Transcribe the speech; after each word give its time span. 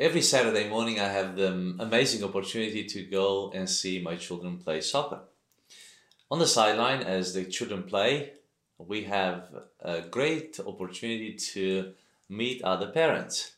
Every 0.00 0.22
Saturday 0.22 0.68
morning, 0.68 1.00
I 1.00 1.08
have 1.08 1.34
the 1.34 1.74
amazing 1.80 2.22
opportunity 2.22 2.84
to 2.84 3.02
go 3.02 3.50
and 3.52 3.68
see 3.68 4.00
my 4.00 4.14
children 4.14 4.58
play 4.58 4.80
soccer. 4.80 5.22
On 6.30 6.38
the 6.38 6.46
sideline, 6.46 7.02
as 7.02 7.34
the 7.34 7.44
children 7.44 7.82
play, 7.82 8.34
we 8.78 9.02
have 9.04 9.48
a 9.80 10.02
great 10.02 10.60
opportunity 10.64 11.32
to 11.34 11.94
meet 12.28 12.62
other 12.62 12.92
parents. 12.92 13.56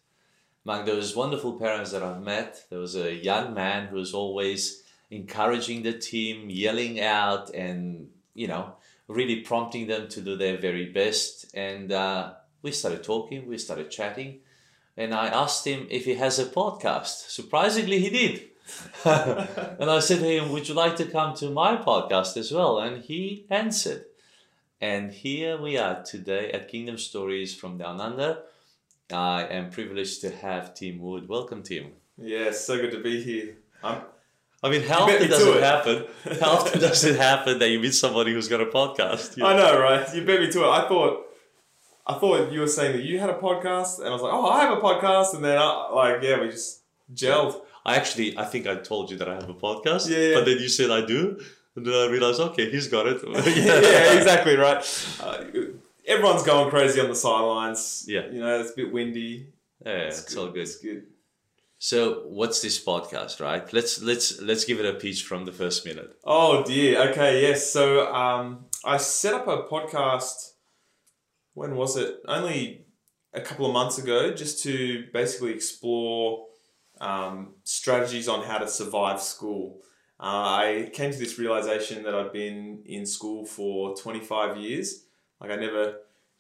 Among 0.65 0.87
those 0.87 1.15
wonderful 1.15 1.59
parents 1.59 1.92
that 1.92 2.02
I've 2.02 2.23
met, 2.23 2.65
there 2.70 2.79
was 2.79 2.96
a 2.96 3.15
young 3.15 3.52
man 3.52 3.88
who 3.88 3.96
was 3.96 4.15
always 4.15 4.82
encouraging 5.10 5.82
the 5.82 5.93
team, 5.93 6.48
yelling 6.48 7.02
out, 7.02 7.51
and 7.51 8.09
you 8.32 8.48
know, 8.48 8.77
really 9.09 9.43
prompting 9.43 9.88
them 9.88 10.09
to 10.09 10.23
do 10.23 10.38
their 10.38 10.57
very 10.57 10.87
best. 10.87 11.54
And 11.54 11.93
uh, 11.93 12.32
we 12.62 12.73
started 12.73 13.04
talking, 13.04 13.46
we 13.46 13.59
started 13.59 13.91
chatting 13.91 14.41
and 14.97 15.15
I 15.15 15.29
asked 15.29 15.67
him 15.67 15.87
if 15.91 16.05
he 16.05 16.15
has 16.15 16.39
a 16.39 16.45
podcast. 16.45 17.30
Surprisingly, 17.30 18.01
he 18.01 18.11
did. 18.11 18.43
and 19.05 19.91
I 19.91 19.99
said 20.01 20.21
to 20.21 20.27
him, 20.39 20.51
Would 20.53 20.69
you 20.69 20.75
like 20.75 20.97
to 20.97 21.05
come 21.05 21.35
to 21.37 21.51
my 21.51 21.77
podcast 21.77 22.37
as 22.37 22.53
well? 22.53 22.79
And 22.79 23.03
he 23.03 23.47
answered. 23.51 24.05
And 24.80 25.13
here 25.13 25.60
we 25.60 25.77
are 25.77 26.02
today 26.02 26.51
at 26.52 26.69
Kingdom 26.69 26.97
Stories 26.97 27.55
from 27.55 27.77
Down 27.79 28.01
Under. 28.01 28.38
I 29.13 29.45
am 29.45 29.71
privileged 29.71 30.21
to 30.23 30.30
have 30.30 30.74
Tim 30.74 31.01
Wood. 31.01 31.29
Welcome, 31.29 31.63
Tim. 31.63 31.93
Yeah, 32.16 32.52
so 32.52 32.77
good 32.77 32.93
to 32.93 33.01
be 33.02 33.23
here. 33.23 33.57
I'm, 33.82 34.02
I 34.63 34.71
mean, 34.71 34.82
how 34.82 35.02
often 35.04 35.29
does 35.29 35.43
it 35.47 35.57
it. 35.57 35.63
happen? 35.63 36.04
How 36.41 36.51
often 36.52 36.80
does 36.80 37.02
it 37.04 37.16
happen 37.16 37.59
that 37.59 37.69
you 37.71 37.80
meet 37.80 37.95
somebody 37.95 38.32
who's 38.32 38.47
got 38.49 38.60
a 38.60 38.66
podcast? 38.66 39.37
You- 39.37 39.47
I 39.47 39.57
know, 39.57 39.80
right? 39.80 40.15
You 40.15 40.25
beat 40.25 40.41
me 40.41 40.51
to 40.52 40.65
it. 40.65 40.69
I 40.69 40.87
thought, 40.88 41.27
I 42.06 42.15
thought 42.15 42.52
you 42.52 42.60
were 42.60 42.66
saying 42.66 42.96
that 42.96 43.04
you 43.04 43.18
had 43.18 43.30
a 43.30 43.38
podcast, 43.38 43.98
and 43.98 44.09
I 44.09 44.12
was 44.12 44.23
like, 44.23 44.32
oh, 44.32 44.46
I 44.48 44.62
have 44.62 44.76
a 44.76 44.80
podcast, 44.80 45.34
and 45.34 45.45
then 45.45 45.59
I, 45.59 45.90
like, 45.93 46.23
yeah, 46.23 46.40
we 46.40 46.48
just 46.51 46.82
gelled. 47.15 47.60
I 47.84 47.96
actually, 47.96 48.37
I 48.37 48.45
think 48.45 48.66
I 48.66 48.76
told 48.76 49.10
you 49.10 49.16
that 49.18 49.29
I 49.29 49.34
have 49.34 49.48
a 49.48 49.54
podcast, 49.54 50.09
Yeah, 50.09 50.18
yeah. 50.18 50.34
but 50.37 50.45
then 50.46 50.59
you 50.59 50.68
said 50.68 50.90
I 50.90 51.04
do, 51.04 51.40
and 51.76 51.87
then 51.87 51.95
I 51.95 52.10
realized, 52.10 52.40
okay, 52.40 52.70
he's 52.70 52.88
got 52.88 53.07
it. 53.07 53.23
yeah, 53.29 54.18
exactly 54.18 54.57
right. 54.57 54.82
Uh, 55.23 55.45
everyone's 56.07 56.42
going 56.42 56.70
crazy 56.70 57.01
on 57.01 57.09
the 57.09 57.15
sidelines. 57.15 58.04
Yeah. 58.09 58.26
you 58.26 58.40
know, 58.40 58.60
it's 58.60 58.73
a 58.73 58.76
bit 58.76 58.92
windy. 58.92 59.52
Yeah, 59.85 59.92
it's, 59.92 60.37
all 60.37 60.48
good. 60.48 60.62
It's 60.62 60.76
good. 60.76 61.07
So, 61.79 62.24
what's 62.26 62.60
this 62.60 62.82
podcast, 62.85 63.40
right? 63.40 63.73
Let's 63.73 64.03
let's 64.03 64.38
let's 64.42 64.66
give 64.66 64.78
it 64.78 64.84
a 64.84 64.98
pitch 64.98 65.22
from 65.22 65.47
the 65.47 65.53
first 65.53 65.87
minute. 65.87 66.14
Oh 66.25 66.62
dear. 66.62 67.09
Okay. 67.09 67.41
Yes. 67.41 67.70
So 67.70 68.12
um, 68.12 68.66
I 68.84 68.98
set 68.98 69.32
up 69.32 69.48
a 69.48 69.62
podcast. 69.62 70.50
When 71.61 71.72
was 71.83 71.93
it? 72.03 72.11
Only 72.39 72.59
a 73.41 73.41
couple 73.49 73.66
of 73.66 73.72
months 73.81 73.97
ago, 74.05 74.19
just 74.43 74.55
to 74.65 74.75
basically 75.21 75.53
explore 75.59 76.47
um, 77.09 77.37
strategies 77.65 78.27
on 78.34 78.41
how 78.49 78.59
to 78.65 78.69
survive 78.81 79.21
school. 79.34 79.65
Uh, 80.19 80.49
I 80.65 80.91
came 80.99 81.11
to 81.12 81.19
this 81.25 81.38
realization 81.38 81.97
that 82.05 82.15
I've 82.19 82.33
been 82.43 82.83
in 82.97 83.05
school 83.16 83.41
for 83.56 83.94
twenty 84.03 84.21
five 84.33 84.56
years. 84.56 84.87
Like 85.41 85.50
I 85.56 85.56
never 85.66 85.84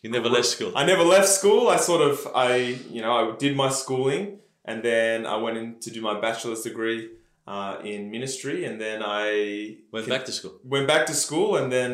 You 0.02 0.10
never 0.18 0.30
left 0.36 0.48
school. 0.56 0.72
I 0.82 0.84
never 0.92 1.04
left 1.16 1.28
school. 1.38 1.62
I 1.74 1.78
sort 1.90 2.02
of 2.10 2.16
I 2.48 2.50
you 2.96 3.02
know 3.04 3.12
I 3.20 3.22
did 3.44 3.52
my 3.64 3.70
schooling 3.82 4.24
and 4.68 4.76
then 4.90 5.16
I 5.34 5.36
went 5.44 5.56
in 5.62 5.66
to 5.84 5.88
do 5.96 6.00
my 6.10 6.16
bachelor's 6.26 6.62
degree 6.68 7.00
uh, 7.52 7.74
in 7.92 7.98
ministry 8.16 8.58
and 8.68 8.74
then 8.84 8.98
I 9.22 9.24
Went 9.92 10.06
con- 10.06 10.14
back 10.16 10.24
to 10.30 10.32
school. 10.38 10.54
went 10.74 10.86
back 10.92 11.04
to 11.10 11.14
school 11.24 11.50
and 11.60 11.68
then 11.76 11.90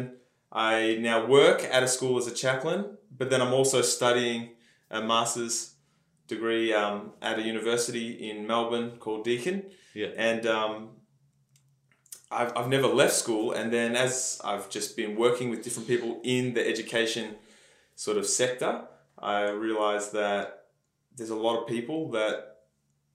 I 0.56 0.96
now 1.00 1.26
work 1.26 1.62
at 1.70 1.82
a 1.82 1.88
school 1.88 2.16
as 2.18 2.26
a 2.26 2.34
chaplain. 2.34 2.96
But 3.18 3.30
then 3.30 3.40
I'm 3.40 3.52
also 3.52 3.82
studying 3.82 4.50
a 4.90 5.00
master's 5.02 5.74
degree 6.26 6.72
um, 6.72 7.12
at 7.22 7.38
a 7.38 7.42
university 7.42 8.28
in 8.30 8.46
Melbourne 8.46 8.96
called 8.98 9.24
Deakin 9.24 9.62
Yeah. 9.94 10.08
and 10.16 10.44
um, 10.46 10.88
I've, 12.30 12.52
I've 12.56 12.68
never 12.68 12.88
left 12.88 13.14
school 13.14 13.52
and 13.52 13.72
then 13.72 13.94
as 13.94 14.40
I've 14.44 14.68
just 14.68 14.96
been 14.96 15.14
working 15.16 15.50
with 15.50 15.62
different 15.62 15.86
people 15.88 16.20
in 16.24 16.54
the 16.54 16.66
education 16.66 17.36
sort 17.94 18.16
of 18.16 18.26
sector 18.26 18.82
I 19.18 19.50
realized 19.50 20.12
that 20.12 20.64
there's 21.16 21.30
a 21.30 21.36
lot 21.36 21.60
of 21.60 21.66
people 21.68 22.10
that 22.10 22.56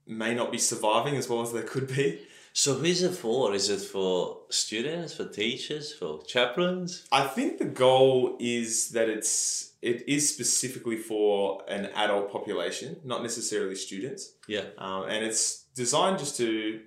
may 0.06 0.34
not 0.34 0.50
be 0.50 0.58
surviving 0.58 1.16
as 1.16 1.28
well 1.28 1.42
as 1.42 1.52
they 1.52 1.62
could 1.62 1.88
be 1.88 2.20
So, 2.54 2.74
who 2.74 2.84
is 2.84 3.02
it 3.02 3.14
for? 3.14 3.54
Is 3.54 3.70
it 3.70 3.80
for 3.80 4.40
students, 4.50 5.14
for 5.14 5.26
teachers, 5.26 5.92
for 5.94 6.22
chaplains? 6.24 7.06
I 7.10 7.26
think 7.26 7.58
the 7.58 7.64
goal 7.64 8.36
is 8.40 8.90
that 8.90 9.08
it's 9.08 9.70
it 9.80 10.08
is 10.08 10.28
specifically 10.32 10.96
for 10.96 11.62
an 11.68 11.86
adult 11.96 12.30
population 12.30 13.00
not 13.04 13.20
necessarily 13.22 13.74
students 13.74 14.34
Yeah. 14.46 14.66
um, 14.78 15.04
and 15.08 15.24
it's 15.24 15.64
designed 15.74 16.20
just 16.20 16.36
to 16.36 16.80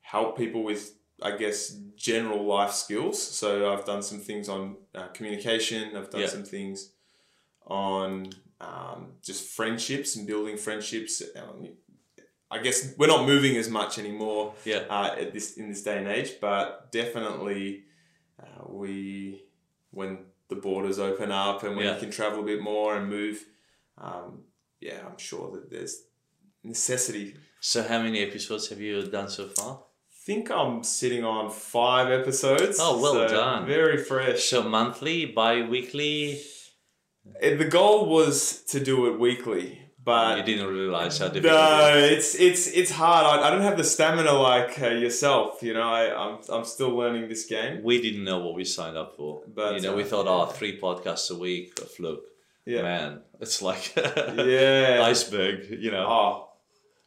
help 0.00 0.38
people 0.38 0.62
with 0.62 0.92
i 1.22 1.32
guess 1.36 1.70
general 1.96 2.44
life 2.44 2.70
skills 2.72 3.20
so 3.20 3.72
i've 3.72 3.84
done 3.84 4.00
some 4.02 4.20
things 4.20 4.48
on 4.48 4.76
uh, 4.94 5.08
communication 5.08 5.96
i've 5.96 6.10
done 6.10 6.20
Yeah. 6.20 6.28
some 6.28 6.44
things 6.44 6.92
on 7.66 8.30
um, 8.60 9.14
just 9.24 9.48
friendships 9.50 10.14
and 10.16 10.26
building 10.26 10.56
friendships 10.56 11.22
um, 11.36 11.68
i 12.50 12.58
guess 12.58 12.94
we're 12.98 13.06
not 13.16 13.26
moving 13.26 13.56
as 13.56 13.68
much 13.68 13.98
anymore 13.98 14.54
Yeah. 14.64 14.82
uh, 14.90 15.14
at 15.22 15.32
this 15.32 15.56
in 15.56 15.68
this 15.68 15.82
day 15.82 15.98
and 15.98 16.08
age 16.08 16.30
but 16.40 16.90
definitely 16.92 17.84
uh, 18.42 18.64
we 18.68 19.42
when 19.90 20.18
the 20.48 20.56
borders 20.56 20.98
open 20.98 21.30
up 21.30 21.62
and 21.64 21.76
when 21.76 21.86
Yeah. 21.86 21.94
you 21.94 22.00
can 22.00 22.10
travel 22.10 22.40
a 22.40 22.46
bit 22.52 22.60
more 22.62 22.96
and 22.96 23.08
move 23.08 23.44
um, 23.98 24.44
yeah 24.80 25.00
i'm 25.06 25.18
sure 25.18 25.50
that 25.54 25.70
there's 25.70 25.94
necessity 26.64 27.34
So, 27.60 27.82
how 27.82 28.00
many 28.02 28.20
episodes 28.22 28.68
have 28.70 28.80
you 28.80 29.06
done 29.06 29.28
so 29.28 29.46
far? 29.48 29.72
I 29.82 30.16
think 30.26 30.50
I'm 30.50 30.82
sitting 30.82 31.24
on 31.24 31.50
five 31.50 32.10
episodes. 32.10 32.78
Oh, 32.80 32.98
well 33.02 33.12
so 33.12 33.28
done. 33.28 33.66
Very 33.66 33.98
fresh. 33.98 34.44
So, 34.48 34.62
monthly, 34.62 35.26
bi 35.26 35.62
weekly? 35.68 36.40
Uh, 37.42 37.56
The 37.62 37.66
goal 37.78 38.06
was 38.08 38.62
to 38.72 38.80
do 38.80 39.06
it 39.08 39.18
weekly, 39.20 39.79
but 40.02 40.38
you 40.38 40.44
didn't 40.44 40.72
realize 40.72 41.18
how 41.18 41.28
difficult 41.28 41.52
no, 41.52 41.96
it 41.96 42.12
it's 42.12 42.34
it's 42.34 42.66
it's 42.68 42.90
hard. 42.90 43.26
I, 43.26 43.46
I 43.46 43.50
don't 43.50 43.62
have 43.62 43.76
the 43.76 43.84
stamina 43.84 44.32
like 44.32 44.80
uh, 44.80 44.88
yourself. 44.88 45.62
You 45.62 45.74
know, 45.74 45.82
I 45.82 46.02
I'm 46.14 46.38
I'm 46.48 46.64
still 46.64 46.90
learning 46.90 47.28
this 47.28 47.44
game. 47.46 47.82
We 47.82 48.00
didn't 48.00 48.24
know 48.24 48.38
what 48.40 48.54
we 48.54 48.64
signed 48.64 48.96
up 48.96 49.16
for. 49.16 49.42
But, 49.46 49.74
you 49.76 49.82
know, 49.82 49.94
we 49.94 50.02
uh, 50.02 50.06
thought, 50.06 50.26
yeah. 50.26 50.32
oh, 50.32 50.46
three 50.46 50.80
podcasts 50.80 51.30
a 51.30 51.38
week, 51.38 51.78
a 51.80 51.86
fluke. 51.86 52.24
Yeah, 52.66 52.82
Man, 52.82 53.20
it's 53.40 53.62
like 53.62 53.94
yeah. 53.96 55.00
iceberg, 55.02 55.66
you 55.70 55.90
know. 55.90 56.06
Oh, 56.08 56.48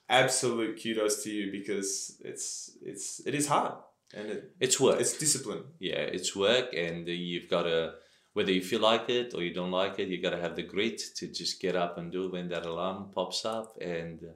absolute 0.09 0.81
kudos 0.81 1.23
to 1.23 1.31
you 1.31 1.51
because 1.51 2.19
it's 2.23 2.71
it's 2.81 3.21
it 3.25 3.33
is 3.35 3.47
hard 3.47 3.73
and 4.13 4.27
it, 4.29 4.51
It's 4.59 4.79
work. 4.79 4.99
it's 4.99 5.17
discipline. 5.17 5.63
yeah, 5.79 5.99
it's 5.99 6.35
work, 6.35 6.73
and 6.73 7.07
you've 7.07 7.49
got 7.49 7.63
to, 7.63 7.93
whether 8.33 8.51
you 8.51 8.61
feel 8.61 8.81
like 8.81 9.09
it 9.09 9.33
or 9.35 9.43
you 9.43 9.53
don't 9.53 9.71
like 9.71 9.99
it, 9.99 10.07
you 10.09 10.21
got 10.21 10.31
to 10.31 10.41
have 10.41 10.55
the 10.55 10.63
grit 10.63 10.99
to 11.17 11.27
just 11.27 11.61
get 11.61 11.75
up 11.75 11.97
and 11.97 12.11
do 12.11 12.25
it 12.25 12.31
when 12.31 12.49
that 12.49 12.65
alarm 12.65 13.09
pops 13.13 13.45
up, 13.45 13.77
and 13.81 14.19
uh, 14.23 14.27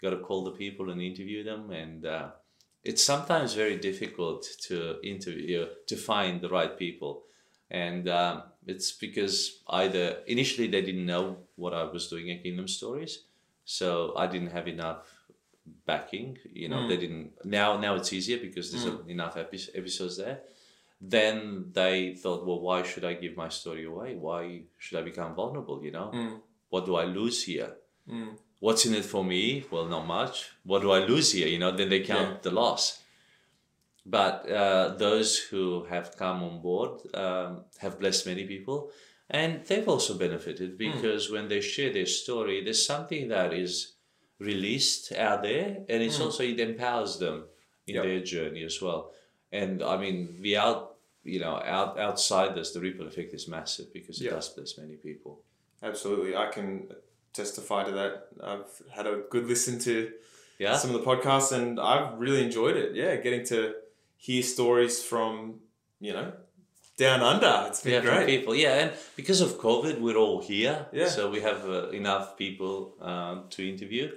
you 0.00 0.10
got 0.10 0.16
to 0.16 0.22
call 0.22 0.42
the 0.44 0.52
people 0.52 0.90
and 0.90 1.00
interview 1.02 1.44
them, 1.44 1.70
and 1.70 2.06
uh, 2.06 2.30
it's 2.84 3.02
sometimes 3.04 3.54
very 3.54 3.76
difficult 3.76 4.46
to 4.68 4.96
interview 5.02 5.66
to 5.86 5.96
find 5.96 6.40
the 6.40 6.48
right 6.48 6.78
people, 6.78 7.22
and 7.70 8.08
um, 8.08 8.42
it's 8.66 8.92
because 8.92 9.62
either 9.68 10.18
initially 10.26 10.66
they 10.68 10.82
didn't 10.82 11.06
know 11.06 11.36
what 11.56 11.74
I 11.74 11.84
was 11.84 12.08
doing 12.08 12.30
at 12.30 12.42
Kingdom 12.42 12.68
Stories, 12.68 13.24
so 13.64 14.14
I 14.16 14.26
didn't 14.26 14.50
have 14.50 14.66
enough 14.66 15.06
backing. 15.86 16.38
You 16.52 16.68
know, 16.68 16.78
Mm. 16.78 16.88
they 16.88 16.96
didn't. 16.96 17.44
Now, 17.44 17.78
now 17.78 17.94
it's 17.94 18.12
easier 18.12 18.38
because 18.38 18.72
there's 18.72 18.86
enough 19.08 19.36
epi- 19.36 19.70
episodes 19.74 20.16
there. 20.16 20.40
Then 21.04 21.72
they 21.72 22.14
thought, 22.14 22.46
well, 22.46 22.60
why 22.60 22.84
should 22.84 23.04
I 23.04 23.14
give 23.14 23.36
my 23.36 23.48
story 23.48 23.84
away? 23.86 24.14
Why 24.14 24.62
should 24.78 24.98
I 24.98 25.02
become 25.02 25.34
vulnerable? 25.34 25.82
You 25.84 25.90
know, 25.90 26.10
Mm. 26.14 26.40
what 26.68 26.86
do 26.86 26.94
I 26.94 27.04
lose 27.04 27.42
here? 27.44 27.72
Mm. 28.08 28.38
What's 28.60 28.86
in 28.86 28.94
it 28.94 29.04
for 29.04 29.24
me? 29.24 29.64
Well, 29.70 29.86
not 29.86 30.06
much. 30.06 30.50
What 30.62 30.82
do 30.82 30.92
I 30.92 31.00
lose 31.00 31.32
here? 31.32 31.48
You 31.48 31.58
know, 31.58 31.72
then 31.76 31.88
they 31.88 32.00
count 32.00 32.30
Yeah. 32.30 32.38
the 32.42 32.50
loss. 32.52 33.00
But 34.06 34.48
uh, 34.50 34.94
those 34.96 35.38
who 35.38 35.84
have 35.84 36.16
come 36.16 36.42
on 36.42 36.60
board 36.62 37.00
um, 37.14 37.64
have 37.78 37.98
blessed 38.00 38.26
many 38.26 38.44
people, 38.46 38.90
and 39.30 39.64
they've 39.66 39.88
also 39.88 40.16
benefited 40.18 40.76
because 40.76 41.30
when 41.30 41.48
they 41.48 41.60
share 41.60 41.92
their 41.92 42.06
story, 42.06 42.62
there's 42.64 42.84
something 42.84 43.28
that 43.28 43.52
is 43.52 43.94
released 44.38 45.12
out 45.12 45.42
there, 45.42 45.84
and 45.88 46.02
it's 46.02 46.20
also 46.20 46.42
it 46.42 46.58
empowers 46.60 47.18
them 47.18 47.44
in 47.86 47.94
Yep. 47.96 48.04
their 48.04 48.20
journey 48.20 48.62
as 48.64 48.80
well. 48.82 49.12
And 49.52 49.82
I 49.82 49.96
mean, 49.98 50.40
the 50.42 50.56
out, 50.56 50.91
you 51.24 51.40
know, 51.40 51.54
out 51.64 51.98
outside 51.98 52.54
this, 52.54 52.72
the 52.72 52.80
ripple 52.80 53.06
effect 53.06 53.32
is 53.34 53.46
massive 53.48 53.92
because 53.92 54.20
it 54.20 54.24
Yeah. 54.24 54.32
does 54.32 54.48
bless 54.50 54.76
many 54.78 54.96
people. 54.96 55.42
Absolutely, 55.82 56.36
I 56.36 56.46
can 56.48 56.88
testify 57.32 57.84
to 57.84 57.92
that. 57.92 58.28
I've 58.42 58.66
had 58.90 59.06
a 59.06 59.22
good 59.30 59.46
listen 59.46 59.78
to 59.80 60.12
Yeah. 60.58 60.76
some 60.76 60.94
of 60.94 61.00
the 61.00 61.06
podcasts, 61.06 61.52
and 61.52 61.80
I've 61.80 62.18
really 62.18 62.42
enjoyed 62.42 62.76
it. 62.76 62.94
Yeah, 62.94 63.16
getting 63.16 63.44
to 63.46 63.74
hear 64.16 64.42
stories 64.42 65.02
from 65.04 65.60
you 66.00 66.12
know 66.12 66.32
down 66.96 67.20
under. 67.22 67.64
It's 67.68 67.82
been 67.82 67.92
yeah, 67.94 68.00
great. 68.00 68.26
people. 68.26 68.54
Yeah, 68.54 68.74
and 68.82 68.92
because 69.16 69.40
of 69.40 69.58
COVID, 69.58 70.00
we're 70.00 70.16
all 70.16 70.40
here. 70.42 70.86
Yeah. 70.92 71.08
So 71.08 71.30
we 71.30 71.40
have 71.40 71.68
uh, 71.68 71.88
enough 71.90 72.36
people 72.36 72.94
um, 73.00 73.46
to 73.50 73.68
interview. 73.68 74.10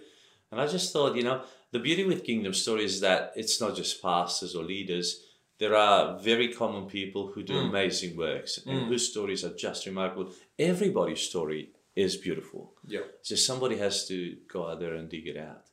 And 0.52 0.62
I 0.62 0.68
just 0.68 0.94
thought, 0.94 1.16
you 1.16 1.24
know, 1.24 1.42
the 1.72 1.80
beauty 1.80 2.04
with 2.06 2.24
Kingdom 2.24 2.54
Story 2.54 2.86
is 2.86 3.00
that 3.02 3.34
it's 3.36 3.60
not 3.60 3.76
just 3.76 4.02
pastors 4.02 4.56
or 4.56 4.64
leaders. 4.64 5.25
There 5.58 5.76
are 5.76 6.20
very 6.20 6.54
common 6.54 6.86
people 6.88 7.28
who 7.28 7.42
do 7.44 7.54
Mm. 7.54 7.70
amazing 7.70 8.18
works 8.18 8.58
and 8.66 8.78
Mm. 8.82 8.88
whose 8.90 9.10
stories 9.10 9.44
are 9.46 9.56
just 9.56 9.86
remarkable. 9.86 10.34
Everybody's 10.60 11.22
story 11.22 11.72
is 11.96 12.18
beautiful. 12.18 12.74
Yeah, 12.88 13.06
just 13.24 13.46
somebody 13.46 13.78
has 13.78 14.06
to 14.08 14.36
go 14.48 14.68
out 14.68 14.80
there 14.80 14.96
and 14.96 15.08
dig 15.10 15.28
it 15.28 15.38
out. 15.38 15.64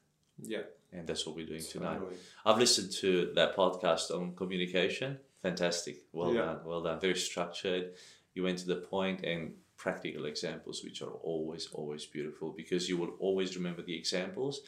yeah. 0.54 0.64
And 0.94 1.06
that's 1.08 1.24
what 1.26 1.34
we're 1.36 1.46
doing 1.46 1.62
tonight. 1.62 2.00
I've 2.44 2.58
listened 2.58 2.92
to 3.02 3.32
that 3.34 3.56
podcast 3.56 4.10
on 4.10 4.34
communication. 4.36 5.18
Fantastic. 5.40 5.96
Well 6.12 6.34
Yeah. 6.34 6.44
done. 6.46 6.64
Well 6.66 6.82
done. 6.82 7.00
Very 7.00 7.16
structured. 7.16 7.94
You 8.34 8.42
went 8.42 8.58
to 8.58 8.66
the 8.66 8.76
point 8.76 9.24
and 9.24 9.56
practical 9.76 10.26
examples, 10.26 10.84
which 10.84 11.00
are 11.00 11.14
always, 11.32 11.66
always 11.72 12.04
beautiful 12.06 12.50
because 12.52 12.88
you 12.90 12.96
will 12.98 13.14
always 13.20 13.56
remember 13.56 13.82
the 13.82 13.96
examples 13.96 14.60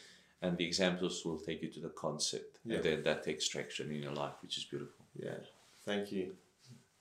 and 0.43 0.57
the 0.57 0.65
examples 0.65 1.25
will 1.27 1.39
take 1.39 1.61
you 1.63 1.69
to 1.77 1.81
the 1.81 1.91
concept. 1.91 2.59
Yeah. 2.65 2.77
And 2.77 2.85
then 2.85 3.03
that 3.03 3.23
takes 3.23 3.47
traction 3.47 3.93
in 3.93 4.03
your 4.03 4.13
life, 4.15 4.37
which 4.43 4.57
is 4.57 4.65
beautiful. 4.65 5.04
Yeah, 5.17 5.39
thank 5.85 6.13
you. 6.13 6.35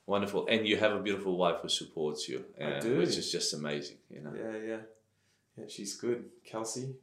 Wonderful. 0.05 0.47
And 0.49 0.67
you 0.67 0.77
have 0.77 0.91
a 0.93 0.99
beautiful 0.99 1.37
wife 1.37 1.61
who 1.61 1.69
supports 1.69 2.27
you, 2.27 2.43
I 2.59 2.63
uh, 2.63 2.79
do. 2.81 2.97
which 2.97 3.15
is 3.17 3.31
just 3.31 3.53
amazing. 3.53 3.97
You 4.09 4.21
know. 4.21 4.33
Yeah, 4.35 4.57
yeah, 4.57 4.77
yeah. 5.57 5.65
She's 5.69 5.95
good, 5.95 6.25
Kelsey. 6.45 6.95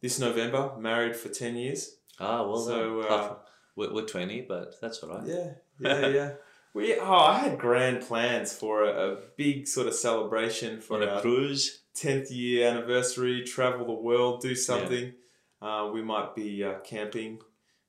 This 0.00 0.18
November, 0.18 0.72
married 0.78 1.14
for 1.14 1.28
ten 1.28 1.56
years. 1.56 1.96
Ah, 2.18 2.42
well 2.46 2.58
So, 2.58 3.00
uh, 3.00 3.34
we're, 3.76 3.92
we're 3.94 4.06
20, 4.06 4.42
but 4.42 4.74
that's 4.80 5.02
all 5.02 5.10
right. 5.10 5.26
Yeah, 5.26 5.50
yeah, 5.78 6.06
yeah. 6.18 6.30
We 6.74 6.98
oh, 6.98 7.14
I 7.14 7.38
had 7.38 7.58
grand 7.58 8.00
plans 8.02 8.52
for 8.52 8.82
a, 8.84 9.12
a 9.12 9.16
big 9.36 9.68
sort 9.68 9.86
of 9.86 9.94
celebration 9.94 10.80
for 10.80 10.96
On 11.02 11.08
a 11.08 11.20
cruise. 11.20 11.80
tenth 11.94 12.30
year 12.30 12.68
anniversary. 12.68 13.44
Travel 13.44 13.86
the 13.86 13.92
world, 13.92 14.40
do 14.40 14.54
something. 14.54 15.12
Uh, 15.60 15.90
we 15.92 16.02
might 16.02 16.34
be 16.34 16.64
uh, 16.64 16.78
camping. 16.80 17.38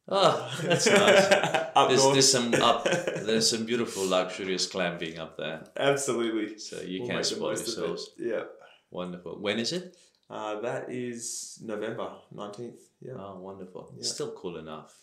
Oh, 0.07 0.53
that's 0.61 0.85
nice. 0.87 1.27
There's, 1.75 2.03
there's 2.13 2.31
some 2.31 2.53
up, 2.55 2.83
there's 3.25 3.49
some 3.49 3.65
beautiful 3.65 4.05
luxurious 4.07 4.67
glamping 4.71 5.17
up 5.17 5.37
there, 5.37 5.63
Absolutely. 5.77 6.57
so 6.59 6.81
you 6.81 7.01
We'll 7.01 7.09
can 7.09 7.23
spoil 7.23 7.49
most 7.49 7.61
of 7.61 7.67
it. 7.67 7.77
yourselves. 7.77 8.09
Yeah. 8.17 8.43
Wonderful. 8.91 9.39
When 9.39 9.57
is 9.59 9.71
it? 9.73 9.95
Uh, 10.29 10.59
that 10.61 10.91
is 10.91 11.59
November 11.63 12.11
nineteenth. 12.31 12.81
Yeah. 13.01 13.13
Oh, 13.17 13.39
wonderful. 13.39 13.93
It's 13.97 14.09
Yeah. 14.09 14.13
still 14.13 14.31
cool 14.33 14.57
enough. 14.57 14.95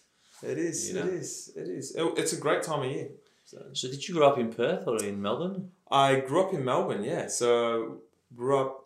It 0.43 0.58
is. 0.58 0.88
You 0.88 0.94
know. 1.00 1.06
It 1.06 1.14
is. 1.14 1.53
It 1.56 1.69
is. 1.69 1.94
It- 1.96 2.19
It's 2.19 2.32
a 2.32 2.41
great 2.41 2.62
time 2.62 2.81
of 2.87 2.91
year. 2.91 3.08
So. 3.44 3.58
So, 3.73 3.88
did 3.88 4.06
you 4.06 4.14
grow 4.14 4.29
up 4.29 4.38
in 4.38 4.53
Perth 4.53 4.87
or 4.87 5.03
in 5.03 5.20
Melbourne? 5.20 5.70
I 5.91 6.20
grew 6.20 6.44
up 6.46 6.55
in 6.55 6.64
Melbourne, 6.64 7.03
yeah. 7.05 7.26
So 7.26 8.03
grew 8.35 8.58
up 8.61 8.85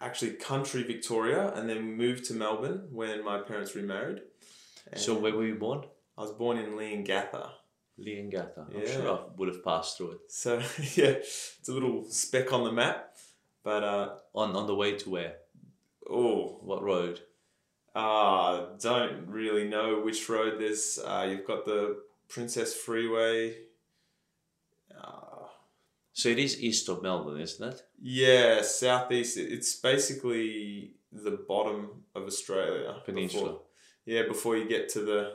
actually 0.00 0.32
country 0.32 0.82
Victoria, 0.82 1.52
and 1.54 1.68
then 1.70 1.96
moved 1.96 2.24
to 2.26 2.34
Melbourne 2.34 2.88
when 2.92 3.24
my 3.24 3.38
parents 3.38 3.74
remarried. 3.74 4.20
So, 4.96 5.14
where 5.18 5.34
were 5.34 5.46
you 5.46 5.56
born? 5.56 5.84
I 6.16 6.20
was 6.22 6.32
born 6.32 6.58
in 6.58 6.72
Leongatha. 6.72 7.50
Leongatha. 7.98 8.66
I'm 8.68 8.80
Yeah. 8.82 8.90
sure 8.92 9.08
I 9.18 9.18
would 9.36 9.48
have 9.48 9.64
passed 9.64 9.96
through 9.96 10.12
it. 10.12 10.20
So 10.28 10.58
yeah, 10.94 11.18
it's 11.22 11.68
a 11.68 11.72
little 11.72 12.04
speck 12.10 12.52
on 12.52 12.64
the 12.64 12.72
map, 12.72 13.16
but 13.62 13.82
uh, 13.82 14.08
On 14.34 14.54
on 14.56 14.66
the 14.66 14.74
way 14.74 14.96
to 14.96 15.10
where? 15.10 15.34
oh, 16.08 16.58
What 16.62 16.82
road? 16.82 17.20
uh, 17.94 18.66
don't 18.80 19.28
really 19.28 19.66
know 19.68 20.00
which 20.04 20.28
road. 20.28 20.60
There's 20.60 20.98
uh, 20.98 21.26
you've 21.28 21.46
got 21.46 21.64
the 21.64 22.02
Princes 22.28 22.74
Freeway. 22.74 23.56
Uh, 24.96 25.46
So 26.12 26.28
it 26.28 26.38
is 26.38 26.60
east 26.62 26.88
of 26.88 27.02
Melbourne, 27.02 27.40
isn't 27.40 27.68
it? 27.72 27.82
yeah, 28.00 28.62
southeast. 28.62 29.36
It's 29.36 29.74
basically 29.76 30.92
the 31.12 31.32
bottom 31.48 32.04
of 32.14 32.22
Australia. 32.24 33.02
Peninsula. 33.04 33.44
Before, 33.44 33.62
yeah, 34.06 34.22
before 34.28 34.56
you 34.56 34.68
get 34.68 34.88
to 34.90 35.00
the 35.00 35.32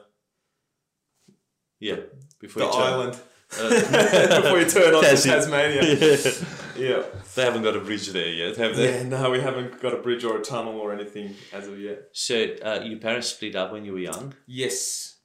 Yeah. 1.80 1.98
Before 2.40 2.62
the 2.62 2.68
you 2.68 2.74
turn- 2.74 2.94
island. 2.94 3.20
Uh, 3.58 4.42
before 4.42 4.60
you 4.60 4.70
turn 4.70 4.94
on 4.94 5.04
to 5.04 5.16
Tasmania. 5.18 5.84
Yeah. 5.84 6.32
Yeah. 6.78 7.04
They 7.36 7.44
haven't 7.44 7.64
got 7.64 7.76
a 7.76 7.80
bridge 7.80 8.08
there 8.10 8.28
yet, 8.32 8.56
have 8.58 8.76
they? 8.76 8.86
Yeah, 8.98 9.04
no, 9.04 9.32
we 9.32 9.40
haven't 9.42 9.82
got 9.82 9.94
a 9.94 9.98
bridge 9.98 10.24
or 10.24 10.38
a 10.38 10.42
tunnel 10.44 10.80
or 10.80 10.94
anything 10.94 11.34
as 11.52 11.68
of 11.68 11.80
yet. 11.80 12.10
So 12.14 12.36
uh, 12.64 12.82
your 12.86 13.00
parents 13.00 13.28
split 13.30 13.56
up 13.56 13.72
when 13.72 13.84
you 13.86 13.94
were 13.94 14.00
young. 14.00 14.34
Yes. 14.46 15.18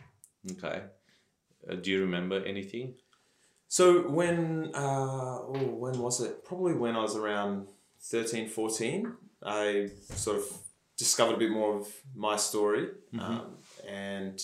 Okay. 0.52 0.82
Uh, 1.68 1.74
do 1.76 1.90
you 1.90 2.00
remember 2.00 2.42
anything? 2.44 2.94
So 3.68 4.08
when, 4.08 4.70
uh, 4.74 5.38
oh, 5.40 5.76
when 5.78 5.98
was 5.98 6.20
it? 6.22 6.44
Probably 6.44 6.74
when 6.74 6.96
I 6.96 7.00
was 7.02 7.16
around 7.16 7.66
13, 8.02 8.48
14, 8.48 9.12
I 9.44 9.88
sort 10.14 10.38
of 10.38 10.44
discovered 11.04 11.34
a 11.34 11.42
bit 11.44 11.50
more 11.60 11.72
of 11.80 11.86
my 12.14 12.36
story. 12.36 12.84
Um, 13.18 13.58
and 13.88 14.38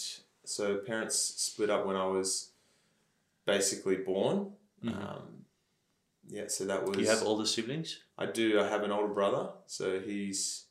so 0.45 0.65
parents 0.91 1.17
split 1.49 1.71
up 1.71 1.87
when 1.87 1.97
I 1.97 2.07
was 2.07 2.53
basically 3.47 3.97
born. 3.97 4.37
Um, 4.87 5.27
yeah, 6.37 6.47
so 6.49 6.65
that 6.67 6.81
was. 6.87 6.99
You 6.99 7.07
have 7.09 7.23
older 7.31 7.47
siblings? 7.47 7.91
I 8.17 8.27
do. 8.27 8.61
I 8.61 8.67
have 8.69 8.83
an 8.85 8.93
older 8.93 9.13
brother, 9.13 9.45
so 9.67 9.85
he's 10.01 10.67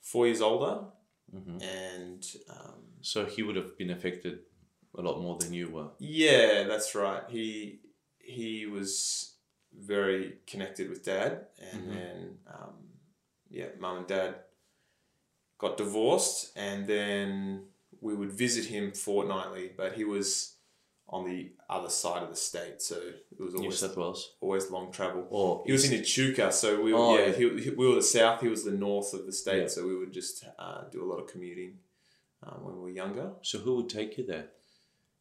four 0.00 0.26
years 0.26 0.40
older, 0.40 0.74
Mhm. 1.34 1.62
and 1.62 2.22
um, 2.56 2.80
So 3.00 3.24
he 3.34 3.42
would 3.42 3.56
have 3.56 3.76
been 3.76 3.90
affected 3.90 4.34
a 4.94 5.02
lot 5.02 5.20
more 5.20 5.36
than 5.38 5.52
you 5.52 5.66
were. 5.76 5.90
yeah, 5.98 6.64
that's 6.70 6.94
right. 6.94 7.24
He 7.36 7.80
he 8.18 8.66
was 8.66 9.34
very 9.72 10.38
connected 10.46 10.88
with 10.90 11.02
dad, 11.04 11.32
and 11.58 11.80
Mhm. 11.82 11.90
then 11.94 12.38
um, 12.56 12.76
yeah, 13.50 13.70
mum 13.78 13.96
and 13.98 14.06
dad 14.06 14.32
got 15.62 15.76
divorced, 15.84 16.38
and 16.56 16.78
then 16.86 17.62
we 18.06 18.12
would 18.20 18.32
visit 18.44 18.64
him 18.74 18.84
fortnightly, 18.92 19.70
but 19.80 19.90
he 19.94 20.04
was 20.04 20.26
on 21.08 21.22
the 21.30 21.40
other 21.76 21.90
side 22.02 22.22
of 22.22 22.30
the 22.34 22.40
state, 22.50 22.80
so 22.90 22.96
it 23.38 23.40
was 23.46 23.52
New 23.54 23.60
always 23.64 23.78
South 23.78 23.96
Wales. 23.96 24.20
always 24.40 24.70
long 24.70 24.90
travel. 24.98 25.26
Or 25.30 25.62
He 25.66 25.72
was 25.72 25.84
in 25.90 25.92
Echuca, 26.00 26.50
so 26.62 26.66
we 26.82 26.92
Oh, 26.94 27.16
yeah. 27.18 27.30
He, 27.40 27.44
he- 27.64 27.70
we 27.80 27.86
were 27.88 27.96
the 27.96 28.02
south, 28.18 28.40
he 28.40 28.48
was 28.48 28.64
the 28.64 28.76
north 28.88 29.10
of 29.18 29.22
the 29.26 29.32
state, 29.42 29.62
Yeah. 29.62 29.68
so 29.74 29.86
we 29.86 29.96
would 30.00 30.12
just 30.20 30.36
uh, 30.58 30.80
do 30.90 30.98
a 31.04 31.08
lot 31.10 31.18
of 31.22 31.26
commuting 31.32 31.72
um, 32.42 32.58
when 32.64 32.74
we 32.76 32.80
were 32.86 32.96
younger. 33.04 33.28
So 33.42 33.58
who 33.58 33.76
would 33.76 33.90
take 33.98 34.16
you 34.18 34.24
there? 34.26 34.48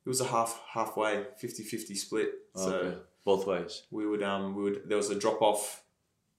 It 0.06 0.10
was 0.14 0.22
a 0.22 0.30
half 0.36 0.52
halfway 0.76 1.14
50-50 1.44 1.96
split. 2.06 2.30
So 2.56 2.70
Okay. 2.74 2.98
Both 3.24 3.46
ways. 3.46 3.84
we 3.92 4.04
would 4.10 4.24
um 4.24 4.56
we 4.56 4.62
would 4.64 4.78
there 4.90 4.98
was 4.98 5.10
a 5.12 5.20
drop 5.24 5.40
off 5.44 5.84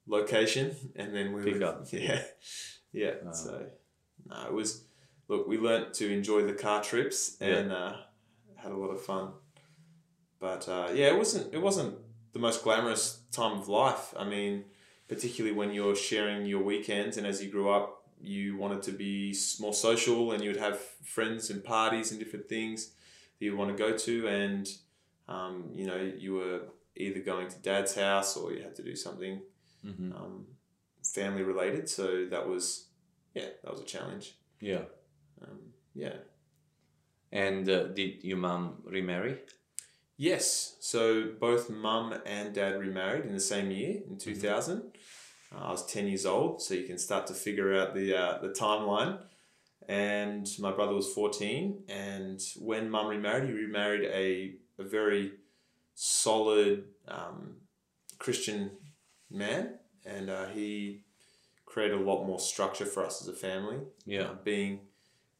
location 0.08 0.74
and 0.96 1.14
then 1.14 1.32
we 1.32 1.44
Pick 1.44 1.54
would 1.54 1.62
up. 1.62 1.86
yeah 1.92 2.22
yeah 2.92 3.14
Ah. 3.26 3.30
so 3.32 3.52
no 4.28 4.46
it 4.46 4.52
was 4.52 4.84
look 5.28 5.46
we 5.46 5.58
learnt 5.58 5.94
to 5.94 6.10
enjoy 6.12 6.42
the 6.44 6.52
car 6.54 6.82
trips 6.82 7.36
Yeah. 7.40 7.56
and 7.58 7.72
uh, 7.72 7.96
had 8.56 8.72
a 8.72 8.76
lot 8.76 8.90
of 8.90 9.00
fun. 9.04 9.32
But 10.40 10.68
uh, 10.68 10.88
yeah 10.94 11.06
it 11.08 11.16
wasn't 11.16 11.52
it 11.54 11.62
wasn't 11.62 11.96
the 12.32 12.38
most 12.38 12.62
glamorous 12.64 13.20
time 13.30 13.58
of 13.58 13.68
life. 13.68 14.14
I 14.16 14.24
mean 14.24 14.64
particularly 15.08 15.54
when 15.56 15.72
you're 15.72 15.96
sharing 15.96 16.46
your 16.46 16.62
weekends 16.62 17.16
and 17.16 17.26
as 17.26 17.42
you 17.42 17.50
grew 17.50 17.70
up 17.70 17.98
you 18.20 18.56
wanted 18.56 18.82
to 18.82 18.92
be 18.92 19.34
more 19.60 19.74
social 19.74 20.32
and 20.32 20.42
you 20.42 20.50
would 20.50 20.60
have 20.60 20.78
friends 21.04 21.50
and 21.50 21.62
parties 21.64 22.10
and 22.12 22.20
different 22.20 22.48
things 22.48 22.92
that 23.38 23.44
you 23.44 23.56
want 23.56 23.76
to 23.76 23.76
go 23.76 23.96
to 23.96 24.26
and 24.28 24.68
um, 25.28 25.70
you 25.74 25.86
know 25.86 25.96
you 25.96 26.34
were 26.34 26.60
either 26.96 27.20
going 27.20 27.48
to 27.48 27.58
dad's 27.58 27.94
house 27.96 28.36
or 28.36 28.52
you 28.52 28.62
had 28.62 28.74
to 28.76 28.82
do 28.82 28.94
something 28.96 29.40
hmm 29.82 30.12
um, 30.12 30.46
family 31.02 31.42
related. 31.42 31.88
So 31.88 32.26
that 32.30 32.48
was 32.48 32.86
yeah 33.34 33.48
that 33.62 33.70
was 33.70 33.80
a 33.80 33.84
challenge. 33.84 34.34
Yeah. 34.60 34.82
um, 35.42 35.58
yeah. 35.94 36.16
And 37.32 37.68
uh, 37.68 37.84
did 37.84 38.22
your 38.22 38.36
mum 38.36 38.82
remarry? 38.84 39.38
yes. 40.16 40.76
So 40.80 41.30
both 41.40 41.68
mum 41.70 42.14
and 42.26 42.54
dad 42.54 42.78
remarried 42.78 43.24
in 43.24 43.32
the 43.32 43.40
same 43.40 43.70
year 43.70 44.02
in 44.08 44.18
2000 44.18 44.82
uh, 45.54 45.58
i 45.58 45.70
was 45.70 45.84
10 45.86 46.06
years 46.06 46.24
old 46.24 46.62
so 46.62 46.74
you 46.74 46.84
can 46.84 46.96
start 46.98 47.26
to 47.26 47.34
figure 47.34 47.74
out 47.74 47.94
the 47.94 48.16
uh, 48.16 48.38
the 48.40 48.48
timeline. 48.48 49.18
And 49.88 50.46
my 50.60 50.70
brother 50.70 50.94
was 50.94 51.12
14 51.12 51.84
and 51.88 52.40
when 52.60 52.88
mum 52.88 53.08
remarried 53.08 53.48
he 53.48 53.52
remarried 53.52 54.04
a, 54.04 54.54
a 54.78 54.84
very 54.84 55.32
solid 55.94 56.84
um, 57.08 57.56
christian 58.18 58.70
man. 59.30 59.78
And 60.06 60.30
uh, 60.30 60.46
he 60.46 61.04
created 61.72 61.98
a 61.98 62.02
lot 62.10 62.24
more 62.26 62.38
structure 62.38 62.84
for 62.84 63.02
us 63.06 63.22
as 63.22 63.28
a 63.28 63.32
family 63.48 63.78
Yeah. 64.04 64.22
uh, 64.30 64.34
being 64.44 64.80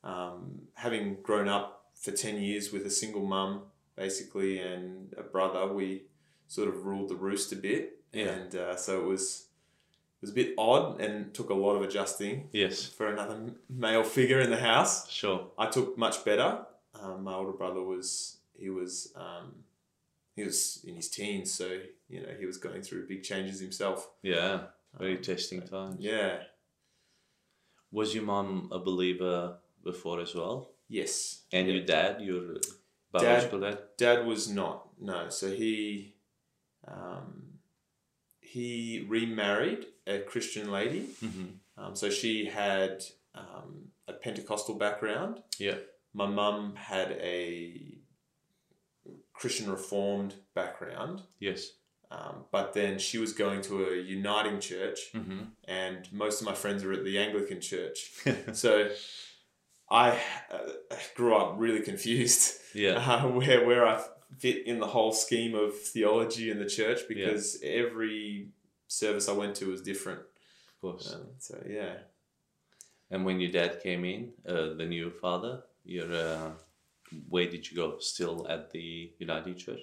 um, 0.02 0.62
having 0.74 1.18
grown 1.22 1.48
up 1.48 1.90
for 1.94 2.10
10 2.10 2.40
years 2.40 2.72
with 2.72 2.84
a 2.86 2.90
single 2.90 3.24
mum 3.34 3.62
basically, 3.94 4.58
and 4.58 5.12
a 5.18 5.22
brother. 5.22 5.62
We 5.72 6.04
sort 6.48 6.68
of 6.68 6.86
ruled 6.86 7.10
the 7.10 7.14
roost 7.16 7.52
a 7.52 7.56
bit, 7.56 8.00
Yeah. 8.12 8.28
and 8.30 8.54
uh, 8.64 8.76
so 8.76 9.00
it 9.02 9.06
was 9.06 9.48
it 10.16 10.22
was 10.22 10.30
a 10.30 10.34
bit 10.34 10.54
odd 10.56 11.00
and 11.00 11.34
took 11.34 11.50
a 11.50 11.54
lot 11.54 11.74
of 11.76 11.82
adjusting 11.82 12.48
Yes, 12.52 12.86
for 12.86 13.06
another 13.08 13.38
male 13.68 14.02
figure 14.04 14.40
in 14.40 14.50
the 14.50 14.56
house. 14.72 15.10
sure. 15.10 15.50
I 15.58 15.66
took 15.66 15.98
much 15.98 16.24
better. 16.24 16.64
Um, 17.00 17.24
my 17.24 17.34
older 17.34 17.52
brother 17.52 17.82
was 17.82 18.38
he 18.58 18.70
was 18.70 19.12
um, 19.14 19.46
he 20.34 20.42
was 20.44 20.82
in 20.88 20.94
his 20.96 21.08
teens, 21.10 21.52
so 21.52 21.66
you 22.08 22.20
know 22.22 22.32
he 22.40 22.46
was 22.46 22.56
going 22.56 22.82
through 22.82 23.06
big 23.06 23.22
changes 23.22 23.60
himself. 23.60 24.08
Yeah, 24.22 24.60
very 24.98 25.16
Um, 25.16 25.22
testing 25.22 25.62
times. 25.62 25.96
Yeah. 26.00 26.44
Was 27.90 28.14
your 28.14 28.24
mom 28.24 28.68
a 28.72 28.78
believer 28.78 29.58
before 29.84 30.20
as 30.20 30.34
well? 30.34 30.70
Yes. 30.88 31.44
And 31.52 31.66
Yeah. 31.68 31.74
your 31.74 31.84
dad, 31.84 32.20
your 32.22 32.56
biological 33.10 33.60
dad? 33.60 33.78
Dad 33.98 34.26
was 34.26 34.48
not. 34.48 34.88
No. 35.00 35.28
So 35.28 35.50
he 35.50 36.14
um, 36.86 37.58
he 38.40 39.04
remarried 39.08 39.86
a 40.06 40.18
Christian 40.20 40.70
lady. 40.70 41.08
Mm-hmm. 41.22 41.46
Um, 41.76 41.96
so 41.96 42.10
she 42.10 42.46
had 42.46 43.04
um, 43.34 43.92
a 44.08 44.12
Pentecostal 44.12 44.74
background. 44.74 45.42
Yeah. 45.58 45.76
My 46.12 46.26
mum 46.26 46.74
had 46.76 47.12
a 47.12 47.98
Christian 49.32 49.70
Reformed 49.70 50.34
background. 50.54 51.22
Yes. 51.38 51.70
Um, 52.14 52.44
but 52.50 52.74
then 52.74 52.98
she 52.98 53.16
was 53.18 53.32
going 53.32 53.62
to 53.62 53.74
a 53.92 53.96
uniting 53.96 54.60
church, 54.60 54.98
Mm-hmm. 55.14 55.42
and 55.64 55.98
most 56.12 56.40
of 56.40 56.46
my 56.46 56.54
friends 56.54 56.84
were 56.84 56.92
at 56.92 57.04
the 57.04 57.18
Anglican 57.18 57.60
church. 57.60 57.98
so 58.52 58.90
I 59.90 60.20
uh, 60.56 60.96
grew 61.16 61.34
up 61.34 61.54
really 61.56 61.80
confused 61.80 62.44
yeah. 62.74 62.96
uh, 63.12 63.28
where 63.28 63.64
where 63.68 63.86
I 63.86 63.94
fit 64.38 64.66
in 64.66 64.78
the 64.80 64.86
whole 64.86 65.12
scheme 65.12 65.54
of 65.54 65.70
theology 65.94 66.50
in 66.50 66.58
the 66.58 66.68
church 66.78 67.00
because 67.08 67.58
every 67.62 68.48
service 68.88 69.28
I 69.28 69.32
went 69.32 69.54
to 69.56 69.70
was 69.70 69.80
different. 69.82 70.20
Of 70.20 70.80
course. 70.80 71.14
Um, 71.14 71.26
so 71.38 71.54
yeah, 71.68 71.94
And 73.10 73.24
when 73.26 73.40
your 73.40 73.52
dad 73.52 73.80
came 73.82 74.04
in, 74.04 74.32
uh, 74.46 74.74
the 74.80 74.86
new 74.86 75.10
father, 75.10 75.54
your 75.84 76.10
uh, 76.14 76.50
where 77.28 77.48
did 77.54 77.70
you 77.70 77.76
go? 77.76 77.98
Still 78.00 78.46
at 78.48 78.70
the 78.70 79.12
United 79.18 79.56
Church? 79.58 79.80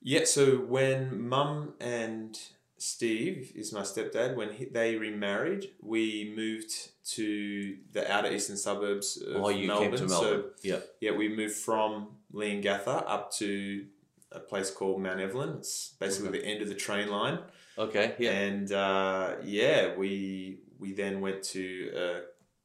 Yeah. 0.00 0.24
So 0.24 0.56
when 0.56 1.28
Mum 1.28 1.74
and 1.80 2.38
Steve 2.78 3.52
is 3.54 3.72
my 3.72 3.82
stepdad, 3.82 4.36
when 4.36 4.52
he, 4.52 4.66
they 4.66 4.96
remarried, 4.96 5.70
we 5.82 6.32
moved 6.36 6.72
to 7.14 7.76
the 7.92 8.10
outer 8.10 8.30
eastern 8.30 8.56
suburbs 8.56 9.16
of 9.16 9.42
oh, 9.42 9.52
Melbourne. 9.52 9.92
to 9.92 10.08
So 10.08 10.44
yeah. 10.62 10.78
yeah, 11.00 11.12
we 11.12 11.28
moved 11.28 11.56
from 11.56 12.08
Leongatha 12.32 13.04
up 13.06 13.32
to 13.34 13.86
a 14.30 14.40
place 14.40 14.70
called 14.70 15.02
Mount 15.02 15.20
Evelyn. 15.20 15.56
It's 15.58 15.94
basically 15.98 16.38
the 16.38 16.44
end 16.44 16.62
of 16.62 16.68
the 16.68 16.74
train 16.74 17.08
line. 17.08 17.38
Okay. 17.76 18.14
Yeah. 18.18 18.30
And 18.32 18.72
uh, 18.72 19.36
yeah, 19.42 19.96
we 19.96 20.60
we 20.78 20.92
then 20.92 21.20
went 21.20 21.42
to 21.44 21.92
a 21.96 22.20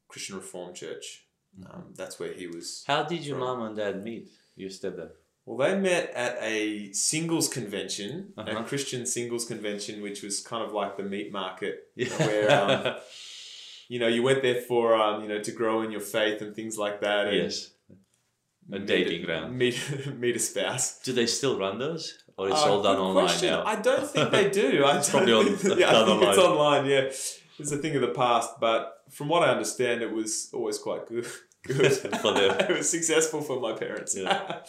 Christian 0.08 0.36
Reformed 0.36 0.76
church. 0.76 1.26
Um, 1.70 1.94
that's 1.96 2.20
where 2.20 2.34
he 2.34 2.48
was. 2.48 2.84
How 2.88 3.04
did 3.04 3.26
your 3.26 3.38
from- 3.38 3.60
mom 3.60 3.68
and 3.68 3.76
dad 3.76 4.04
meet? 4.04 4.30
Your 4.56 4.70
stepdad. 4.70 5.12
Well, 5.46 5.58
they 5.58 5.78
met 5.78 6.12
at 6.16 6.38
a 6.42 6.92
singles 6.94 7.50
convention, 7.50 8.34
Uh-huh. 8.38 8.60
a 8.60 8.64
Christian 8.64 9.06
singles 9.06 9.46
convention, 9.46 10.02
which 10.02 10.24
was 10.24 10.40
kind 10.40 10.64
of 10.64 10.72
like 10.74 10.96
the 10.98 11.04
meat 11.04 11.32
market, 11.34 11.76
Yeah. 11.96 12.08
where 12.26 12.52
um, 12.62 12.96
you 13.90 14.00
know 14.00 14.08
you 14.08 14.24
went 14.24 14.42
there 14.42 14.62
for 14.62 14.96
um, 14.96 15.22
you 15.24 15.28
know 15.28 15.42
to 15.42 15.52
grow 15.52 15.82
in 15.82 15.92
your 15.92 16.02
faith 16.02 16.42
and 16.42 16.56
things 16.56 16.78
like 16.78 17.02
that. 17.02 17.28
And 17.28 17.38
yes. 17.38 17.70
A 18.72 18.80
dating 18.80 19.26
ground. 19.26 19.58
Meet 19.58 19.78
meet 20.24 20.38
a 20.38 20.40
spouse. 20.40 21.00
Do 21.04 21.12
they 21.12 21.26
still 21.26 21.60
run 21.60 21.80
those, 21.80 22.18
or 22.38 22.48
it's 22.50 22.62
Uh, 22.64 22.70
all 22.72 22.82
done 22.82 22.98
online 22.98 23.26
question. 23.26 23.50
now? 23.50 23.66
I 23.66 23.76
don't 23.76 24.10
think 24.10 24.32
they 24.32 24.50
do. 24.50 24.86
I 24.88 24.98
It's 25.00 25.10
probably 25.10 25.34
on- 25.34 25.58
think- 25.58 25.80
yeah, 25.80 25.90
I 26.02 26.06
think 26.06 26.24
it's 26.24 26.38
online. 26.38 26.80
online. 26.80 26.86
Yeah, 26.90 27.02
it's 27.60 27.72
a 27.74 27.78
thing 27.78 27.94
of 27.98 28.02
the 28.02 28.14
past. 28.24 28.50
But 28.62 28.80
from 29.12 29.28
what 29.28 29.44
I 29.44 29.50
understand, 29.52 30.02
it 30.02 30.12
was 30.14 30.50
always 30.54 30.78
quite 30.78 31.06
good. 31.08 31.28
Good 31.68 31.92
For 32.24 32.32
them. 32.34 32.52
it 32.70 32.78
was 32.78 32.90
successful 32.90 33.42
for 33.42 33.60
my 33.60 33.74
parents. 33.74 34.16
Yeah. 34.16 34.62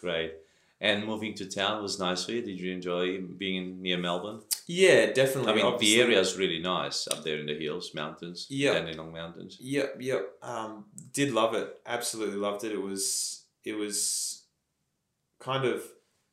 Great. 0.00 0.34
And 0.80 1.06
moving 1.06 1.32
to 1.36 1.46
town 1.46 1.82
was 1.82 1.98
nice 1.98 2.24
for 2.24 2.32
you. 2.32 2.42
Did 2.42 2.60
you 2.60 2.70
enjoy 2.72 3.20
being 3.22 3.80
near 3.80 3.96
Melbourne? 3.96 4.40
yeah, 4.68 5.12
definitely. 5.12 5.52
I 5.52 5.54
mean, 5.56 5.64
Obviously- 5.64 5.96
the 5.96 6.02
area 6.02 6.20
is 6.20 6.36
really 6.36 6.58
nice 6.58 7.06
up 7.08 7.22
there 7.24 7.38
in 7.38 7.46
the 7.46 7.54
hills, 7.54 7.94
mountains, 7.94 8.46
Yeah. 8.50 8.74
Dandenong 8.74 9.12
Mountains. 9.12 9.56
Yep, 9.60 9.96
yep. 10.00 10.32
Um, 10.42 10.86
did 11.12 11.32
love 11.32 11.54
it. 11.54 11.80
Absolutely 11.86 12.36
loved 12.36 12.64
it. 12.64 12.72
It 12.72 12.82
was 12.82 13.44
it 13.64 13.74
was 13.74 14.42
kind 15.38 15.64
of 15.64 15.82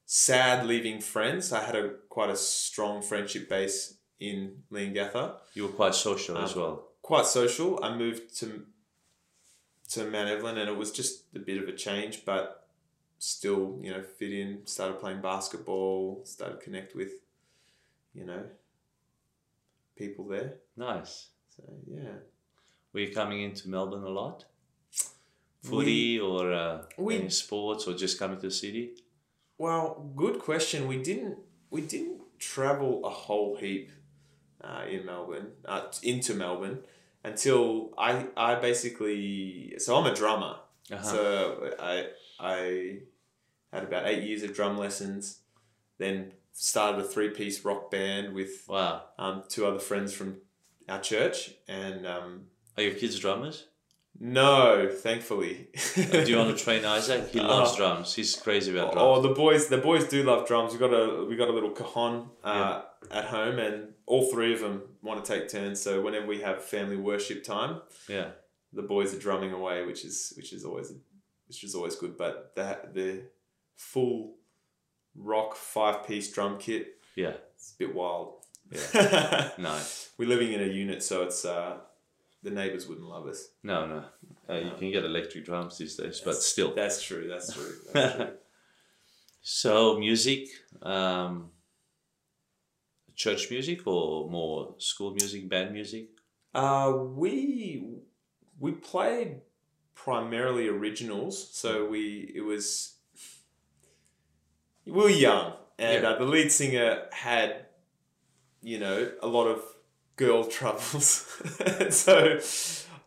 sad 0.06 0.66
leaving 0.66 1.00
friends. 1.00 1.52
I 1.54 1.64
had 1.64 1.76
a 1.76 1.90
quite 2.10 2.30
a 2.30 2.36
strong 2.36 3.02
friendship 3.02 3.48
base 3.50 3.98
in 4.20 4.64
Leongatha. 4.72 5.38
You 5.54 5.64
were 5.64 5.70
quite 5.74 5.96
social 5.96 6.38
as 6.38 6.54
Um, 6.54 6.60
well. 6.60 6.88
quite 7.02 7.26
social. 7.26 7.84
I 7.84 7.96
moved 7.96 8.36
to 8.40 8.66
to 9.92 10.06
Mount 10.10 10.30
Evelyn, 10.30 10.58
and 10.58 10.70
it 10.70 10.76
was 10.78 10.92
just 10.92 11.26
a 11.36 11.40
bit 11.40 11.62
of 11.62 11.70
a 11.70 11.74
change, 11.76 12.26
but 12.26 12.63
still, 13.24 13.80
you 13.82 13.92
know, 13.92 14.02
fit 14.02 14.34
in. 14.34 14.66
Started 14.66 15.00
playing 15.00 15.22
basketball. 15.22 16.22
Started 16.26 16.60
connect 16.60 16.96
with, 16.96 17.12
you 18.14 18.26
know, 18.26 18.44
people 19.96 20.28
there. 20.28 20.56
Nice. 20.76 21.30
So 21.56 21.64
yeah, 21.88 22.18
Were 22.92 23.02
you 23.02 23.14
coming 23.14 23.42
into 23.42 23.70
Melbourne 23.70 24.04
a 24.04 24.10
lot? 24.10 24.46
Footy 25.62 26.20
or 26.20 26.52
uh, 26.52 26.82
we- 26.98 27.16
any 27.20 27.30
sports 27.30 27.88
or 27.88 27.94
just 27.94 28.20
coming 28.20 28.38
to 28.38 28.48
the 28.48 28.52
city? 28.52 28.96
well, 29.58 30.12
good 30.16 30.40
question. 30.40 30.88
We 30.88 30.98
didn't 31.02 31.38
we 31.70 31.82
didn't 31.82 32.20
travel 32.40 33.06
a 33.06 33.10
whole 33.10 33.56
heap 33.56 33.92
uh, 34.62 34.84
in 34.90 35.06
Melbourne 35.06 35.52
uh, 35.66 35.84
into 36.02 36.34
Melbourne 36.34 36.80
until 37.24 37.94
I 37.98 38.28
I 38.36 38.56
basically 38.56 39.76
so 39.78 39.96
I'm 39.98 40.06
a 40.12 40.16
drummer. 40.16 40.56
Uh-huh. 40.92 41.04
So 41.04 41.24
I 41.80 42.08
I 42.40 43.00
had 43.74 43.84
about 43.84 44.08
eight 44.08 44.24
years 44.24 44.44
of 44.44 44.54
drum 44.54 44.78
lessons, 44.78 45.40
then 45.98 46.32
started 46.54 47.04
a 47.04 47.08
three 47.08 47.30
piece 47.30 47.66
rock 47.66 47.90
band 47.92 48.34
with 48.34 48.66
wow. 48.70 49.02
um, 49.18 49.44
two 49.50 49.66
other 49.66 49.80
friends 49.80 50.14
from 50.14 50.38
our 50.88 51.00
church, 51.02 51.52
and 51.68 52.06
um, 52.06 52.42
Are 52.78 52.84
your 52.84 52.94
kids 52.94 53.18
drummers? 53.20 53.68
no, 54.20 54.90
thankfully. 54.92 55.70
Do 55.96 56.24
you 56.32 56.38
want 56.38 56.56
to 56.56 56.64
train 56.68 56.86
Isaac? 56.86 57.30
He 57.30 57.40
loves 57.40 57.74
Uh, 57.74 57.78
drums. 57.78 58.14
He's 58.14 58.36
crazy 58.36 58.72
about 58.72 58.94
drums. 58.94 59.06
Oh, 59.18 59.22
the 59.22 59.34
boys! 59.34 59.68
The 59.68 59.80
boys 59.80 60.08
do 60.08 60.22
love 60.24 60.48
drums. 60.48 60.72
We 60.74 60.80
got 60.80 60.94
a 60.94 61.26
we 61.26 61.36
got 61.36 61.50
a 61.50 61.52
little 61.52 61.72
cajon 61.72 62.30
uh, 62.44 62.84
at 63.12 63.26
home, 63.26 63.58
and 63.60 63.94
all 64.06 64.30
three 64.32 64.54
of 64.54 64.60
them 64.60 64.84
want 65.02 65.24
to 65.24 65.34
take 65.34 65.50
turns. 65.50 65.82
So 65.82 66.02
whenever 66.02 66.28
we 66.28 66.42
have 66.42 66.64
family 66.64 66.98
worship 66.98 67.44
time, 67.44 67.82
Yeah. 68.08 68.30
the 68.72 68.84
boys 68.84 69.14
are 69.16 69.20
drumming 69.20 69.52
away, 69.52 69.84
which 69.86 70.06
is 70.06 70.32
which 70.38 70.54
is 70.54 70.64
always 70.64 70.94
which 71.48 71.64
is 71.64 71.74
always 71.74 71.96
good. 71.96 72.16
But 72.16 72.52
the 72.56 72.78
the 72.94 73.24
full 73.76 74.36
rock 75.16 75.56
five 75.56 76.06
piece 76.08 76.32
drum 76.32 76.58
kit, 76.58 76.96
Yeah. 77.16 77.34
it's 77.56 77.74
a 77.74 77.78
bit 77.78 77.94
wild. 77.96 78.36
Yeah. 78.72 79.50
Nice. 79.58 80.10
We're 80.18 80.28
living 80.30 80.54
in 80.54 80.62
a 80.62 80.66
unit, 80.66 81.04
so 81.04 81.24
it's 81.24 81.46
uh, 81.46 81.78
the 82.42 82.50
neighbors 82.50 82.88
wouldn't 82.88 83.08
love 83.08 83.28
us. 83.28 83.50
No, 83.62 83.86
no. 83.86 84.04
Uh, 84.50 84.60
you 84.60 84.72
can 84.78 84.92
get 84.92 85.04
electric 85.06 85.46
drums 85.46 85.78
these 85.78 85.96
days, 85.96 86.22
but 86.24 86.36
still. 86.36 86.74
That's 86.74 87.02
true. 87.02 87.28
That's 87.28 87.54
true. 87.54 87.74
That's 87.94 88.16
true. 88.16 88.28
So 89.42 90.00
music, 90.00 90.48
um, 90.82 91.50
church 93.16 93.50
music 93.52 93.86
or 93.86 94.30
more 94.30 94.76
school 94.78 95.12
music, 95.12 95.50
band 95.50 95.74
music? 95.74 96.10
Uh, 96.54 96.94
we 97.16 97.84
we 98.60 98.72
played 98.72 99.42
primarily 99.96 100.68
originals, 100.68 101.50
so 101.56 101.86
we 101.86 102.32
it 102.36 102.42
was 102.42 102.93
we 104.86 104.92
were 104.92 105.10
young, 105.10 105.54
and 105.80 106.04
Yeah. 106.04 106.10
uh, 106.12 106.20
the 106.20 106.26
lead 106.26 106.52
singer 106.52 107.08
had 107.12 107.66
you 108.62 108.80
know 108.80 109.12
a 109.22 109.28
lot 109.28 109.48
of 109.48 109.62
girl 110.16 110.44
troubles, 110.58 111.28
so 111.90 112.40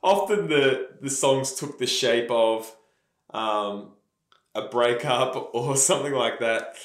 often 0.02 0.48
the 0.48 0.88
the 1.00 1.10
songs 1.10 1.54
took 1.54 1.78
the 1.78 1.86
shape 1.86 2.30
of 2.30 2.74
um, 3.32 3.92
a 4.54 4.68
breakup 4.68 5.50
or 5.54 5.76
something 5.76 6.12
like 6.12 6.38
that. 6.40 6.76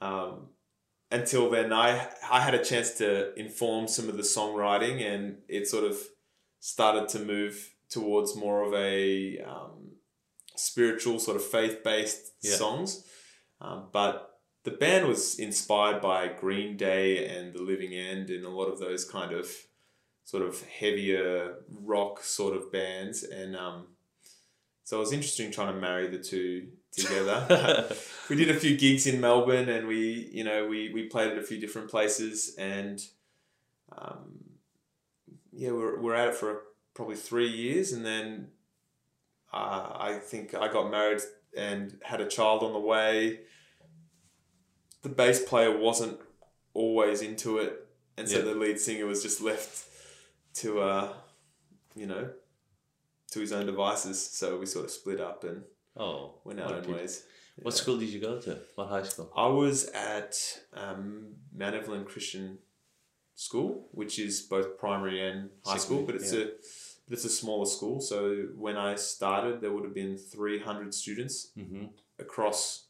Um, 0.00 0.48
until 1.10 1.50
then, 1.50 1.72
I 1.72 2.08
I 2.30 2.40
had 2.40 2.54
a 2.54 2.64
chance 2.64 2.92
to 2.98 3.34
inform 3.38 3.88
some 3.88 4.08
of 4.08 4.16
the 4.16 4.22
songwriting, 4.22 5.02
and 5.02 5.38
it 5.48 5.66
sort 5.66 5.84
of 5.84 5.96
started 6.60 7.08
to 7.10 7.18
move 7.20 7.74
towards 7.88 8.36
more 8.36 8.62
of 8.62 8.72
a 8.74 9.38
um, 9.40 9.92
spiritual 10.56 11.18
sort 11.18 11.36
of 11.36 11.44
faith 11.44 11.82
based 11.82 12.32
Yeah. 12.42 12.54
songs. 12.56 13.04
Um, 13.60 13.88
but 13.92 14.40
the 14.64 14.70
band 14.70 15.06
was 15.06 15.38
inspired 15.38 16.00
by 16.00 16.28
Green 16.28 16.76
Day 16.76 17.26
and 17.26 17.52
The 17.52 17.62
Living 17.62 17.92
End, 17.92 18.30
and 18.30 18.44
a 18.44 18.50
lot 18.50 18.66
of 18.66 18.78
those 18.78 19.04
kind 19.04 19.32
of 19.32 19.50
sort 20.24 20.42
of 20.42 20.62
heavier 20.62 21.56
rock 21.82 22.22
sort 22.22 22.56
of 22.56 22.70
bands, 22.70 23.22
and 23.22 23.56
um, 23.56 23.88
so 24.84 24.96
it 24.96 25.00
was 25.00 25.12
interesting 25.12 25.50
trying 25.50 25.74
to 25.74 25.80
marry 25.80 26.08
the 26.08 26.18
two 26.18 26.68
together. 26.92 27.94
we 28.28 28.36
did 28.36 28.50
a 28.50 28.58
few 28.58 28.76
gigs 28.76 29.06
in 29.06 29.20
Melbourne, 29.20 29.68
and 29.68 29.86
we 29.86 30.30
you 30.32 30.44
know 30.44 30.66
we 30.66 30.92
we 30.92 31.04
played 31.04 31.32
at 31.32 31.38
a 31.38 31.42
few 31.42 31.60
different 31.60 31.90
places, 31.90 32.54
and 32.58 33.00
um, 33.96 34.40
yeah, 35.52 35.70
we're 35.70 36.00
we're 36.00 36.14
at 36.14 36.28
it 36.28 36.34
for 36.34 36.62
probably 36.94 37.16
three 37.16 37.48
years, 37.48 37.92
and 37.92 38.04
then 38.04 38.48
uh, 39.52 39.96
I 39.98 40.18
think 40.22 40.54
I 40.54 40.70
got 40.72 40.90
married 40.90 41.22
and 41.56 41.98
had 42.02 42.20
a 42.20 42.26
child 42.28 42.62
on 42.62 42.72
the 42.72 42.78
way. 42.80 43.40
The 45.02 45.08
bass 45.08 45.42
player 45.42 45.76
wasn't 45.76 46.18
always 46.74 47.22
into 47.22 47.58
it, 47.58 47.86
and 48.16 48.28
so 48.28 48.38
Yeah. 48.38 48.44
the 48.44 48.54
lead 48.54 48.78
singer 48.80 49.06
was 49.06 49.22
just 49.22 49.40
left 49.40 49.86
to 50.54 50.80
uh, 50.80 51.12
you 51.94 52.06
know, 52.06 52.30
to 53.32 53.40
his 53.40 53.52
own 53.52 53.66
devices. 53.66 54.20
So 54.20 54.58
we 54.58 54.66
sort 54.66 54.84
of 54.84 54.90
split 54.90 55.20
up 55.20 55.44
and 55.44 55.64
Oh, 55.96 56.40
went 56.44 56.60
our 56.60 56.74
own 56.74 56.82
pity. 56.82 56.92
ways. 56.94 57.24
What 57.62 57.74
school 57.74 57.98
did 57.98 58.08
you 58.10 58.20
go 58.20 58.40
to? 58.40 58.58
What 58.76 58.88
high 58.88 59.02
school? 59.02 59.30
I 59.36 59.46
was 59.48 59.86
at 59.88 60.36
um, 60.72 61.34
Mount 61.52 61.74
Evelyn 61.74 62.04
Christian 62.04 62.58
School, 63.34 63.88
which 63.92 64.18
is 64.18 64.40
both 64.42 64.78
primary 64.78 65.20
and 65.28 65.50
high 65.64 65.76
school, 65.78 66.02
but 66.06 66.14
it's 66.14 66.30
Secondary, 66.30 66.52
a 66.54 66.58
it's 67.10 67.24
a 67.24 67.28
smaller 67.28 67.66
school. 67.66 68.00
So 68.00 68.18
when 68.56 68.76
I 68.76 68.94
started, 68.96 69.60
there 69.60 69.72
would 69.72 69.84
have 69.84 69.94
been 69.94 70.16
three 70.16 70.60
hundred 70.60 70.94
students 70.94 71.50
Mm-hmm. 71.58 71.84
across 72.18 72.86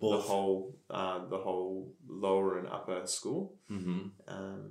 the 0.00 0.18
whole 0.28 0.76
uh, 0.90 1.26
the 1.28 1.38
whole 1.38 1.94
lower 2.08 2.58
and 2.58 2.68
upper 2.68 3.06
school. 3.06 3.54
Mm-hmm. 3.70 4.00
Um, 4.28 4.70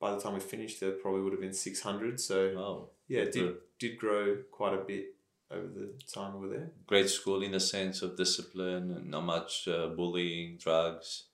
by 0.00 0.14
the 0.14 0.20
time 0.20 0.34
we 0.34 0.40
finished, 0.40 0.80
there 0.80 0.92
probably 0.92 1.20
would 1.22 1.32
have 1.32 1.40
been 1.40 1.52
six 1.68 1.80
hundred. 1.82 2.18
So 2.20 2.36
Oh, 2.56 2.90
yeah, 3.08 3.20
it 3.22 3.32
did 3.32 3.54
did 3.78 3.98
grow 3.98 4.38
quite 4.50 4.74
a 4.74 4.82
bit 4.92 5.06
over 5.50 5.66
the 5.66 5.92
time 6.14 6.32
we 6.34 6.40
were 6.48 6.54
there. 6.56 6.70
great 6.86 7.10
school 7.10 7.42
in 7.42 7.52
the 7.52 7.60
sense 7.60 8.00
of 8.00 8.16
discipline 8.16 8.90
and 8.96 9.10
not 9.10 9.24
much 9.24 9.68
uh, 9.68 9.88
bullying, 9.88 10.56
drugs. 10.56 11.24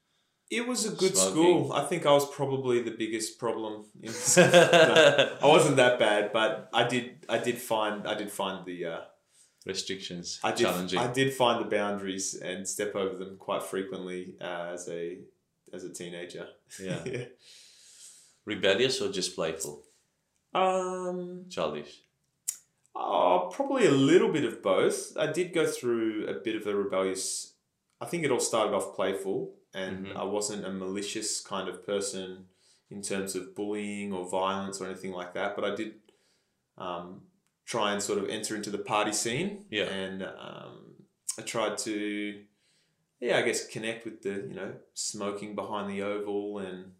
It 0.50 0.66
was 0.66 0.86
a 0.86 0.90
good 0.90 1.14
Smoking. 1.14 1.32
school. 1.32 1.72
I 1.72 1.84
think 1.84 2.06
I 2.06 2.12
was 2.12 2.28
probably 2.30 2.82
the 2.82 2.92
biggest 2.92 3.38
problem 3.38 3.84
in. 4.02 4.12
No, 4.36 5.36
I 5.42 5.46
wasn't 5.46 5.76
that 5.76 5.98
bad, 5.98 6.32
but 6.32 6.70
I 6.72 6.88
did 6.88 7.26
I 7.28 7.38
did 7.38 7.58
find 7.58 8.06
I 8.06 8.14
did 8.14 8.30
find 8.30 8.64
the 8.64 8.84
uh, 8.86 9.00
Restrictions, 9.68 10.40
I 10.42 10.52
did 10.52 10.64
challenging. 10.64 10.98
I 10.98 11.12
did 11.12 11.34
find 11.34 11.62
the 11.62 11.68
boundaries 11.68 12.32
and 12.34 12.66
step 12.66 12.96
over 12.96 13.16
them 13.16 13.36
quite 13.36 13.62
frequently 13.62 14.34
uh, 14.40 14.70
as 14.72 14.88
a 14.88 15.18
as 15.74 15.84
a 15.84 15.92
teenager. 15.92 16.46
Yeah. 16.82 17.00
yeah. 17.04 17.24
Rebellious 18.46 19.02
or 19.02 19.12
just 19.12 19.34
playful? 19.34 19.84
Um. 20.54 21.44
Childish. 21.50 22.00
Oh, 22.96 23.50
probably 23.52 23.84
a 23.86 23.90
little 23.90 24.32
bit 24.32 24.44
of 24.44 24.62
both. 24.62 25.14
I 25.18 25.30
did 25.30 25.52
go 25.52 25.66
through 25.66 26.26
a 26.28 26.34
bit 26.34 26.56
of 26.56 26.66
a 26.66 26.74
rebellious. 26.74 27.52
I 28.00 28.06
think 28.06 28.24
it 28.24 28.30
all 28.30 28.40
started 28.40 28.74
off 28.74 28.94
playful, 28.94 29.54
and 29.74 30.06
Mhm. 30.06 30.16
I 30.16 30.24
wasn't 30.24 30.64
a 30.64 30.70
malicious 30.70 31.40
kind 31.40 31.68
of 31.68 31.84
person 31.84 32.48
in 32.90 33.02
terms 33.02 33.34
of 33.36 33.54
bullying 33.54 34.12
or 34.12 34.28
violence 34.28 34.80
or 34.80 34.86
anything 34.86 35.12
like 35.12 35.34
that. 35.34 35.54
But 35.56 35.64
I 35.64 35.74
did 35.74 35.94
um, 36.76 37.22
try 37.66 37.92
and 37.92 38.00
sort 38.00 38.18
of 38.20 38.28
enter 38.28 38.54
into 38.54 38.70
the 38.70 38.78
party 38.78 39.12
scene. 39.12 39.66
Yeah. 39.68 39.84
And 39.86 40.22
um, 40.22 40.94
I 41.36 41.42
tried 41.42 41.76
to, 41.78 42.44
yeah, 43.20 43.36
I 43.36 43.42
guess 43.42 43.66
connect 43.66 44.04
with 44.04 44.22
the 44.22 44.34
you 44.48 44.54
know 44.54 44.74
smoking 44.94 45.54
behind 45.56 45.90
the 45.90 46.02
oval 46.02 46.58
and 46.58 46.92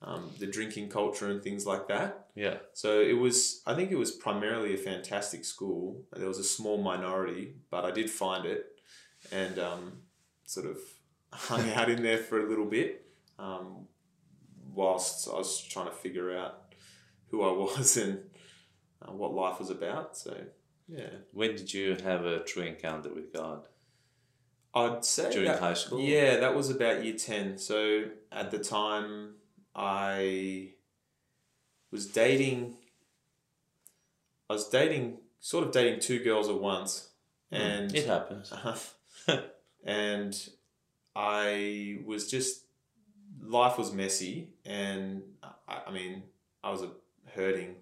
um, 0.00 0.30
the 0.38 0.46
drinking 0.46 0.88
culture 0.88 1.28
and 1.28 1.42
things 1.42 1.66
like 1.66 1.88
that. 1.88 2.30
Yeah. 2.34 2.58
So 2.72 3.00
it 3.00 3.14
was, 3.18 3.62
I 3.66 3.74
think 3.74 3.90
it 3.90 3.96
was 3.96 4.12
primarily 4.12 4.72
a 4.72 4.78
fantastic 4.78 5.44
school. 5.44 6.04
There 6.12 6.28
was 6.28 6.38
a 6.38 6.44
small 6.44 6.78
minority, 6.82 7.56
but 7.70 7.84
I 7.84 7.90
did 7.90 8.08
find 8.10 8.46
it 8.46 8.80
and 9.32 9.58
um, 9.58 10.02
sort 10.48 10.64
of 10.66 10.78
hung 11.30 11.70
out 11.72 11.90
in 11.90 12.02
there 12.02 12.16
for 12.16 12.40
a 12.44 12.48
little 12.48 12.64
bit 12.64 13.06
um, 13.38 13.86
whilst 14.72 15.28
I 15.28 15.34
was 15.34 15.60
trying 15.62 15.86
to 15.86 15.92
figure 15.92 16.34
out 16.34 16.72
who 17.30 17.42
I 17.42 17.52
was 17.52 17.96
and 18.02 18.20
uh, 19.06 19.12
what 19.12 19.34
life 19.34 19.58
was 19.58 19.68
about. 19.68 20.16
So, 20.16 20.34
yeah. 20.88 21.10
When 21.32 21.54
did 21.54 21.74
you 21.74 21.96
have 22.02 22.24
a 22.24 22.40
true 22.44 22.62
encounter 22.62 23.10
with 23.12 23.30
God? 23.32 23.68
I'd 24.74 25.04
say 25.04 25.30
During 25.30 25.48
that- 25.48 25.60
high 25.60 25.74
school? 25.74 26.00
Yeah, 26.00 26.38
that 26.38 26.54
was 26.56 26.70
about 26.70 27.04
year 27.04 27.14
10. 27.14 27.58
So 27.58 28.04
at 28.32 28.50
the 28.50 28.58
time, 28.58 29.34
I 29.74 30.70
was 31.90 32.06
dating, 32.06 32.76
I 34.48 34.54
was 34.54 34.66
dating, 34.68 35.18
sort 35.40 35.66
of 35.66 35.72
dating 35.72 36.00
two 36.00 36.24
girls 36.24 36.48
at 36.48 36.58
once. 36.58 37.10
And, 37.50 37.94
it 37.94 38.06
happens. 38.06 38.50
and 39.88 40.48
I 41.16 41.98
was 42.04 42.30
just, 42.30 42.64
life 43.42 43.78
was 43.78 43.92
messy. 43.92 44.50
And 44.64 45.22
I, 45.42 45.82
I 45.88 45.90
mean, 45.90 46.22
I 46.62 46.70
was 46.70 46.82
a 46.82 46.90
hurting, 47.34 47.76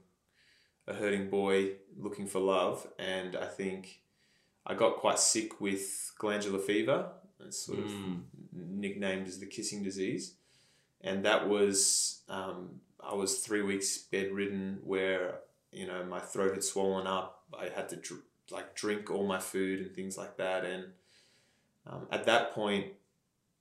a 0.87 0.95
hurting 0.95 1.29
boy 1.29 1.73
looking 1.99 2.27
for 2.29 2.39
love. 2.39 2.87
And 2.99 3.37
I 3.37 3.47
think 3.47 4.01
I 4.65 4.75
got 4.75 4.97
quite 4.97 5.19
sick 5.19 5.61
with 5.61 6.13
glandular 6.19 6.61
fever. 6.61 7.11
It's 7.41 7.59
sort 7.67 7.81
of 7.81 7.91
Mm. 7.91 8.23
nicknamed 8.53 9.27
as 9.29 9.39
the 9.39 9.47
kissing 9.47 9.83
disease. 9.83 10.35
And 11.03 11.25
that 11.25 11.49
was, 11.49 12.23
um, 12.29 12.81
I 13.01 13.15
was 13.15 13.41
three 13.41 13.63
weeks 13.63 13.99
bedridden 13.99 14.79
where, 14.83 15.41
you 15.73 15.87
know, 15.87 16.05
my 16.05 16.21
throat 16.21 16.55
had 16.55 16.65
swollen 16.65 17.07
up. 17.07 17.45
I 17.59 17.69
had 17.69 17.89
to 17.91 17.97
dr- 17.97 18.23
like 18.51 18.75
drink 18.77 19.11
all 19.11 19.27
my 19.27 19.41
food 19.41 19.81
and 19.81 19.95
things 19.95 20.17
like 20.17 20.37
that. 20.39 20.65
And 20.65 20.85
um, 21.87 22.07
at 22.11 22.25
that 22.27 22.53
point, 22.53 22.87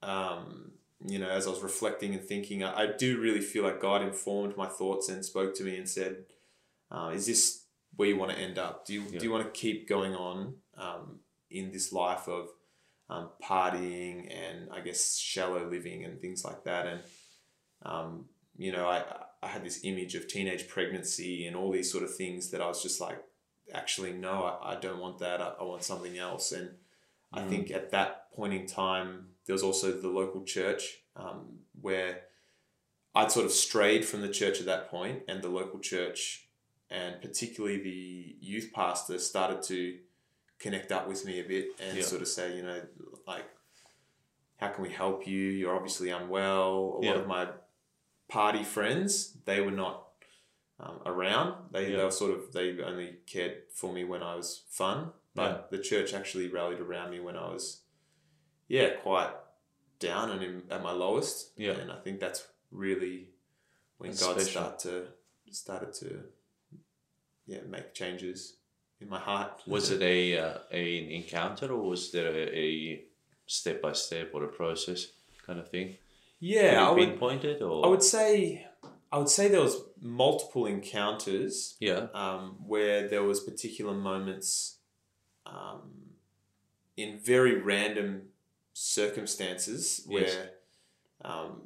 um, 0.01 0.71
you 1.05 1.19
know, 1.19 1.29
as 1.29 1.45
I 1.47 1.49
was 1.51 1.61
reflecting 1.61 2.13
and 2.13 2.23
thinking, 2.23 2.63
I, 2.63 2.83
I 2.83 2.87
do 2.87 3.19
really 3.19 3.41
feel 3.41 3.63
like 3.63 3.81
God 3.81 4.01
informed 4.01 4.57
my 4.57 4.67
thoughts 4.67 5.09
and 5.09 5.23
spoke 5.23 5.53
to 5.55 5.63
me 5.63 5.77
and 5.77 5.87
said, 5.87 6.25
uh, 6.91 7.11
"Is 7.13 7.25
this 7.25 7.65
where 7.95 8.09
you 8.09 8.17
want 8.17 8.31
to 8.31 8.37
end 8.37 8.57
up? 8.57 8.85
Do 8.85 8.93
you 8.93 9.03
Yeah. 9.11 9.19
do 9.19 9.25
you 9.25 9.31
want 9.31 9.45
to 9.45 9.59
keep 9.59 9.87
going 9.87 10.15
on 10.15 10.55
um, 10.77 11.19
in 11.49 11.71
this 11.71 11.91
life 11.93 12.27
of 12.27 12.49
um, 13.09 13.29
partying 13.43 14.33
and 14.35 14.69
I 14.71 14.79
guess 14.81 15.17
shallow 15.17 15.69
living 15.69 16.05
and 16.05 16.19
things 16.19 16.43
like 16.43 16.63
that?" 16.63 16.87
And 16.87 17.01
um, 17.83 18.25
you 18.57 18.71
know, 18.71 18.87
I 18.87 19.03
I 19.43 19.47
had 19.47 19.63
this 19.63 19.81
image 19.83 20.15
of 20.15 20.27
teenage 20.27 20.67
pregnancy 20.67 21.45
and 21.45 21.55
all 21.55 21.71
these 21.71 21.91
sort 21.91 22.03
of 22.03 22.15
things 22.15 22.49
that 22.51 22.61
I 22.61 22.67
was 22.67 22.81
just 22.81 22.99
like, 22.99 23.21
actually, 23.73 24.13
no, 24.13 24.43
I, 24.43 24.73
I 24.73 24.79
don't 24.79 24.99
want 24.99 25.19
that. 25.19 25.41
I, 25.41 25.53
I 25.59 25.63
want 25.63 25.83
something 25.83 26.17
else. 26.17 26.51
And 26.51 26.69
I 27.35 27.41
Mm. 27.41 27.49
think 27.49 27.71
at 27.71 27.91
that 27.91 28.31
point 28.33 28.53
in 28.53 28.65
time, 28.65 29.35
there 29.45 29.53
was 29.53 29.63
also 29.63 29.91
the 29.91 30.07
local 30.09 30.43
church 30.43 31.03
um, 31.15 31.59
where 31.81 32.23
I'd 33.13 33.31
sort 33.31 33.45
of 33.45 33.51
strayed 33.51 34.03
from 34.05 34.21
the 34.21 34.29
church 34.29 34.59
at 34.59 34.65
that 34.65 34.89
point, 34.89 35.23
and 35.27 35.41
the 35.41 35.49
local 35.49 35.79
church, 35.79 36.49
and 36.89 37.21
particularly 37.21 37.77
the 37.81 38.35
youth 38.41 38.71
pastor, 38.73 39.17
started 39.19 39.61
to 39.63 39.99
connect 40.59 40.91
up 40.91 41.07
with 41.07 41.25
me 41.25 41.39
a 41.39 41.43
bit 41.43 41.67
and 41.79 41.97
Yeah. 41.97 42.03
sort 42.03 42.21
of 42.21 42.27
say, 42.27 42.55
you 42.57 42.63
know, 42.63 42.81
like, 43.27 43.45
how 44.57 44.69
can 44.69 44.83
we 44.83 44.89
help 44.89 45.27
you? 45.27 45.39
You're 45.49 45.75
obviously 45.75 46.09
unwell. 46.09 46.99
A 47.01 47.05
lot 47.05 47.17
of 47.17 47.27
my 47.27 47.49
party 48.27 48.63
friends, 48.63 49.37
they 49.45 49.61
were 49.61 49.71
not 49.71 50.01
um, 50.79 50.99
around. 51.05 51.71
They, 51.71 51.91
they 51.91 52.03
were 52.03 52.11
sort 52.11 52.31
of 52.37 52.51
they 52.51 52.81
only 52.81 53.17
cared 53.25 53.63
for 53.73 53.93
me 53.93 54.03
when 54.03 54.21
I 54.21 54.35
was 54.35 54.63
fun. 54.69 55.11
But 55.35 55.69
the 55.69 55.79
church 55.79 56.13
actually 56.13 56.47
rallied 56.47 56.79
around 56.79 57.11
me 57.11 57.19
when 57.19 57.35
I 57.35 57.47
was, 57.51 57.81
yeah, 58.67 58.91
quite 59.03 59.31
down 59.99 60.31
and 60.31 60.41
in, 60.41 60.63
at 60.71 60.81
my 60.81 60.91
lowest. 60.91 61.51
Yeah. 61.57 61.71
and 61.73 61.91
I 61.91 61.97
think 61.97 62.19
that's 62.19 62.47
really 62.71 63.29
when 63.97 64.11
That's 64.11 64.23
God 64.25 64.41
special. 64.41 64.51
started 64.51 64.79
to 64.79 65.53
started 65.53 65.93
to, 65.93 66.19
yeah, 67.45 67.59
make 67.69 67.93
changes 67.93 68.57
in 68.99 69.09
my 69.09 69.19
heart. 69.19 69.61
Was 69.67 69.91
it 69.91 70.01
a 70.01 70.37
uh, 70.37 70.57
a 70.71 71.03
an 71.03 71.11
encounter 71.11 71.71
or 71.71 71.89
was 71.89 72.11
there 72.11 72.33
a 72.53 73.03
step 73.45 73.81
by 73.81 73.91
step 73.93 74.31
or 74.33 74.43
a 74.43 74.47
process 74.49 75.07
kind 75.45 75.59
of 75.59 75.69
thing? 75.69 75.97
Yeah, 76.39 76.87
I 76.87 76.91
would. 76.91 77.09
pinpoint 77.09 77.45
it 77.45 77.61
or 77.61 77.85
I 77.85 77.89
would 77.89 78.03
say, 78.03 78.65
I 79.11 79.17
would 79.17 79.29
say 79.29 79.47
there 79.47 79.61
was 79.61 79.77
multiple 80.01 80.65
encounters 80.65 81.75
yeah 81.79 82.07
um, 82.13 82.57
where 82.67 83.07
there 83.07 83.23
was 83.23 83.39
particular 83.39 83.93
moments 83.93 84.74
um, 85.45 85.81
in 86.97 87.17
very 87.19 87.55
random 87.61 88.23
circumstances 88.73 90.05
Yes. 90.09 90.35
where 90.35 90.49
um, 91.23 91.61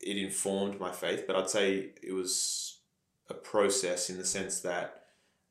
it 0.00 0.16
informed 0.16 0.78
my 0.80 0.90
faith 0.90 1.24
but 1.26 1.36
i'd 1.36 1.48
say 1.50 1.90
it 2.02 2.12
was 2.12 2.78
a 3.28 3.34
process 3.34 4.10
in 4.10 4.18
the 4.18 4.24
sense 4.24 4.60
that 4.60 5.04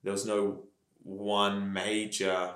there 0.04 0.12
was 0.12 0.26
no 0.26 0.64
one 1.04 1.72
major 1.74 2.54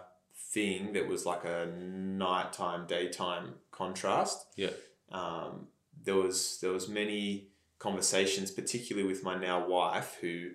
thing 0.51 0.93
that 0.93 1.07
was 1.07 1.25
like 1.25 1.45
a 1.45 1.65
nighttime 1.67 2.85
daytime 2.85 3.53
contrast 3.71 4.45
yeah 4.55 4.69
um, 5.11 5.67
there 6.03 6.15
was 6.15 6.59
there 6.61 6.71
was 6.71 6.89
many 6.89 7.47
conversations, 7.79 8.49
particularly 8.51 9.07
with 9.07 9.23
my 9.23 9.35
now 9.37 9.67
wife, 9.67 10.17
who 10.21 10.49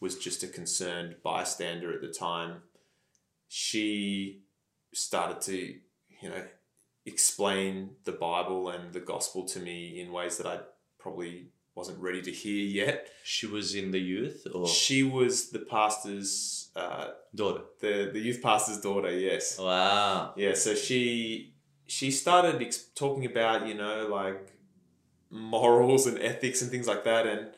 was 0.00 0.18
just 0.18 0.42
a 0.42 0.48
concerned 0.48 1.16
bystander 1.22 1.92
at 1.92 2.00
the 2.00 2.08
time. 2.08 2.62
She 3.54 4.44
started 4.94 5.42
to, 5.42 5.56
you 6.22 6.28
know, 6.30 6.42
explain 7.04 7.90
the 8.04 8.12
Bible 8.12 8.70
and 8.70 8.94
the 8.94 9.00
gospel 9.00 9.44
to 9.48 9.60
me 9.60 10.00
in 10.00 10.10
ways 10.10 10.38
that 10.38 10.46
I 10.46 10.60
probably 10.98 11.48
wasn't 11.74 11.98
ready 11.98 12.22
to 12.22 12.30
hear 12.30 12.64
yet. 12.64 13.08
She 13.24 13.46
was 13.46 13.74
in 13.74 13.90
the 13.90 13.98
youth 13.98 14.46
or 14.54 14.66
She 14.66 15.02
was 15.02 15.50
the 15.50 15.58
pastor's, 15.58 16.70
uh, 16.74 17.08
daughter. 17.34 17.60
the 17.80 18.08
the 18.10 18.20
youth 18.20 18.40
pastor's 18.42 18.80
daughter. 18.80 19.10
Yes. 19.10 19.58
Wow. 19.58 20.32
Yeah. 20.34 20.54
So 20.54 20.74
she 20.74 21.52
she 21.86 22.10
started 22.10 22.62
ex- 22.62 22.86
talking 22.94 23.26
about 23.26 23.66
you 23.68 23.74
know 23.74 24.06
like 24.10 24.54
morals 25.30 26.06
and 26.06 26.18
ethics 26.18 26.62
and 26.62 26.70
things 26.70 26.86
like 26.86 27.04
that, 27.04 27.26
and 27.26 27.48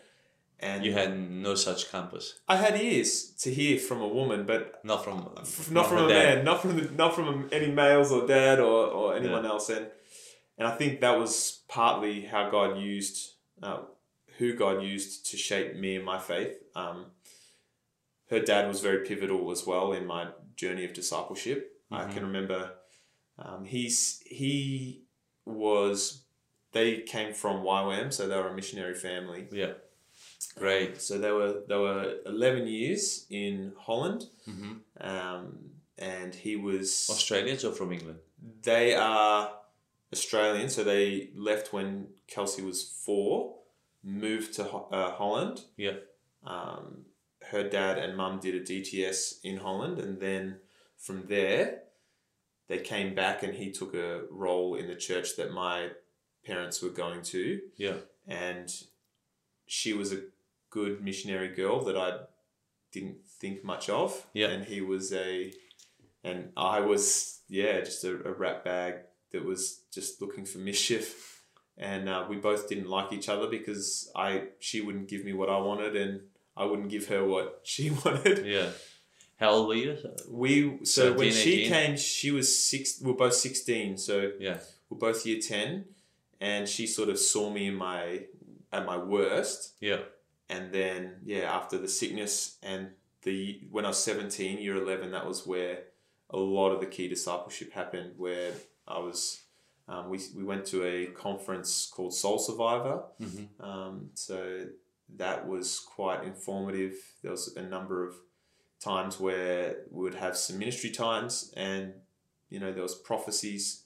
and 0.60 0.84
You 0.84 0.92
had 0.92 1.18
no 1.18 1.54
such 1.54 1.90
campus. 1.90 2.38
I 2.48 2.56
had 2.56 2.80
ears 2.80 3.30
to 3.42 3.52
hear 3.52 3.78
from 3.78 4.00
a 4.00 4.08
woman, 4.08 4.46
but 4.46 4.84
Not 4.84 5.04
from 5.04 5.28
F- 5.38 5.70
not 5.70 5.88
from, 5.88 5.98
her 5.98 6.04
a 6.06 6.08
dad. 6.08 6.36
man, 6.36 6.44
not 6.44 6.62
from 6.62 6.76
the, 6.76 6.90
not 6.92 7.14
from 7.14 7.48
any 7.52 7.70
males 7.70 8.10
or 8.12 8.26
dad 8.26 8.58
or, 8.60 8.86
or 8.86 9.16
anyone 9.16 9.44
Yeah. 9.44 9.50
else, 9.50 9.68
and 9.70 9.86
and 10.58 10.68
I 10.68 10.76
think 10.76 11.00
that 11.00 11.18
was 11.18 11.60
partly 11.68 12.22
how 12.26 12.48
God 12.48 12.78
used, 12.78 13.32
uh, 13.62 13.80
who 14.38 14.54
God 14.54 14.82
used 14.82 15.26
to 15.30 15.36
shape 15.36 15.74
me 15.76 15.96
and 15.96 16.04
my 16.04 16.18
faith. 16.18 16.54
Um, 16.76 17.06
her 18.30 18.38
dad 18.40 18.68
was 18.68 18.80
very 18.80 19.04
pivotal 19.04 19.50
as 19.50 19.66
well 19.66 19.92
in 19.92 20.06
my 20.06 20.28
journey 20.56 20.84
of 20.84 20.92
discipleship. 20.92 21.76
I 21.90 22.04
Mhm. 22.04 22.12
can 22.14 22.22
remember, 22.24 22.72
um, 23.38 23.64
he's 23.64 24.22
he 24.26 25.02
was. 25.44 26.22
They 26.72 27.00
came 27.02 27.32
from 27.34 27.62
YWAM, 27.64 28.12
so 28.12 28.26
they 28.26 28.36
were 28.36 28.48
a 28.48 28.54
missionary 28.54 28.94
family. 28.94 29.46
Yeah. 29.52 29.74
Great. 30.56 31.00
So 31.02 31.18
they 31.18 31.30
were 31.32 31.62
they 31.68 31.76
were 31.76 32.16
eleven 32.26 32.66
years 32.66 33.26
in 33.30 33.72
Holland, 33.78 34.24
hmm 34.44 34.72
um, 35.00 35.58
and 35.98 36.34
he 36.34 36.56
was. 36.56 37.08
Australians 37.10 37.64
or 37.64 37.72
from 37.72 37.92
England? 37.92 38.18
They 38.62 38.94
are 38.94 39.52
Australian, 40.12 40.68
so 40.68 40.84
they 40.84 41.30
left 41.34 41.72
when 41.72 42.08
Kelsey 42.28 42.62
was 42.62 42.82
four, 43.04 43.56
moved 44.02 44.54
to 44.54 44.64
uh, 44.70 45.12
Holland. 45.12 45.62
Yeah. 45.76 45.96
Um, 46.46 47.06
her 47.50 47.68
dad 47.68 47.98
and 47.98 48.16
mum 48.16 48.38
did 48.40 48.54
a 48.54 48.60
DTS 48.60 49.40
in 49.44 49.56
Holland, 49.58 49.98
and 49.98 50.20
then 50.20 50.58
from 50.96 51.26
there, 51.26 51.80
they 52.68 52.78
came 52.78 53.14
back, 53.14 53.42
and 53.42 53.54
he 53.54 53.70
took 53.72 53.94
a 53.94 54.22
role 54.30 54.74
in 54.76 54.86
the 54.86 54.94
church 54.94 55.36
that 55.36 55.52
my 55.52 55.90
parents 56.44 56.80
were 56.82 56.90
going 56.90 57.22
to, 57.22 57.60
Yeah. 57.76 57.96
and 58.26 58.72
she 59.66 59.92
was 59.94 60.12
a 60.12 60.20
good 60.74 61.02
missionary 61.08 61.50
girl 61.60 61.76
that 61.84 61.96
I 61.96 62.10
didn't 62.92 63.18
think 63.40 63.64
much 63.64 63.88
of. 63.88 64.08
Yeah. 64.32 64.48
And 64.48 64.64
he 64.64 64.80
was 64.80 65.12
a, 65.12 65.52
and 66.22 66.38
I 66.56 66.80
was, 66.80 67.40
yeah, 67.48 67.80
just 67.80 68.02
a, 68.04 68.12
a 68.30 68.32
rat 68.32 68.64
bag 68.64 68.94
that 69.32 69.44
was 69.44 69.60
just 69.96 70.20
looking 70.20 70.44
for 70.44 70.58
mischief. 70.70 71.42
And 71.78 72.08
uh, 72.08 72.26
we 72.28 72.36
both 72.36 72.68
didn't 72.68 72.88
like 72.88 73.12
each 73.12 73.28
other 73.28 73.48
because 73.48 74.10
I 74.14 74.28
she 74.60 74.80
wouldn't 74.80 75.08
give 75.08 75.24
me 75.24 75.32
what 75.32 75.48
I 75.50 75.58
wanted 75.58 75.96
and 75.96 76.20
I 76.56 76.64
wouldn't 76.66 76.88
give 76.88 77.06
her 77.08 77.24
what 77.24 77.60
she 77.72 77.90
wanted. 77.90 78.46
Yeah. 78.46 78.68
How 79.40 79.50
old 79.50 79.66
were 79.68 79.74
you? 79.74 79.98
We 80.30 80.78
so 80.84 81.12
when 81.12 81.32
17, 81.32 81.32
she 81.32 81.52
18? 81.64 81.72
came, 81.72 81.96
she 81.96 82.30
was 82.30 82.48
six. 82.70 83.00
We 83.02 83.10
are 83.10 83.14
both 83.24 83.34
sixteen, 83.34 83.98
so 83.98 84.30
Yeah. 84.38 84.58
we're 84.88 84.98
both 85.08 85.26
year 85.26 85.40
ten, 85.40 85.86
and 86.40 86.68
she 86.68 86.86
sort 86.86 87.08
of 87.08 87.18
saw 87.18 87.50
me 87.50 87.66
in 87.66 87.74
my 87.74 88.26
at 88.72 88.86
my 88.86 88.96
worst. 88.96 89.74
Yeah. 89.80 90.02
And 90.48 90.72
then 90.72 91.16
yeah 91.24 91.52
after 91.54 91.78
the 91.78 91.88
sickness 91.88 92.58
and 92.62 92.90
the 93.22 93.60
when 93.70 93.84
i 93.84 93.88
was 93.88 94.02
17 94.02 94.58
year 94.58 94.76
11 94.76 95.10
that 95.12 95.26
was 95.26 95.46
where 95.46 95.78
a 96.30 96.36
lot 96.36 96.70
of 96.70 96.80
the 96.80 96.86
key 96.86 97.08
discipleship 97.08 97.72
happened 97.72 98.12
where 98.16 98.52
i 98.86 98.98
was 98.98 99.40
um, 99.86 100.08
we, 100.08 100.18
we 100.34 100.44
went 100.44 100.64
to 100.66 100.82
a 100.84 101.06
conference 101.08 101.90
called 101.94 102.14
soul 102.14 102.38
survivor. 102.38 103.02
Hmm 103.18 103.44
um, 103.60 104.10
so 104.14 104.64
that 105.16 105.46
was 105.46 105.78
quite 105.78 106.24
informative. 106.24 106.94
There 107.22 107.30
was 107.30 107.54
a 107.56 107.62
number 107.62 108.06
of 108.06 108.14
times 108.80 109.20
where 109.20 109.76
we 109.90 110.02
would 110.02 110.14
have 110.14 110.36
some 110.36 110.58
ministry 110.58 110.90
times 110.90 111.52
and 111.56 111.94
you 112.50 112.60
know 112.60 112.72
there 112.72 112.82
was 112.82 112.94
prophecies 112.94 113.84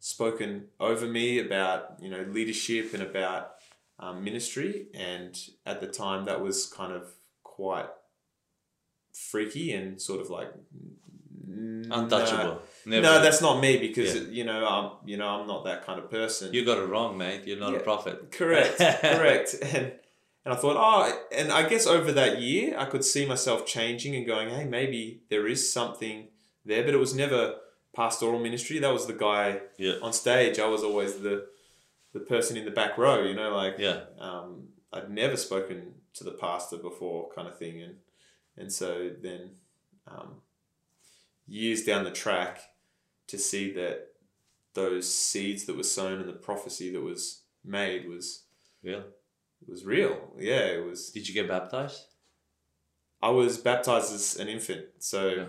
spoken 0.00 0.66
over 0.78 1.06
me 1.06 1.40
about 1.40 1.96
you 2.00 2.08
know 2.08 2.24
leadership 2.30 2.94
and 2.94 3.02
about 3.02 3.54
um, 3.98 4.22
ministry 4.24 4.86
and 4.94 5.36
at 5.66 5.80
the 5.80 5.86
time 5.86 6.24
that 6.26 6.40
was 6.40 6.66
kind 6.66 6.92
of 6.92 7.08
quite 7.42 7.88
freaky 9.12 9.72
and 9.72 10.00
sort 10.00 10.20
of 10.20 10.30
like 10.30 10.50
Untouchable. 11.90 12.60
no, 12.86 13.00
no 13.00 13.22
that's 13.22 13.40
not 13.40 13.60
me 13.60 13.78
because 13.78 14.14
Yeah. 14.14 14.20
you 14.30 14.44
know 14.44 14.66
i'm 14.66 15.08
you 15.08 15.16
know 15.16 15.26
i'm 15.28 15.46
not 15.46 15.64
that 15.64 15.84
kind 15.86 15.98
of 15.98 16.10
person 16.10 16.52
you 16.52 16.64
got 16.64 16.78
it 16.78 16.84
wrong, 16.86 17.16
mate. 17.16 17.42
You're 17.46 17.58
not 17.58 17.72
Yeah. 17.72 17.78
a 17.78 17.82
prophet. 17.82 18.30
Correct, 18.40 18.76
correct. 18.78 19.56
And 19.62 19.92
and 20.44 20.54
I 20.54 20.56
thought, 20.56 20.76
oh, 20.78 21.24
and 21.36 21.50
I 21.52 21.68
guess 21.68 21.86
over 21.86 22.10
that 22.12 22.40
year, 22.40 22.74
I 22.78 22.84
could 22.86 23.04
see 23.04 23.26
myself 23.26 23.66
changing 23.66 24.14
and 24.16 24.24
going, 24.26 24.48
hey, 24.48 24.64
maybe 24.64 25.22
there 25.28 25.46
is 25.46 25.70
something 25.70 26.28
there. 26.64 26.84
But 26.84 26.94
it 26.94 26.98
was 26.98 27.14
never 27.14 27.56
pastoral 27.94 28.38
ministry. 28.38 28.78
That 28.78 28.92
was 28.92 29.06
the 29.06 29.12
guy 29.14 29.60
Yeah. 29.78 29.94
on 30.00 30.12
stage. 30.14 30.58
I 30.58 30.66
was 30.68 30.82
always 30.84 31.18
the 31.18 31.46
the 32.12 32.20
person 32.20 32.56
in 32.56 32.64
the 32.64 32.70
back 32.70 32.96
row. 32.98 33.22
You 33.24 33.34
know, 33.34 33.54
like 33.54 33.78
Yeah. 33.78 34.04
um, 34.18 34.68
I'd 34.92 35.10
never 35.10 35.36
spoken 35.36 35.94
to 36.14 36.24
the 36.24 36.32
pastor 36.32 36.78
before, 36.78 37.30
kind 37.34 37.48
of 37.48 37.58
thing. 37.58 37.82
And 37.82 37.96
and 38.56 38.72
so 38.72 39.10
then, 39.22 39.56
um, 40.06 40.42
years 41.46 41.84
down 41.84 42.04
the 42.04 42.10
track, 42.10 42.60
to 43.28 43.38
see 43.38 43.72
that 43.74 44.14
those 44.74 45.12
seeds 45.12 45.64
that 45.66 45.76
were 45.76 45.82
sown 45.82 46.20
and 46.20 46.28
the 46.28 46.32
prophecy 46.32 46.90
that 46.92 47.00
was 47.00 47.42
made 47.64 48.08
was 48.08 48.44
Yeah. 48.82 49.02
was 49.66 49.84
real. 49.84 50.34
Yeah, 50.38 50.66
it 50.66 50.84
was. 50.84 51.10
Did 51.10 51.28
you 51.28 51.34
get 51.34 51.48
baptized? 51.48 52.04
I 53.20 53.30
was 53.30 53.58
baptized 53.58 54.12
as 54.14 54.36
an 54.36 54.48
infant, 54.48 54.86
so 55.02 55.28
Yeah. 55.34 55.46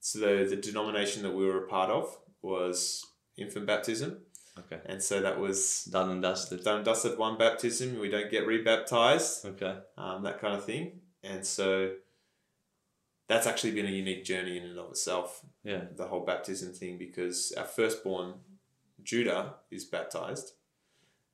so 0.00 0.18
the, 0.18 0.44
the 0.48 0.56
denomination 0.56 1.22
that 1.22 1.32
we 1.32 1.44
were 1.44 1.64
a 1.64 1.68
part 1.68 1.90
of 1.90 2.18
was 2.42 3.04
infant 3.36 3.66
baptism, 3.66 4.24
Okay. 4.58 4.80
and 4.86 5.02
so 5.02 5.20
that 5.20 5.38
was 5.38 5.84
Done 5.84 6.10
and 6.10 6.22
dusted. 6.22 6.64
done 6.64 6.76
and 6.76 6.84
dusted 6.84 7.16
one 7.18 7.38
baptism. 7.38 7.98
We 7.98 8.10
don't 8.10 8.30
get 8.30 8.46
rebaptized, 8.46 9.44
Okay. 9.46 9.78
um, 9.96 10.22
that 10.24 10.40
kind 10.40 10.54
of 10.54 10.64
thing, 10.64 11.00
and 11.22 11.46
so 11.46 11.94
that's 13.28 13.46
actually 13.46 13.70
been 13.72 13.86
a 13.86 13.90
unique 13.90 14.24
journey 14.24 14.56
in 14.58 14.64
and 14.64 14.78
of 14.78 14.90
itself. 14.90 15.44
Yeah. 15.62 15.84
the 15.96 16.06
whole 16.06 16.24
baptism 16.24 16.72
thing 16.72 16.96
because 16.98 17.52
our 17.56 17.64
firstborn 17.64 18.34
Judah 19.02 19.54
is 19.70 19.84
baptized, 19.84 20.52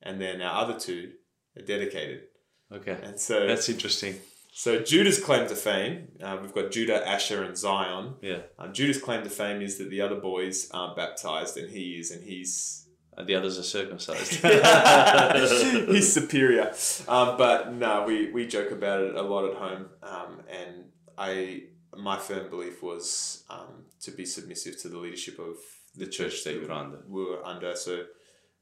and 0.01 0.21
then 0.21 0.41
our 0.41 0.63
other 0.63 0.79
two 0.79 1.13
are 1.57 1.63
dedicated, 1.63 2.23
Okay. 2.71 2.97
and 3.01 3.19
so 3.19 3.47
That's 3.47 3.67
interesting. 3.69 4.19
So 4.53 4.79
Judah's 4.79 5.19
claim 5.23 5.47
to 5.49 5.55
fame, 5.55 6.07
uh, 6.21 6.37
we've 6.41 6.53
got 6.53 6.71
Judah, 6.71 7.07
Asher, 7.07 7.43
and 7.43 7.55
Zion. 7.57 8.15
Yeah. 8.21 8.41
Um, 8.57 8.73
Judah's 8.73 8.99
claim 8.99 9.23
to 9.23 9.29
fame 9.29 9.61
is 9.61 9.77
that 9.77 9.89
the 9.91 10.01
other 10.01 10.15
boys 10.15 10.69
aren't 10.71 10.95
baptized, 10.95 11.57
and 11.57 11.69
he 11.69 11.99
is, 11.99 12.09
and 12.11 12.23
he's 12.23 12.86
the 13.25 13.35
others 13.35 13.57
are 13.57 13.63
circumcised. 13.63 14.33
he's 15.89 16.11
superior. 16.13 16.73
Um, 17.07 17.37
but 17.37 17.73
no, 17.73 18.03
we 18.05 18.31
we 18.31 18.47
joke 18.47 18.71
about 18.71 19.01
it 19.01 19.15
a 19.15 19.21
lot 19.21 19.49
at 19.49 19.55
home, 19.57 19.87
um, 20.03 20.41
and 20.49 20.85
I 21.17 21.63
my 21.95 22.17
firm 22.17 22.49
belief 22.49 22.83
was 22.83 23.43
um, 23.49 23.85
to 24.01 24.11
be 24.11 24.25
submissive 24.25 24.79
to 24.81 24.89
the 24.89 24.97
leadership 24.99 25.39
of 25.39 25.55
the 25.95 26.05
church 26.07 26.43
that 26.43 26.53
you're 26.53 26.71
under. 26.71 26.99
we 27.07 27.23
were 27.23 27.43
under. 27.45 27.75
So 27.75 28.03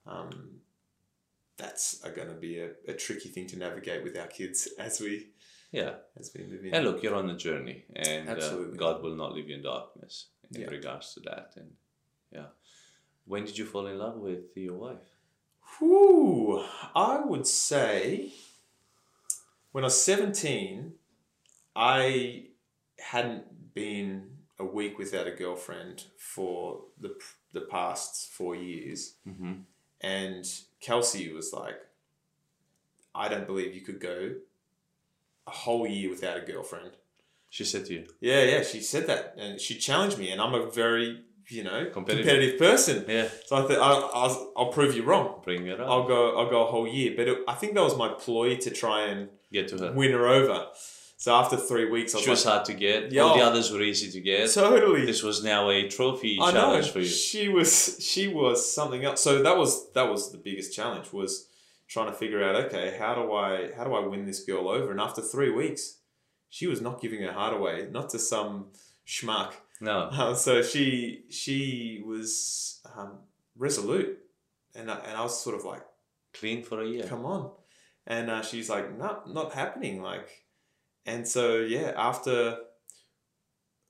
um, 0.07 0.61
that's 1.57 1.99
going 2.15 2.29
to 2.29 2.33
be 2.35 2.59
a, 2.59 2.69
a 2.87 2.93
tricky 2.93 3.29
thing 3.29 3.47
to 3.47 3.57
navigate 3.57 4.03
with 4.03 4.17
our 4.17 4.27
kids 4.27 4.67
as 4.79 4.99
we 5.01 5.27
Yeah. 5.71 5.95
as 6.17 6.31
we 6.35 6.45
move 6.45 6.63
in. 6.65 6.73
And 6.73 6.85
look, 6.85 7.03
you're 7.03 7.15
on 7.15 7.29
a 7.29 7.37
journey, 7.37 7.85
and 7.95 8.29
uh, 8.29 8.63
God 8.77 9.01
will 9.03 9.15
not 9.15 9.33
leave 9.33 9.49
you 9.49 9.55
in 9.55 9.63
darkness 9.63 10.27
in 10.53 10.61
Yeah. 10.61 10.67
regards 10.67 11.13
to 11.15 11.19
that. 11.21 11.51
And 11.57 11.71
yeah, 12.31 12.47
when 13.25 13.45
did 13.45 13.57
you 13.57 13.65
fall 13.65 13.87
in 13.87 13.97
love 13.97 14.17
with 14.17 14.55
your 14.55 14.75
wife? 14.75 15.17
Whew, 15.77 16.63
I 16.95 17.21
would 17.25 17.47
say 17.47 18.31
when 19.71 19.83
I 19.83 19.87
was 19.87 20.01
17, 20.03 20.93
I 21.75 22.45
hadn't 22.99 23.73
been 23.73 24.29
a 24.57 24.65
week 24.65 24.97
without 24.97 25.27
a 25.27 25.31
girlfriend 25.31 26.05
for 26.17 26.85
the, 26.99 27.15
the 27.51 27.61
past 27.61 28.31
four 28.31 28.55
years. 28.55 29.15
Mm-hmm. 29.27 29.53
And 30.01 30.45
Kelsey 30.79 31.31
was 31.33 31.51
like, 31.51 31.79
I 33.13 33.27
don't 33.27 33.47
believe 33.47 33.75
you 33.75 33.81
could 33.81 33.99
go 33.99 34.35
a 35.47 35.51
whole 35.51 35.87
year 35.87 36.09
without 36.09 36.37
a 36.37 36.41
girlfriend. 36.41 36.91
She 37.49 37.63
said 37.63 37.85
to 37.85 37.93
you, 37.93 38.05
Yeah, 38.19 38.43
yeah, 38.43 38.63
she 38.63 38.81
said 38.81 39.07
that. 39.07 39.35
And 39.37 39.59
she 39.59 39.77
challenged 39.77 40.17
me. 40.17 40.31
And 40.31 40.41
I'm 40.41 40.53
a 40.53 40.69
very, 40.69 41.21
you 41.49 41.63
know, 41.63 41.85
Competitive. 41.91 42.25
competitive 42.25 42.59
person. 42.59 43.05
"Yeah, 43.07 43.27
So 43.45 43.55
I 43.57 43.61
thought, 43.61 43.77
I'll, 43.77 44.11
I'll, 44.13 44.53
I'll 44.57 44.71
prove 44.71 44.95
you 44.95 45.03
wrong. 45.03 45.41
bring 45.43 45.67
it 45.67 45.79
up, 45.79 45.87
I'll 45.87 46.07
go. 46.07 46.37
I'll 46.37 46.49
go 46.49 46.67
a 46.67 46.71
whole 46.71 46.87
year, 46.87 47.13
but 47.15 47.27
it, 47.27 47.37
I 47.47 47.53
think 47.53 47.73
that 47.75 47.83
was 47.83 47.97
my 47.97 48.09
ploy 48.09 48.55
to 48.57 48.69
try 48.71 49.03
and 49.07 49.29
get 49.51 49.67
to 49.69 49.77
her." 49.77 49.91
win 49.93 50.11
her 50.11 50.27
over. 50.27 50.67
So 51.17 51.33
after 51.33 51.55
three 51.55 51.89
weeks, 51.89 52.13
I 52.13 52.17
was 52.17 52.23
She 52.25 52.29
was 52.29 52.45
like, 52.45 52.53
hard 52.55 52.65
to 52.65 52.73
get. 52.73 53.11
Yeah. 53.11 53.21
All 53.21 53.37
the 53.37 53.43
others 53.43 53.71
were 53.71 53.81
easy 53.81 54.11
to 54.11 54.19
get. 54.21 54.51
totally. 54.51 55.05
This 55.05 55.23
was 55.23 55.43
now 55.43 55.69
a 55.69 55.87
trophy 55.87 56.37
I 56.41 56.51
know. 56.51 56.59
challenge 56.59 56.89
for 56.91 56.99
you. 56.99 57.05
She 57.05 57.47
was 57.47 57.97
she 58.01 58.27
was 58.27 58.57
something 58.73 59.03
else. 59.05 59.21
So 59.21 59.41
that 59.41 59.57
was 59.57 59.91
that 59.93 60.09
was 60.09 60.31
the 60.31 60.37
biggest 60.37 60.73
challenge 60.75 61.13
was 61.13 61.47
trying 61.87 62.07
to 62.07 62.13
figure 62.13 62.43
out 62.43 62.55
okay 62.65 62.95
how 62.99 63.15
do 63.15 63.31
I 63.33 63.71
how 63.77 63.85
do 63.85 63.93
I 63.93 64.05
win 64.05 64.25
this 64.25 64.43
girl 64.43 64.67
over? 64.67 64.91
And 64.91 64.99
after 64.99 65.21
three 65.21 65.51
weeks, 65.51 65.99
she 66.49 66.67
was 66.67 66.81
not 66.81 67.01
giving 67.01 67.21
her 67.21 67.31
heart 67.31 67.53
away, 67.55 67.87
not 67.91 68.09
to 68.09 68.19
some 68.19 68.67
schmuck. 69.07 69.53
No. 69.81 70.09
Uh, 70.11 70.33
so 70.35 70.61
she 70.61 71.23
she 71.29 72.01
was 72.05 72.81
um, 72.95 73.19
resolute, 73.57 74.17
and 74.73 74.89
I, 74.89 74.95
and 74.99 75.17
I 75.17 75.21
was 75.23 75.39
sort 75.41 75.55
of 75.55 75.65
like, 75.65 75.83
Clean 76.33 76.63
for 76.63 76.81
a 76.81 76.87
year. 76.87 77.03
come 77.03 77.25
on, 77.25 77.51
and 78.07 78.29
uh, 78.29 78.41
she's 78.41 78.69
like, 78.69 78.97
no, 78.97 79.21
not 79.27 79.53
happening. 79.53 80.01
Like, 80.01 80.29
and 81.05 81.27
so 81.27 81.57
yeah, 81.57 81.93
after 81.95 82.57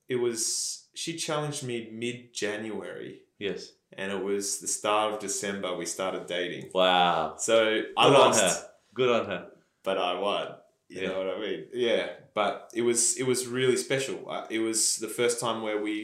it 0.08 0.16
was 0.16 0.88
she 0.94 1.16
challenged 1.16 1.62
me 1.64 1.90
mid 1.92 2.32
January 2.32 3.20
Yes. 3.38 3.72
and 3.92 4.10
it 4.12 4.22
was 4.22 4.60
the 4.60 4.68
start 4.68 5.12
of 5.14 5.18
December 5.20 5.76
we 5.76 5.84
started 5.86 6.26
dating. 6.26 6.70
Wow. 6.72 7.34
So 7.38 7.82
I 7.96 8.06
Good 8.08 8.16
on 8.16 8.20
lost, 8.30 8.40
her. 8.62 8.68
Good 8.94 9.08
on 9.10 9.26
her. 9.26 9.48
but 9.82 9.98
I 9.98 10.18
won. 10.18 10.48
You 10.88 11.02
Yeah. 11.02 11.08
know 11.08 11.18
what 11.18 11.36
I 11.36 11.40
mean? 11.40 11.66
Yeah. 11.74 12.06
But 12.36 12.70
it 12.74 12.82
was 12.82 13.16
it 13.16 13.26
was 13.32 13.40
really 13.58 13.78
special. 13.88 14.18
Uh, 14.34 14.46
It 14.50 14.60
was 14.68 14.98
the 14.98 15.08
first 15.20 15.40
time 15.40 15.58
where 15.62 15.80
we 15.88 15.94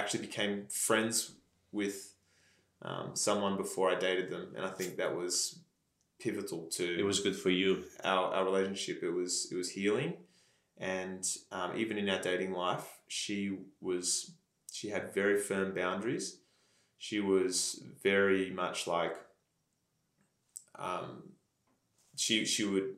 actually 0.00 0.26
became 0.28 0.54
friends 0.68 1.16
with 1.72 1.96
um, 2.82 3.08
someone 3.14 3.56
before 3.56 3.90
I 3.90 3.96
dated 4.08 4.30
them, 4.30 4.44
and 4.56 4.64
I 4.66 4.70
think 4.78 4.96
that 4.96 5.16
was 5.16 5.60
pivotal 6.24 6.62
to 6.78 6.84
It 6.98 7.04
was 7.04 7.20
good 7.20 7.36
for 7.36 7.50
you. 7.50 7.84
our, 8.04 8.24
our 8.34 8.44
relationship. 8.50 9.02
It 9.02 9.14
was 9.20 9.32
it 9.52 9.56
was 9.56 9.70
healing, 9.78 10.14
and 10.78 11.22
um, 11.52 11.70
even 11.76 11.98
in 11.98 12.08
our 12.08 12.22
dating 12.30 12.52
life, 12.52 12.86
she 13.08 13.40
was 13.80 14.32
she 14.72 14.88
had 14.90 15.14
very 15.14 15.38
firm 15.48 15.74
boundaries. 15.74 16.26
She 16.98 17.20
was 17.20 17.82
very 18.02 18.50
much 18.50 18.86
like 18.86 19.16
um, 20.78 21.32
she 22.16 22.44
she 22.44 22.64
would 22.64 22.96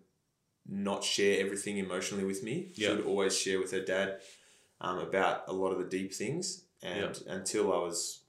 not 0.69 1.03
share 1.03 1.41
everything 1.45 1.79
emotionally 1.79 2.25
with 2.25 2.43
me. 2.43 2.71
She 2.75 2.89
would 2.89 3.05
always 3.05 3.37
share 3.37 3.59
with 3.59 3.73
her 3.73 3.81
dad 3.81 4.21
um, 4.81 4.99
about 4.99 5.45
a 5.49 5.53
lot 5.53 5.73
of 5.73 5.79
the 5.79 5.85
deep 5.85 6.13
things, 6.13 6.65
and 6.83 7.21
until 7.27 7.73
I 7.73 7.79
was 7.79 8.21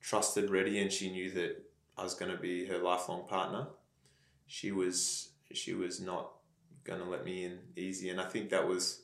trusted, 0.00 0.50
ready, 0.50 0.80
and 0.80 0.92
she 0.92 1.10
knew 1.10 1.30
that 1.32 1.64
I 1.96 2.02
was 2.02 2.14
going 2.14 2.30
to 2.30 2.36
be 2.38 2.66
her 2.66 2.78
lifelong 2.78 3.26
partner, 3.26 3.68
she 4.46 4.72
was 4.72 5.30
she 5.52 5.72
was 5.72 6.00
not 6.00 6.32
going 6.84 7.00
to 7.00 7.06
let 7.06 7.24
me 7.24 7.44
in 7.44 7.58
easy, 7.76 8.10
and 8.10 8.20
I 8.20 8.24
think 8.24 8.50
that 8.50 8.66
was 8.66 9.02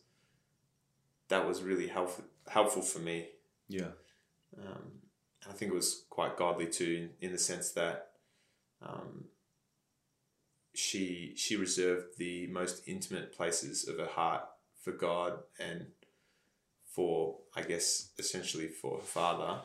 that 1.29 1.47
was 1.47 1.63
really 1.63 1.87
helpful 1.87 2.25
helpful 2.49 2.83
for 2.83 2.99
me. 2.99 3.29
Yeah. 3.69 3.93
Um, 4.59 5.01
I 5.49 5.53
think 5.53 5.73
it 5.73 5.75
was 5.75 6.05
quite 6.11 6.37
godly 6.37 6.67
too, 6.67 7.09
in, 7.21 7.29
in 7.29 7.33
the 7.33 7.39
sense 7.39 7.71
that 7.73 8.11
um, 8.83 9.25
she 10.75 11.35
she 11.37 11.57
reserved 11.57 12.17
the 12.19 12.47
most 12.49 12.83
intimate 12.89 13.33
places 13.37 13.87
of 13.89 13.99
her 13.99 14.07
heart 14.07 14.45
for 14.83 14.93
God 14.93 15.41
and 15.59 15.87
for 16.87 17.39
I 17.57 17.63
guess 17.63 18.11
essentially 18.19 18.69
for 18.69 18.99
her 18.99 19.05
father, 19.05 19.61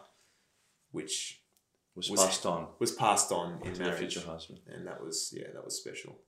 which 0.91 1.41
Was, 1.95 2.09
Was- 2.11 2.21
passed 2.23 2.45
on 2.45 2.67
was 2.79 2.91
passed 2.91 3.31
on 3.31 3.61
in 3.63 3.77
marriage, 3.77 3.99
future 3.99 4.21
husband. 4.27 4.59
and 4.67 4.85
that 4.87 5.01
was 5.03 5.33
yeah 5.35 5.47
that 5.53 5.63
was 5.65 5.75
special. 5.81 6.19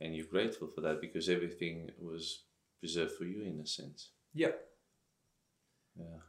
And 0.00 0.14
you're 0.14 0.26
grateful 0.26 0.68
for 0.68 0.80
that 0.82 1.00
because 1.00 1.28
everything 1.28 1.90
was 2.00 2.42
preserved 2.80 3.12
for 3.12 3.24
you 3.24 3.42
in 3.42 3.60
a 3.60 3.66
sense. 3.66 4.10
Yep. 4.34 4.60
Yeah. 5.96 6.20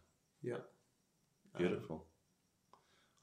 Yeah. 0.44 0.54
Um, 0.56 1.58
Beautiful. 1.58 2.06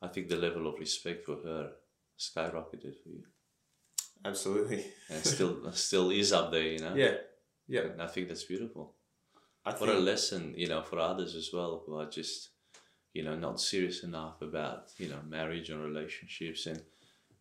I 0.02 0.08
think 0.08 0.28
the 0.28 0.36
level 0.36 0.66
of 0.66 0.78
respect 0.80 1.24
for 1.24 1.36
her 1.36 1.70
skyrocketed 2.18 2.96
for 3.02 3.08
you. 3.08 3.24
Absolutely. 4.24 4.84
And 5.10 5.24
still 5.24 5.72
still 5.72 6.10
is 6.10 6.32
up 6.32 6.50
there, 6.52 6.62
you 6.62 6.78
know? 6.78 6.94
Yeah. 6.94 7.14
Yeah. 7.68 7.80
And 7.92 8.02
I 8.02 8.06
think 8.06 8.28
that's 8.28 8.44
beautiful. 8.44 8.94
I 9.64 9.72
What 9.72 9.88
a 9.90 9.94
lesson, 9.98 10.54
you 10.56 10.68
know, 10.68 10.82
for 10.82 10.98
others 10.98 11.34
as 11.34 11.50
well 11.52 11.82
who 11.86 11.96
are 11.96 12.10
just, 12.10 12.50
you 13.14 13.22
know, 13.22 13.36
not 13.36 13.60
serious 13.60 14.02
enough 14.02 14.42
about, 14.42 14.90
you 14.98 15.08
know, 15.08 15.20
marriage 15.28 15.70
and 15.70 15.80
relationships 15.82 16.66
and 16.66 16.82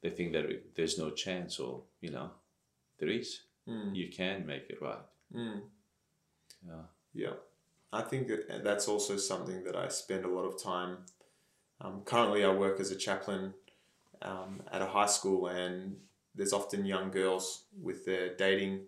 they 0.02 0.10
think 0.10 0.34
that 0.34 0.76
there's 0.76 0.98
no 0.98 1.10
chance 1.12 1.60
or, 1.60 1.84
you 2.00 2.12
know, 2.12 2.32
there 3.00 3.10
is. 3.10 3.42
Mm, 3.68 3.96
You 3.96 4.10
can 4.10 4.46
make 4.46 4.70
it 4.70 4.82
right. 4.82 5.06
mm. 5.34 5.62
Yeah. 6.68 6.84
Yeah, 7.14 7.34
I 7.92 8.02
think 8.04 8.28
that 8.30 8.64
that's 8.64 8.88
also 8.88 9.18
something 9.18 9.64
that 9.66 9.76
I 9.76 9.90
spend 9.90 10.24
a 10.24 10.30
lot 10.30 10.46
of 10.46 10.62
time. 10.62 11.00
Um, 11.82 12.02
currently, 12.06 12.46
I 12.46 12.50
work 12.54 12.80
as 12.80 12.90
a 12.92 12.96
chaplain 12.96 13.54
um, 14.22 14.62
at 14.72 14.82
a 14.82 14.86
high 14.86 15.08
school, 15.08 15.48
and 15.48 15.98
there's 16.36 16.54
often 16.54 16.86
young 16.86 17.12
girls 17.12 17.66
with 17.82 18.06
their 18.06 18.36
dating 18.36 18.82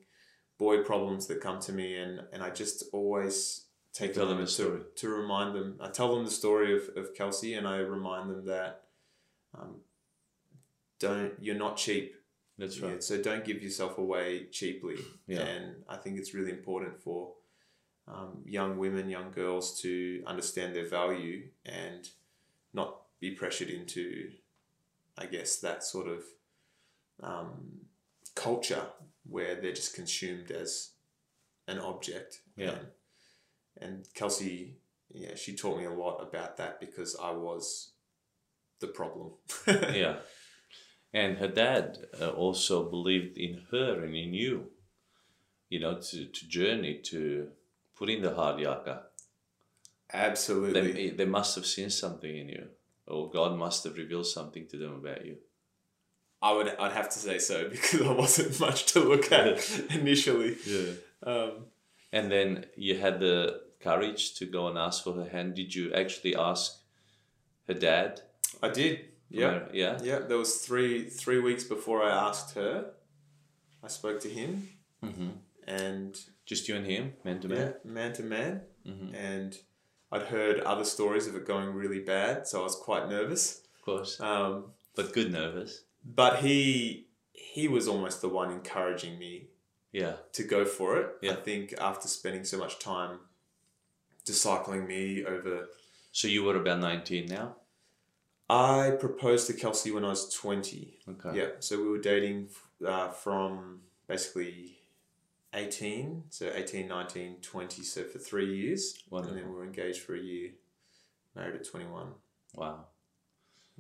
boy 0.58 0.84
problems 0.84 1.28
that 1.28 1.42
come 1.42 1.60
to 1.62 1.72
me, 1.74 1.96
and, 1.98 2.22
and 2.32 2.42
I 2.44 2.50
just 2.50 2.86
always 2.94 3.66
take 3.92 4.14
Tell 4.14 4.28
them 4.28 4.40
a 4.40 4.48
story. 4.48 4.80
to, 4.80 4.86
to 5.08 5.10
remind 5.10 5.56
them. 5.56 5.78
I 5.82 5.90
tell 5.90 6.16
them 6.16 6.26
the 6.26 6.32
story 6.32 6.76
of, 6.76 6.84
of 6.96 7.14
Kelsey, 7.14 7.54
and 7.56 7.68
I 7.68 7.78
remind 7.78 8.30
them 8.30 8.46
that 8.46 8.84
um, 9.58 9.76
don't 11.00 11.34
you're 11.40 11.56
not 11.56 11.78
cheap. 11.78 12.16
That's 12.58 12.78
Yeah, 12.78 12.90
right. 12.90 13.04
so 13.04 13.22
don't 13.22 13.44
give 13.44 13.62
yourself 13.64 13.98
away 13.98 14.46
cheaply. 14.52 14.96
Yeah. 15.28 15.40
And 15.42 15.76
I 15.90 15.98
think 15.98 16.18
it's 16.18 16.34
really 16.34 16.52
important 16.52 17.02
for 17.02 17.34
um, 18.08 18.44
young 18.46 18.78
women, 18.78 19.10
young 19.10 19.32
girls 19.32 19.80
to 19.82 20.24
understand 20.28 20.76
their 20.76 20.88
value 20.88 21.48
and 21.66 22.08
not 22.74 23.02
be 23.20 23.32
pressured 23.32 23.70
into, 23.70 24.30
I 25.18 25.26
guess, 25.26 25.58
that 25.58 25.84
sort 25.84 26.08
of 26.08 26.24
um, 27.24 27.80
culture 28.36 28.86
where 29.26 29.56
they're 29.56 29.74
just 29.74 29.96
consumed 29.96 30.52
as 30.52 30.92
an 31.68 31.80
object. 31.80 32.42
Yeah. 32.56 32.72
And, 32.72 32.88
and 33.82 34.08
Kelsey, 34.14 34.78
yeah, 35.10 35.36
she 35.36 35.56
taught 35.56 35.78
me 35.78 35.86
a 35.86 35.92
lot 35.92 36.18
about 36.18 36.58
that 36.58 36.80
because 36.80 37.16
I 37.22 37.32
was 37.32 37.94
the 38.80 38.88
problem. 38.88 39.32
yeah. 39.68 40.18
And 41.14 41.38
her 41.38 41.48
dad 41.48 42.00
uh, 42.20 42.30
also 42.30 42.90
believed 42.90 43.38
in 43.38 43.62
her 43.72 44.04
and 44.04 44.16
in 44.16 44.34
you, 44.34 44.72
you 45.70 45.80
know, 45.80 46.00
to, 46.00 46.26
to 46.26 46.48
journey, 46.48 47.00
to 47.06 47.50
put 47.96 48.10
in 48.10 48.22
the 48.22 48.34
hard 48.34 48.60
yaka. 48.60 49.04
Absolutely. 50.12 50.92
They, 50.92 51.10
they 51.12 51.26
must 51.26 51.56
have 51.56 51.66
seen 51.66 51.90
something 51.90 52.36
in 52.36 52.50
you, 52.50 52.68
or 53.08 53.30
God 53.30 53.58
must 53.58 53.84
have 53.84 53.98
revealed 53.98 54.28
something 54.28 54.68
to 54.68 54.78
them 54.78 54.94
about 54.94 55.26
you. 55.26 55.38
I 56.48 56.52
would 56.56 56.68
I'd 56.84 56.92
have 57.00 57.10
to 57.16 57.20
say 57.28 57.38
so 57.40 57.58
because 57.74 58.02
I 58.02 58.12
wasn't 58.24 58.60
much 58.60 58.80
to 58.94 59.00
look 59.12 59.32
at 59.32 59.58
initially. 60.00 60.52
Yeah. 60.76 60.92
Um, 61.32 61.52
And 62.12 62.26
then 62.36 62.50
you 62.78 62.94
had 63.06 63.16
the 63.20 63.38
courage 63.88 64.24
to 64.40 64.46
go 64.46 64.68
and 64.70 64.78
ask 64.78 65.04
for 65.04 65.14
her 65.20 65.30
hand. 65.36 65.56
Did 65.56 65.74
you 65.78 65.86
actually 66.02 66.36
ask 66.36 66.64
her 67.68 67.74
dad? 67.90 68.22
I 68.62 68.70
did. 68.70 68.94
Yeah. 69.30 69.60
Yeah. 69.82 69.98
Yeah. 70.10 70.20
There 70.30 70.38
was 70.46 70.52
three 70.68 71.10
three 71.22 71.40
weeks 71.48 71.64
before 71.76 72.00
I 72.10 72.12
asked 72.28 72.50
her. 72.60 72.74
I 73.84 73.90
spoke 74.00 74.20
to 74.22 74.30
him 74.30 74.52
Mm-hmm. 75.04 75.32
and 75.68 76.12
Just 76.46 76.68
you 76.68 76.76
and 76.80 76.86
him, 76.94 77.14
man 77.26 77.40
to 77.42 77.48
yeah, 77.48 77.56
man. 77.56 77.74
man 77.98 78.14
to 78.14 78.24
man, 78.24 78.62
Mm-hmm. 78.88 79.16
and 79.16 79.52
I'd 80.14 80.28
heard 80.36 80.58
other 80.72 80.86
stories 80.86 81.26
of 81.28 81.36
it 81.36 81.46
going 81.54 81.70
really 81.82 82.00
bad, 82.16 82.36
so 82.48 82.60
I 82.62 82.64
was 82.64 82.76
quite 82.90 83.06
nervous. 83.10 83.44
Of 83.78 83.82
course, 83.90 84.20
Um, 84.20 84.54
but 84.96 85.14
good 85.14 85.32
nervous. 85.32 85.72
But 86.04 86.40
he 86.40 87.08
he 87.32 87.68
was 87.68 87.88
almost 87.88 88.22
the 88.22 88.30
one 88.30 88.52
encouraging 88.52 89.18
me 89.20 89.48
Yeah. 89.92 90.16
to 90.34 90.44
go 90.44 90.66
for 90.66 90.98
it. 90.98 91.08
yeah. 91.22 91.32
I 91.34 91.36
think 91.36 91.74
after 91.80 92.08
spending 92.08 92.44
so 92.46 92.58
much 92.58 92.80
time 92.80 93.20
discipling 94.26 94.88
me 94.88 95.26
over 95.26 95.70
So 96.12 96.28
you 96.28 96.44
were 96.44 96.56
about 96.56 96.80
nineteen 96.80 97.26
now. 97.28 97.56
I 98.50 98.92
proposed 99.00 99.48
to 99.48 99.54
Kelsey 99.54 99.90
when 99.92 100.04
I 100.06 100.10
was 100.10 100.32
20. 100.34 101.00
Okay. 101.10 101.38
Yeah, 101.40 101.48
so 101.60 101.78
we 101.82 101.88
were 101.88 101.98
dating 101.98 102.50
uh, 102.86 103.10
from 103.10 103.80
basically 104.06 104.78
18, 105.54 106.26
so 106.30 106.52
18, 106.54 106.88
19, 106.88 107.38
20, 107.42 107.82
so 107.84 108.04
for 108.04 108.20
three 108.20 108.54
years. 108.56 109.02
Wonderful. 109.10 109.38
And 109.38 109.44
then 109.46 109.50
we 109.52 109.58
were 109.58 109.64
engaged 109.66 110.02
for 110.02 110.14
a 110.14 110.20
year, 110.20 110.52
married 111.36 111.56
at 111.56 111.66
21. 111.66 112.08
Wow. 112.54 112.86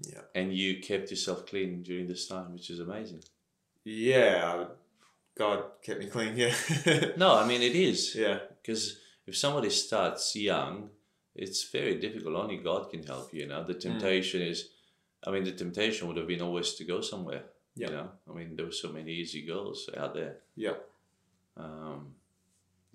Yeah. 0.01 0.21
And 0.36 0.53
you 0.53 0.79
kept 0.79 1.12
yourself 1.12 1.45
clean 1.45 1.84
during 1.84 2.08
this 2.08 2.27
time, 2.27 2.53
which 2.53 2.69
is 2.69 2.79
amazing. 2.79 3.23
Yeah, 3.84 4.65
God 5.38 5.63
kept 5.84 5.99
me 5.99 6.08
clean, 6.08 6.36
yeah. 6.38 6.53
No, 7.17 7.36
I 7.36 7.45
mean 7.47 7.62
it 7.62 7.75
is 7.75 8.15
yeah, 8.15 8.39
because 8.62 8.97
if 9.27 9.36
somebody 9.38 9.69
starts 9.69 10.36
young, 10.36 10.89
it's 11.36 11.69
very 11.71 11.95
difficult. 11.99 12.36
Only 12.36 12.58
God 12.58 12.89
can 12.91 13.03
help 13.03 13.34
you. 13.34 13.41
You 13.41 13.45
Mm. 13.47 13.49
know, 13.49 13.63
the 13.63 13.73
temptation 13.73 14.41
is. 14.41 14.69
I 15.25 15.32
mean, 15.32 15.43
the 15.45 15.53
temptation 15.53 16.08
would 16.08 16.17
have 16.17 16.27
been 16.27 16.41
always 16.41 16.73
to 16.75 16.84
go 16.84 16.99
somewhere. 17.01 17.43
Yeah. 17.75 17.88
You 17.88 17.93
know, 17.93 18.10
I 18.29 18.34
mean, 18.34 18.56
there 18.56 18.65
were 18.65 18.71
so 18.73 18.91
many 18.91 19.12
easy 19.13 19.41
girls 19.45 19.89
out 19.97 20.13
there. 20.13 20.38
yeah, 20.56 20.73
Um, 21.58 22.15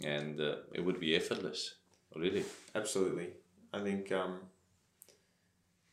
and 0.05 0.41
uh, 0.41 0.57
it 0.75 0.85
would 0.85 1.01
be 1.01 1.17
effortless. 1.17 1.75
Really. 2.15 2.45
Absolutely. 2.75 3.29
I 3.73 3.81
think 3.81 4.13
um, 4.13 4.41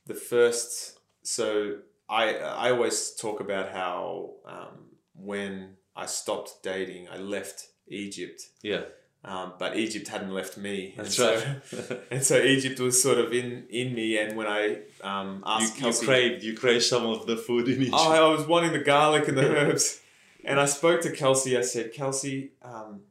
the 0.05 0.13
first. 0.13 0.99
So 1.23 1.77
I 2.09 2.35
I 2.35 2.71
always 2.71 3.15
talk 3.15 3.39
about 3.39 3.69
how 3.71 4.31
um, 4.45 4.95
when 5.13 5.77
I 5.95 6.05
stopped 6.05 6.63
dating, 6.63 7.07
I 7.09 7.17
left 7.17 7.67
Egypt. 7.87 8.41
Yeah. 8.61 8.83
Um, 9.23 9.53
but 9.57 9.75
Egypt 9.75 10.07
hadn't 10.07 10.31
left 10.31 10.55
me. 10.55 10.93
And 10.97 11.07
That's 11.07 11.15
so- 11.15 11.33
right. 11.35 12.01
And 12.11 12.23
so 12.23 12.37
Egypt 12.37 12.79
was 12.79 13.01
sort 13.01 13.17
of 13.17 13.33
in, 13.33 13.65
in 13.71 13.95
me, 13.95 14.19
and 14.19 14.37
when 14.37 14.45
I 14.45 14.81
um, 15.01 15.37
you, 15.37 15.43
asked 15.47 15.75
you 15.77 15.81
Kelsey, 15.81 16.05
crave 16.05 16.43
you 16.43 16.55
craved 16.55 16.83
some 16.83 17.07
of 17.07 17.25
the 17.25 17.35
food 17.35 17.67
in 17.67 17.81
Egypt. 17.81 17.95
Oh, 17.97 18.11
I 18.11 18.31
was 18.31 18.45
wanting 18.45 18.71
the 18.73 18.83
garlic 18.83 19.27
and 19.27 19.35
the 19.35 19.49
herbs, 19.57 19.99
and 20.43 20.59
I 20.59 20.65
spoke 20.65 21.01
to 21.01 21.11
Kelsey. 21.11 21.57
I 21.57 21.61
said, 21.61 21.91
Kelsey, 21.91 22.51
um, 22.61 23.01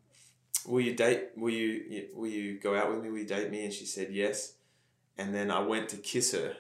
will 0.64 0.82
you 0.82 0.94
date? 0.94 1.30
Will 1.36 1.50
you 1.50 2.06
will 2.14 2.30
you 2.30 2.60
go 2.60 2.76
out 2.76 2.90
with 2.90 3.02
me? 3.02 3.10
Will 3.10 3.18
you 3.18 3.26
date 3.26 3.50
me? 3.50 3.64
And 3.64 3.72
she 3.72 3.84
said 3.84 4.08
yes. 4.12 4.54
And 5.18 5.34
then 5.34 5.50
I 5.50 5.60
went 5.60 5.88
to 5.90 5.96
kiss 5.96 6.32
her, 6.32 6.54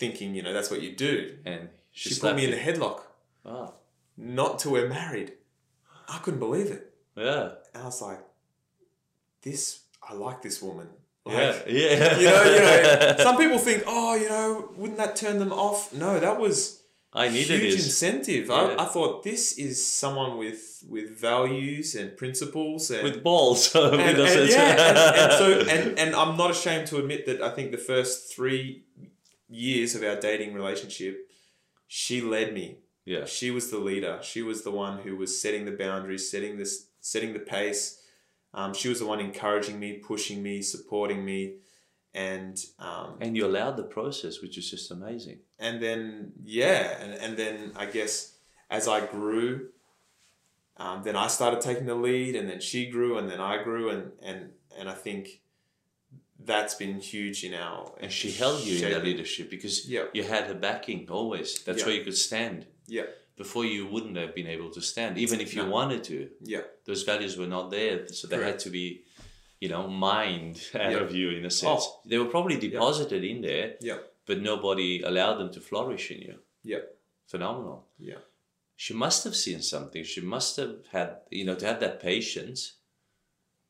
thinking, 0.00 0.34
you 0.34 0.42
know, 0.42 0.52
that's 0.52 0.70
what 0.72 0.80
you 0.82 0.92
do. 0.96 1.36
and 1.44 1.68
She, 1.92 2.08
put 2.10 2.18
slapped 2.18 2.36
me 2.38 2.44
in 2.46 2.52
a 2.52 2.56
headlock, 2.66 3.00
Wow. 3.44 3.74
not 4.16 4.58
till 4.58 4.72
we're 4.72 4.88
married. 4.88 5.30
I 6.08 6.18
couldn't 6.22 6.40
believe 6.40 6.68
it, 6.76 6.92
Yeah. 7.16 7.50
and 7.74 7.82
I 7.84 7.86
was 7.86 8.00
like, 8.02 8.20
this. 9.42 9.80
I 10.02 10.14
like 10.14 10.42
this 10.42 10.60
woman. 10.62 10.88
Like, 11.24 11.36
yeah. 11.36 11.62
Yeah. 11.66 12.18
You 12.18 12.24
know, 12.26 12.42
you 12.44 12.60
know. 12.60 13.14
Some 13.26 13.36
people 13.36 13.58
think, 13.58 13.84
oh, 13.86 14.14
you 14.14 14.28
know, 14.28 14.70
wouldn't 14.76 14.98
that 14.98 15.14
turn 15.16 15.38
them 15.38 15.52
off? 15.52 15.92
No, 15.92 16.18
that 16.18 16.40
was 16.40 16.82
I 17.12 17.28
needed 17.28 17.60
huge 17.60 17.74
this. 17.76 17.84
incentive. 17.86 18.46
Yeah. 18.48 18.54
I, 18.78 18.84
I 18.84 18.86
thought 18.86 19.22
this 19.22 19.58
is 19.58 19.84
someone 19.86 20.38
with 20.38 20.82
with 20.88 21.18
values 21.20 21.94
and 21.94 22.16
principles 22.16 22.90
and 22.90 23.02
with 23.02 23.22
balls. 23.22 23.74
and, 23.74 24.00
and- 24.00 24.50
yeah, 24.50 24.88
and, 24.88 24.98
and 25.20 25.32
so 25.40 25.46
and, 25.74 25.98
and 25.98 26.14
I'm 26.16 26.36
not 26.36 26.50
ashamed 26.52 26.86
to 26.88 26.96
admit 26.98 27.26
that 27.26 27.42
I 27.42 27.50
think 27.54 27.70
the 27.72 27.78
first 27.92 28.32
three 28.34 28.84
years 29.50 29.94
of 29.94 30.02
our 30.02 30.16
dating 30.16 30.54
relationship, 30.54 31.28
she 31.86 32.20
led 32.20 32.54
me. 32.54 32.78
yeah. 33.04 33.24
She 33.24 33.50
was 33.50 33.70
the 33.70 33.78
leader. 33.78 34.18
She 34.22 34.42
was 34.42 34.62
the 34.62 34.70
one 34.70 35.00
who 35.00 35.16
was 35.16 35.40
setting 35.42 35.64
the 35.64 35.72
boundaries, 35.72 36.30
setting 36.30 36.56
this, 36.56 36.86
setting 37.00 37.32
the 37.32 37.40
pace. 37.40 38.00
Um, 38.54 38.74
she 38.74 38.88
was 38.88 38.98
the 39.00 39.06
one 39.06 39.20
encouraging 39.20 39.78
me, 39.78 39.94
pushing 39.98 40.42
me, 40.42 40.62
supporting 40.62 41.24
me, 41.24 41.56
and 42.14 42.56
um, 42.78 43.16
And 43.20 43.36
you 43.36 43.46
allowed 43.46 43.76
the 43.76 43.84
process, 43.84 44.40
which 44.42 44.58
is 44.58 44.68
just 44.70 44.90
amazing. 44.90 45.38
and 45.58 45.80
then 45.80 46.32
yeah, 46.42 46.98
and, 47.02 47.12
and 47.14 47.36
then 47.36 47.72
I 47.76 47.86
guess 47.86 48.34
as 48.68 48.88
I 48.88 49.06
grew, 49.06 49.68
um, 50.76 51.02
then 51.04 51.14
I 51.14 51.28
started 51.28 51.60
taking 51.60 51.86
the 51.86 51.94
lead, 51.94 52.34
and 52.34 52.48
then 52.48 52.60
she 52.60 52.90
grew, 52.90 53.18
and 53.18 53.28
then 53.30 53.40
I 53.40 53.62
grew, 53.62 53.90
and 53.90 54.12
and 54.22 54.50
and 54.78 54.88
I 54.88 54.94
think 54.94 55.40
that's 56.44 56.74
been 56.74 57.00
huge 57.00 57.44
in 57.44 57.54
our. 57.54 57.92
And 58.00 58.10
she 58.10 58.30
held 58.30 58.64
you 58.64 58.84
in 58.84 58.92
that 58.92 59.04
leadership 59.04 59.50
because 59.50 59.88
Yeah. 59.88 60.06
you 60.14 60.22
had 60.22 60.44
her 60.44 60.54
backing 60.54 61.08
always. 61.10 61.62
That's 61.64 61.80
Yeah. 61.80 61.86
where 61.86 61.94
you 61.96 62.04
could 62.04 62.16
stand. 62.16 62.66
Yeah, 62.86 63.06
Before 63.36 63.64
you 63.64 63.86
wouldn't 63.86 64.16
have 64.18 64.34
been 64.34 64.46
able 64.48 64.70
to 64.70 64.82
stand, 64.82 65.16
even 65.16 65.40
if 65.40 65.54
you 65.54 65.62
No. 65.62 65.70
wanted 65.70 66.04
to. 66.04 66.30
yeah, 66.42 66.64
Those 66.84 67.02
values 67.04 67.36
were 67.38 67.46
not 67.46 67.70
there, 67.70 68.06
so 68.08 68.26
they 68.26 68.36
had 68.42 68.58
to 68.60 68.70
be, 68.70 69.04
you 69.60 69.68
know, 69.68 69.86
mined 69.88 70.58
out 70.74 70.92
Yeah. 70.92 70.98
of 70.98 71.14
you 71.14 71.30
in 71.30 71.44
a 71.44 71.46
oh. 71.46 71.60
sense. 71.62 71.84
Oh. 71.86 72.00
They 72.04 72.18
were 72.18 72.26
probably 72.36 72.56
deposited 72.58 73.22
in 73.24 73.40
there, 73.42 73.76
yeah, 73.80 74.00
but 74.26 74.40
nobody 74.40 75.00
allowed 75.02 75.36
them 75.38 75.50
to 75.52 75.60
flourish 75.60 76.10
in 76.10 76.20
you. 76.20 76.38
yeah, 76.62 76.82
Phenomenal. 77.26 77.88
yeah. 77.98 78.18
She 78.76 78.92
must 78.94 79.24
have 79.24 79.36
seen 79.36 79.62
something. 79.62 80.04
She 80.04 80.20
must 80.20 80.56
have 80.56 80.86
had, 80.90 81.20
you 81.30 81.44
know, 81.44 81.54
to 81.54 81.66
have 81.66 81.80
that 81.80 82.00
patience. 82.00 82.74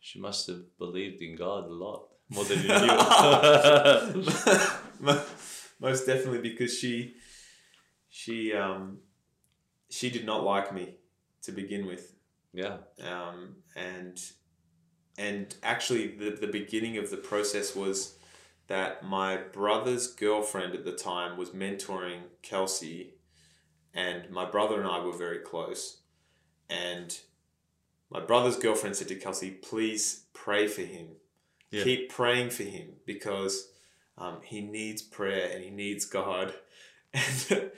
She 0.01 0.19
must 0.19 0.47
have 0.47 0.77
believed 0.79 1.21
in 1.23 1.37
God 1.37 1.65
a 1.67 1.73
lot 1.87 2.10
more 2.31 2.45
than 2.45 2.63
you 2.63 2.69
knew. 2.69 2.97
Most 5.81 6.07
definitely 6.07 6.41
because 6.41 6.79
she 6.79 7.15
she 8.09 8.53
um 8.53 8.99
she 9.89 10.11
did 10.11 10.25
not 10.27 10.45
like 10.45 10.75
me 10.75 10.95
to 11.43 11.53
begin 11.53 11.87
with 11.87 12.15
yeah. 12.53 12.79
um 13.03 13.57
and 13.75 14.21
and 15.17 15.55
actually 15.63 16.09
the 16.09 16.31
the 16.31 16.47
beginning 16.47 16.99
of 16.99 17.11
the 17.11 17.17
process 17.17 17.75
was 17.75 18.17
that 18.67 19.03
my 19.03 19.37
brother's 19.37 20.07
girlfriend 20.07 20.75
at 20.75 20.85
the 20.85 20.93
time 20.93 21.37
was 21.37 21.51
mentoring 21.51 22.21
Kelsey 22.43 23.15
and 23.95 24.31
my 24.31 24.49
brother 24.49 24.81
and 24.81 24.89
I 24.89 25.01
were 25.01 25.17
very 25.17 25.39
close 25.39 26.03
and 26.69 27.19
my 28.11 28.21
brother's 28.21 28.57
girlfriend 28.57 28.97
said 28.97 29.09
to 29.09 29.17
Kelsey 29.17 29.51
please 29.51 30.27
pray 30.35 30.67
for 30.67 30.83
him 30.83 31.09
Yeah. 31.71 31.85
keep 31.85 32.11
praying 32.11 32.51
for 32.51 32.65
him 32.65 32.95
because 33.07 33.69
um, 34.19 34.39
he 34.43 34.61
needs 34.61 35.03
prayer 35.03 35.51
and 35.55 35.63
he 35.65 35.71
needs 35.71 36.05
God. 36.05 36.53
And, 37.13 37.71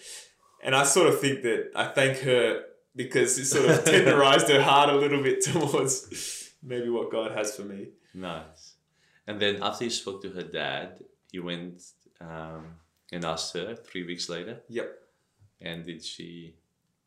and 0.62 0.74
I 0.76 0.82
sort 0.84 1.08
of 1.08 1.18
think 1.20 1.42
that 1.42 1.70
I 1.74 1.86
thank 1.86 2.18
her 2.18 2.64
because 2.94 3.38
it 3.38 3.46
sort 3.46 3.68
of 3.70 3.84
tenderized 3.92 4.48
her 4.48 4.62
heart 4.62 4.90
a 4.90 4.96
little 4.96 5.22
bit 5.22 5.42
towards 5.44 6.50
maybe 6.62 6.90
what 6.90 7.10
God 7.10 7.32
has 7.32 7.56
for 7.56 7.62
me. 7.62 7.88
Nice. 8.12 8.74
And 9.26 9.40
then 9.40 9.62
after 9.62 9.84
you 9.84 9.90
spoke 9.90 10.20
to 10.22 10.30
her 10.30 10.42
dad, 10.42 11.02
you 11.30 11.42
went 11.44 11.82
um, 12.20 12.66
and 13.10 13.24
asked 13.24 13.54
her 13.54 13.74
three 13.74 14.04
weeks 14.04 14.28
later. 14.28 14.60
Yep, 14.68 14.92
And 15.62 15.86
did 15.86 16.04
she 16.04 16.54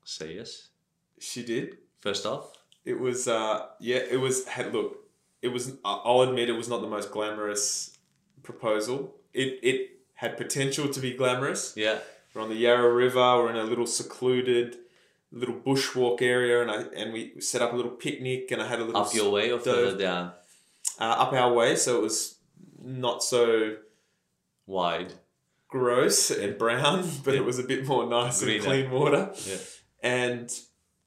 say 0.03 0.35
yes? 0.35 0.69
she 1.19 1.43
did. 1.43 1.77
First 1.99 2.25
off? 2.25 2.53
It 2.83 2.99
was, 2.99 3.27
uh, 3.27 3.67
yeah, 3.79 3.97
it 3.97 4.19
was, 4.19 4.47
had, 4.47 4.73
look, 4.73 4.97
it 5.45 5.51
was, 5.55 5.63
I'll 5.86 6.21
admit 6.21 6.49
it 6.49 6.58
was 6.63 6.69
not 6.69 6.81
the 6.81 6.88
most 6.88 7.12
glamorous 7.12 7.97
proposal. 8.43 8.97
It, 9.34 9.60
it 9.71 9.77
had 10.15 10.38
potential 10.38 10.88
to 10.89 10.99
be 10.99 11.12
glamorous. 11.13 11.73
Yeah. 11.75 11.99
We're 12.34 12.41
on 12.41 12.49
the 12.49 12.55
Yarra 12.55 12.91
River. 12.93 13.19
We're 13.38 13.51
in 13.51 13.58
a 13.58 13.63
little 13.63 13.88
secluded, 13.88 14.77
little 15.31 15.55
bushwalk 15.55 16.21
area, 16.21 16.62
and 16.62 16.69
I 16.71 16.77
and 16.99 17.13
we 17.13 17.39
set 17.39 17.62
up 17.62 17.71
a 17.73 17.75
little 17.75 17.91
picnic, 18.05 18.51
and 18.51 18.62
I 18.62 18.67
had 18.67 18.79
a 18.79 18.86
little 18.86 19.01
Up 19.01 19.13
your 19.13 19.31
way 19.31 19.51
or 19.51 19.60
further 19.60 19.97
down? 19.97 20.25
uh, 20.99 21.03
up 21.23 21.31
our 21.34 21.51
way, 21.53 21.75
so 21.75 21.97
it 21.97 22.01
was 22.01 22.36
not 22.81 23.23
so 23.23 23.77
Wide. 24.67 25.13
gross 25.69 26.29
and 26.31 26.58
brown, 26.58 27.10
but 27.23 27.34
Yeah. 27.34 27.41
it 27.41 27.45
was 27.45 27.60
a 27.60 27.63
bit 27.63 27.86
more 27.86 28.05
nice 28.08 28.41
Greener. 28.43 28.55
and 28.58 28.65
clean 28.65 28.91
water. 28.91 29.31
Yeah. 29.45 29.58
And 30.03 30.49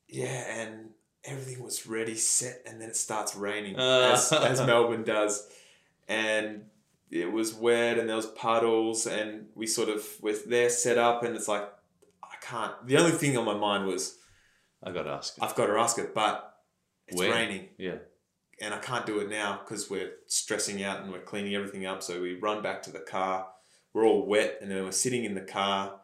yeah, 0.08 0.60
and 0.60 0.87
everything 1.28 1.62
was 1.62 1.86
ready, 1.86 2.14
set, 2.14 2.62
and 2.66 2.80
then 2.80 2.88
it 2.88 2.96
starts 2.96 3.36
raining, 3.36 3.78
Uh. 3.78 4.12
as, 4.14 4.32
as 4.32 4.60
Melbourne 4.66 5.04
does, 5.04 5.46
and 6.08 6.64
it 7.10 7.30
was 7.32 7.54
wet, 7.54 7.98
and 7.98 8.08
there 8.08 8.16
was 8.16 8.26
puddles, 8.26 9.06
and 9.06 9.46
we 9.54 9.66
sort 9.66 9.88
of 9.88 10.04
were 10.20 10.34
there 10.46 10.70
set 10.70 10.98
up, 10.98 11.22
and 11.24 11.34
it's 11.36 11.48
like 11.48 11.68
I 12.22 12.34
can't. 12.40 12.86
The 12.86 12.96
only 12.98 13.12
thing 13.12 13.36
on 13.36 13.44
my 13.44 13.54
mind 13.54 13.86
was 13.86 14.18
I 14.82 14.90
got 14.92 15.02
to 15.04 15.10
ask 15.10 15.36
her. 15.38 15.44
I've 15.44 15.54
got 15.54 15.66
to 15.66 15.74
ask 15.78 15.98
it, 15.98 16.14
but 16.14 16.54
it's 17.06 17.20
raining, 17.20 17.68
Yeah. 17.78 17.96
and 18.60 18.74
I 18.74 18.78
can't 18.78 19.06
do 19.06 19.20
it 19.20 19.28
now 19.30 19.60
because 19.64 19.88
we're 19.90 20.12
stressing 20.26 20.82
out 20.82 21.00
and 21.00 21.10
we're 21.12 21.20
cleaning 21.20 21.54
everything 21.54 21.86
up. 21.86 22.02
So 22.02 22.20
we 22.20 22.34
run 22.34 22.62
back 22.62 22.82
to 22.84 22.90
the 22.92 23.00
car. 23.00 23.46
We're 23.94 24.04
all 24.04 24.26
wet, 24.26 24.58
and 24.60 24.70
then 24.70 24.84
we're 24.84 24.92
sitting 24.92 25.24
in 25.24 25.34
the 25.34 25.40
car, 25.40 26.00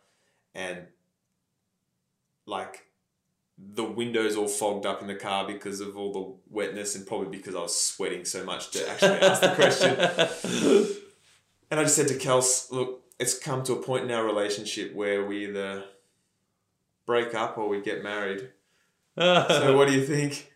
and 0.54 0.86
like 2.46 2.83
the 3.56 3.84
windows 3.84 4.36
all 4.36 4.48
fogged 4.48 4.84
up 4.86 5.00
in 5.00 5.06
the 5.06 5.14
car 5.14 5.46
because 5.46 5.80
of 5.80 5.96
all 5.96 6.12
the 6.12 6.34
wetness, 6.54 6.94
and 6.96 7.06
probably 7.06 7.36
because 7.36 7.54
I 7.54 7.60
was 7.60 7.76
sweating 7.80 8.24
so 8.24 8.44
much 8.44 8.70
to 8.72 8.88
actually 8.90 9.18
ask 9.20 9.40
the 9.40 9.54
question. 9.54 10.96
And 11.70 11.80
I 11.80 11.84
just 11.84 11.96
said 11.96 12.06
to 12.08 12.14
Kels, 12.14 12.70
look, 12.70 13.02
it's 13.18 13.36
come 13.38 13.64
to 13.64 13.72
a 13.72 13.82
point 13.82 14.04
in 14.04 14.10
our 14.12 14.24
relationship 14.24 14.94
where 14.94 15.24
we 15.24 15.46
either 15.48 15.84
break 17.06 17.34
up 17.34 17.58
or 17.58 17.68
we 17.68 17.80
get 17.80 18.02
married. 18.04 18.50
So 19.18 19.76
what 19.76 19.88
do 19.88 19.94
you 19.94 20.04
think? 20.06 20.52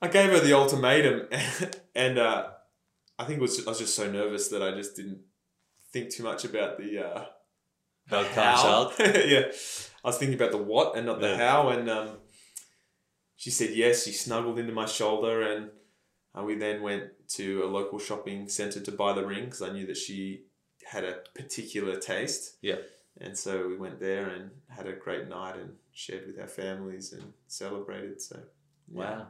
I 0.00 0.08
gave 0.08 0.30
her 0.30 0.40
the 0.40 0.52
ultimatum, 0.54 1.28
and 1.94 2.16
uh, 2.18 2.50
I 3.18 3.24
think 3.24 3.38
it 3.38 3.42
was 3.42 3.66
I 3.66 3.70
was 3.70 3.80
just 3.80 3.94
so 3.94 4.10
nervous 4.10 4.48
that 4.48 4.62
I 4.62 4.70
just 4.72 4.96
didn't 4.96 5.18
think 5.92 6.10
too 6.10 6.22
much 6.22 6.44
about 6.44 6.78
the 6.78 6.98
uh, 7.06 7.24
How 8.08 8.22
comes 8.24 8.60
out. 8.64 8.92
yeah, 8.98 9.42
I 10.04 10.08
was 10.08 10.16
thinking 10.16 10.34
about 10.36 10.52
the 10.52 10.58
what 10.58 10.96
and 10.96 11.04
not 11.06 11.20
the 11.20 11.28
Yeah. 11.28 11.36
how. 11.36 11.68
And 11.68 11.90
um, 11.90 12.08
she 13.42 13.50
said 13.50 13.70
yes. 13.74 14.04
She 14.04 14.12
snuggled 14.12 14.60
into 14.60 14.72
my 14.72 14.86
shoulder, 14.86 15.42
and 15.42 15.70
uh, 16.38 16.44
we 16.44 16.54
then 16.54 16.80
went 16.80 17.04
to 17.30 17.64
a 17.64 17.66
local 17.66 17.98
shopping 17.98 18.48
center 18.48 18.78
to 18.78 18.92
buy 18.92 19.12
the 19.14 19.26
ring 19.26 19.46
because 19.46 19.62
I 19.62 19.72
knew 19.72 19.84
that 19.86 19.96
she 19.96 20.44
had 20.84 21.02
a 21.02 21.14
particular 21.34 21.96
taste. 21.98 22.58
Yeah. 22.62 22.76
And 23.20 23.36
so 23.36 23.66
we 23.66 23.76
went 23.76 23.98
there 23.98 24.28
and 24.28 24.50
had 24.68 24.86
a 24.86 24.92
great 24.92 25.28
night 25.28 25.56
and 25.56 25.72
shared 25.90 26.24
with 26.28 26.38
our 26.40 26.46
families 26.46 27.12
and 27.12 27.32
celebrated. 27.48 28.22
So 28.22 28.38
yeah. 28.88 29.00
Wow. 29.00 29.26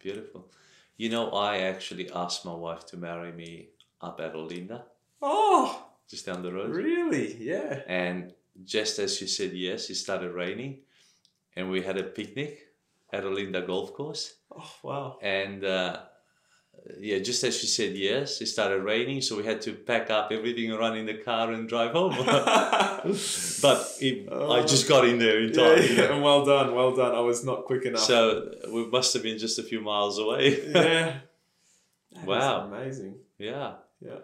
Beautiful. 0.00 0.50
You 0.96 1.10
know, 1.10 1.30
I 1.30 1.58
actually 1.58 2.10
asked 2.10 2.44
my 2.44 2.54
wife 2.54 2.84
to 2.86 2.96
marry 2.96 3.30
me 3.30 3.68
up 4.00 4.20
at 4.20 4.34
Olinda, 4.34 4.82
Oh, 5.22 5.86
just 6.10 6.26
down 6.26 6.42
the 6.42 6.52
road. 6.52 6.70
really? 6.74 7.36
Yeah. 7.40 7.82
And 7.86 8.34
just 8.64 8.98
as 8.98 9.16
she 9.16 9.28
said 9.28 9.52
yes, 9.52 9.88
it 9.88 9.94
started 9.94 10.32
raining, 10.32 10.80
and 11.54 11.70
we 11.70 11.80
had 11.82 11.96
a 11.96 12.02
picnic 12.02 12.71
at 13.12 13.24
Olinda 13.24 13.66
Golf 13.66 13.92
Course. 13.94 14.34
Oh, 14.56 14.70
wow. 14.82 15.18
And 15.22 15.64
uh, 15.64 16.00
yeah, 16.98 17.18
just 17.18 17.44
as 17.44 17.56
she 17.58 17.66
said 17.66 17.94
yes, 17.96 18.40
it 18.40 18.46
started 18.46 18.82
raining, 18.82 19.20
so 19.20 19.36
we 19.36 19.44
had 19.44 19.60
to 19.62 19.72
pack 19.72 20.10
up 20.10 20.32
everything 20.32 20.70
and 20.70 20.78
run 20.78 20.96
in 20.96 21.06
the 21.06 21.14
car 21.14 21.52
and 21.52 21.68
drive 21.68 21.92
home. 21.92 22.14
but 23.62 23.92
it, 24.00 24.28
I 24.32 24.62
just 24.62 24.88
got 24.88 25.04
in 25.06 25.18
there 25.18 25.40
in 25.40 25.52
time. 25.52 25.78
yeah, 25.96 26.12
and 26.12 26.22
well 26.22 26.44
done, 26.44 26.74
well 26.74 26.94
done. 26.94 27.14
I 27.14 27.20
was 27.20 27.44
not 27.44 27.64
quick 27.66 27.84
enough. 27.84 28.00
So 28.00 28.50
we 28.72 28.86
must 28.86 29.12
have 29.14 29.22
been 29.22 29.38
just 29.38 29.58
a 29.58 29.62
few 29.62 29.80
miles 29.80 30.18
away. 30.18 30.70
yeah. 30.70 31.18
That 32.14 32.26
Wow. 32.26 32.66
amazing. 32.66 33.14
yeah. 33.38 33.76
Yeah. 34.00 34.18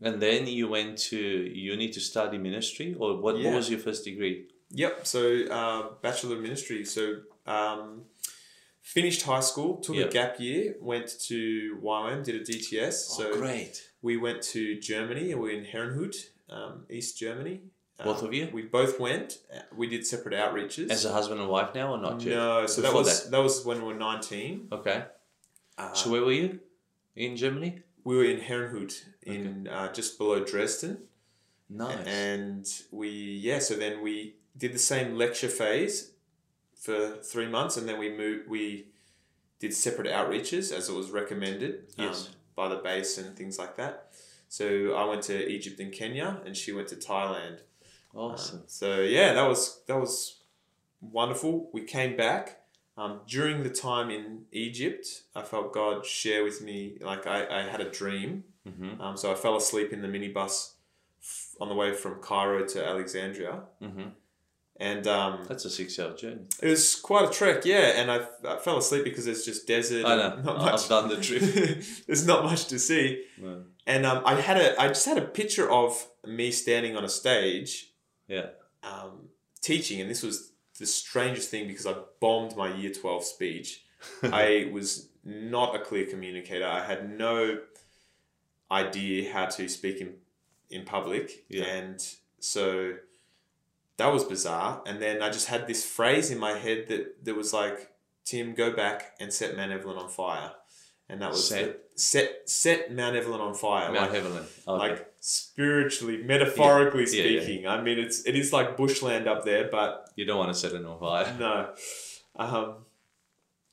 And 0.00 0.22
then 0.22 0.46
you 0.46 0.68
went 0.68 0.96
to 1.10 1.18
uni 1.18 1.88
to 1.90 2.00
study 2.00 2.38
ministry, 2.38 2.94
or 2.96 3.20
what, 3.20 3.36
Yeah. 3.36 3.50
what 3.50 3.56
was 3.56 3.68
your 3.70 3.80
first 3.80 4.04
degree? 4.04 4.46
Yep. 4.70 5.06
So 5.06 5.44
uh, 5.50 5.88
bachelor 6.02 6.36
of 6.36 6.42
ministry. 6.42 6.84
So 6.84 7.20
um, 7.46 8.02
finished 8.82 9.22
high 9.22 9.40
school, 9.40 9.76
took 9.78 9.96
Yep. 9.96 10.08
a 10.08 10.12
gap 10.12 10.40
year, 10.40 10.76
went 10.80 11.08
to 11.28 11.78
YWAM, 11.82 12.24
did 12.24 12.36
a 12.36 12.44
DTS. 12.44 12.92
so 13.16 13.30
oh, 13.30 13.36
great. 13.38 13.88
we 14.02 14.16
went 14.16 14.42
to 14.54 14.78
Germany. 14.80 15.32
and 15.32 15.40
We 15.40 15.48
were 15.54 15.58
in 15.58 15.64
Herrnhut, 15.64 16.16
um, 16.50 16.84
East 16.90 17.18
Germany. 17.18 17.62
Both 18.04 18.20
Um, 18.22 18.26
of 18.28 18.34
you? 18.34 18.48
We 18.52 18.62
both 18.62 19.00
went. 19.00 19.38
Uh, 19.52 19.60
We 19.74 19.88
did 19.88 20.06
separate 20.06 20.34
outreaches. 20.36 20.88
As 20.90 21.04
a 21.04 21.12
husband 21.12 21.40
and 21.40 21.48
wife 21.48 21.74
now, 21.74 21.92
or 21.94 21.98
not 21.98 22.22
yet? 22.22 22.36
no, 22.36 22.66
so 22.66 22.80
that 22.82 22.94
was 22.94 23.28
that. 23.30 23.42
was 23.42 23.64
when 23.64 23.78
we 23.82 23.88
were 23.92 23.98
nineteen. 23.98 24.68
Okay. 24.70 25.04
Uh, 25.76 25.92
So 25.94 26.10
where 26.10 26.22
were 26.22 26.32
you? 26.32 26.60
In 27.16 27.36
Germany? 27.36 27.82
we 28.04 28.16
were 28.16 28.24
in 28.24 28.40
Herrnhut, 28.40 28.94
in 29.22 29.66
uh, 29.68 29.92
just 29.92 30.16
below 30.16 30.38
Dresden. 30.44 31.08
Nice. 31.68 32.06
and 32.06 32.66
we 32.92 33.08
yeah 33.10 33.58
so 33.58 33.74
then 33.74 34.00
we 34.00 34.36
did 34.58 34.72
the 34.72 34.78
same 34.78 35.16
lecture 35.16 35.48
phase 35.48 36.12
for 36.74 37.16
three 37.22 37.46
months 37.46 37.76
and 37.76 37.88
then 37.88 37.98
we 37.98 38.08
moved 38.16 38.48
we 38.48 38.86
did 39.60 39.72
separate 39.74 40.08
outreaches 40.12 40.72
as 40.76 40.88
it 40.88 40.94
was 40.94 41.10
recommended 41.10 41.84
um, 41.98 42.14
by 42.54 42.68
the 42.68 42.76
base 42.76 43.18
and 43.18 43.36
things 43.36 43.58
like 43.58 43.76
that 43.76 44.10
so 44.48 44.94
i 44.94 45.04
went 45.04 45.22
to 45.22 45.36
egypt 45.48 45.78
and 45.80 45.92
kenya 45.92 46.40
and 46.46 46.56
she 46.56 46.72
went 46.72 46.88
to 46.88 46.96
thailand 46.96 47.58
awesome. 48.14 48.62
so 48.66 49.00
yeah 49.00 49.32
that 49.34 49.46
was 49.48 49.80
that 49.86 49.96
was 49.98 50.36
wonderful 51.00 51.68
we 51.72 51.82
came 51.82 52.16
back 52.16 52.60
um, 52.96 53.20
during 53.28 53.62
the 53.62 53.70
time 53.70 54.10
in 54.10 54.42
egypt 54.52 55.22
i 55.34 55.42
felt 55.42 55.72
god 55.72 56.04
share 56.06 56.42
with 56.44 56.62
me 56.62 56.96
like 57.00 57.26
i, 57.26 57.46
I 57.60 57.62
had 57.62 57.80
a 57.80 57.90
dream 57.90 58.44
Mm-hmm. 58.68 59.00
um, 59.00 59.16
so 59.16 59.32
I 59.32 59.34
fell 59.34 59.56
asleep 59.56 59.94
in 59.94 60.02
the 60.02 60.08
minibus 60.08 60.72
f- 61.22 61.54
on 61.58 61.70
the 61.70 61.74
way 61.74 61.94
from 61.94 62.16
Cairo 62.20 62.66
to 62.66 62.86
Alexandria, 62.86 63.62
Mm-hmm. 63.80 64.08
And 64.80 65.06
um, 65.06 65.44
That's 65.48 65.64
a 65.64 65.70
six-hour 65.70 66.14
journey. 66.16 66.42
it 66.62 66.68
was 66.68 66.94
quite 66.96 67.28
a 67.28 67.32
trek. 67.32 67.64
Yeah, 67.64 68.00
and 68.00 68.10
I, 68.10 68.26
I 68.46 68.58
fell 68.58 68.78
asleep 68.78 69.04
because 69.04 69.26
it's 69.26 69.44
just 69.44 69.66
desert. 69.66 70.04
I 70.06 70.16
know. 70.16 70.40
Not 70.42 70.72
I've 70.80 70.88
done 70.88 71.08
the 71.08 71.16
trip. 71.20 71.42
there's 72.06 72.26
not 72.26 72.44
much 72.44 72.66
to 72.66 72.78
see, 72.78 73.24
No. 73.40 73.62
and 73.86 74.06
um, 74.06 74.22
I 74.24 74.40
had 74.40 74.56
a 74.56 74.80
I 74.80 74.88
just 74.88 75.06
had 75.06 75.18
a 75.18 75.22
picture 75.22 75.68
of 75.70 76.06
me 76.26 76.50
standing 76.52 76.96
on 76.96 77.04
a 77.04 77.08
stage, 77.08 77.92
Yeah. 78.28 78.46
um, 78.82 79.28
teaching, 79.60 80.00
and 80.00 80.08
this 80.10 80.22
was 80.22 80.52
the 80.78 80.86
strangest 80.86 81.50
thing 81.50 81.66
because 81.66 81.86
I 81.86 81.94
bombed 82.20 82.56
my 82.56 82.72
year 82.74 82.92
twelve 82.92 83.24
speech. 83.24 83.84
I 84.22 84.70
was 84.72 85.08
not 85.24 85.74
a 85.74 85.80
clear 85.80 86.06
communicator. 86.06 86.64
I 86.66 86.84
had 86.84 87.18
no 87.18 87.58
idea 88.70 89.32
how 89.32 89.46
to 89.46 89.68
speak 89.68 90.00
in 90.00 90.14
in 90.70 90.84
public, 90.84 91.44
Yeah. 91.48 91.64
and 91.64 92.06
so 92.38 92.94
that 93.98 94.12
was 94.12 94.24
bizarre. 94.24 94.82
And 94.86 95.00
then 95.02 95.22
I 95.22 95.28
just 95.30 95.46
had 95.48 95.66
this 95.66 95.84
phrase 95.84 96.30
in 96.30 96.38
my 96.38 96.52
head 96.58 96.86
that 96.88 97.24
that 97.24 97.36
was 97.36 97.52
like, 97.52 97.90
"Tim, 98.24 98.54
go 98.54 98.72
back 98.74 99.12
and 99.20 99.32
set 99.32 99.56
Mount 99.56 99.70
Evelyn 99.72 99.96
on 99.98 100.08
fire," 100.08 100.52
and 101.08 101.20
that 101.22 101.30
was 101.30 101.48
Set? 101.48 101.64
the- 101.94 102.00
set 102.00 102.48
set 102.48 102.92
Mount 102.92 103.16
Evelyn 103.16 103.40
on 103.40 103.54
fire. 103.54 103.92
Mount 103.92 104.12
like, 104.12 104.12
Heavenly. 104.12 104.42
Okay. 104.66 104.78
like 104.88 105.12
spiritually, 105.20 106.18
metaphorically 106.22 107.04
Yeah, 107.10 107.22
yeah, 107.24 107.30
yeah. 107.30 107.42
speaking. 107.42 107.66
I 107.66 107.82
mean, 107.82 107.98
it's 107.98 108.22
it 108.24 108.34
is 108.36 108.52
like 108.52 108.76
bushland 108.76 109.26
up 109.28 109.44
there, 109.44 109.68
but 109.70 110.08
you 110.16 110.24
don't 110.24 110.38
want 110.38 110.52
to 110.52 110.58
set 110.58 110.72
it 110.72 110.84
on 110.84 110.98
fire. 111.00 111.34
no. 111.38 111.74
Um, 112.36 112.84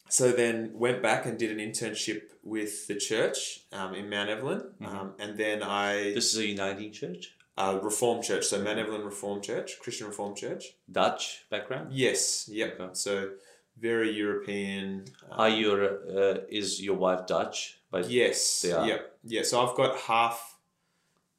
so 0.09 0.31
then 0.31 0.71
went 0.73 1.01
back 1.03 1.25
and 1.27 1.37
did 1.37 1.51
an 1.51 1.57
internship 1.57 2.21
with 2.43 2.87
the 2.87 2.95
church 2.95 3.61
um, 3.71 3.93
in 3.93 4.09
Mount 4.09 4.29
Evelyn, 4.29 4.61
um, 4.85 5.13
and 5.19 5.37
then 5.37 5.61
I 5.63 5.95
Mm-hmm. 5.95 6.15
This 6.15 6.33
is 6.33 6.39
a 6.39 6.47
uniting 6.47 6.91
church. 6.91 7.34
Uh, 7.57 7.79
Reformed 7.81 8.23
Church, 8.23 8.45
so 8.45 8.61
Mount 8.61 8.79
Evelyn 8.79 9.03
Reformed 9.03 9.43
Church, 9.43 9.79
Christian 9.79 10.07
Reformed 10.07 10.37
Church. 10.37 10.75
Dutch 10.91 11.45
background. 11.49 11.93
Yes, 11.93 12.49
yep. 12.51 12.79
Okay. 12.79 12.89
So 12.93 13.31
very 13.79 14.11
European. 14.11 15.05
um, 15.31 15.39
Are 15.39 15.49
your 15.49 15.83
uh, 16.17 16.37
is 16.49 16.81
your 16.81 16.95
wife 16.97 17.25
Dutch? 17.27 17.79
But 17.91 18.09
Yes. 18.09 18.61
They 18.61 18.71
are. 18.73 18.85
Yep. 18.87 19.17
Yeah. 19.23 19.43
So 19.43 19.65
I've 19.65 19.75
got 19.75 19.97
half. 19.99 20.51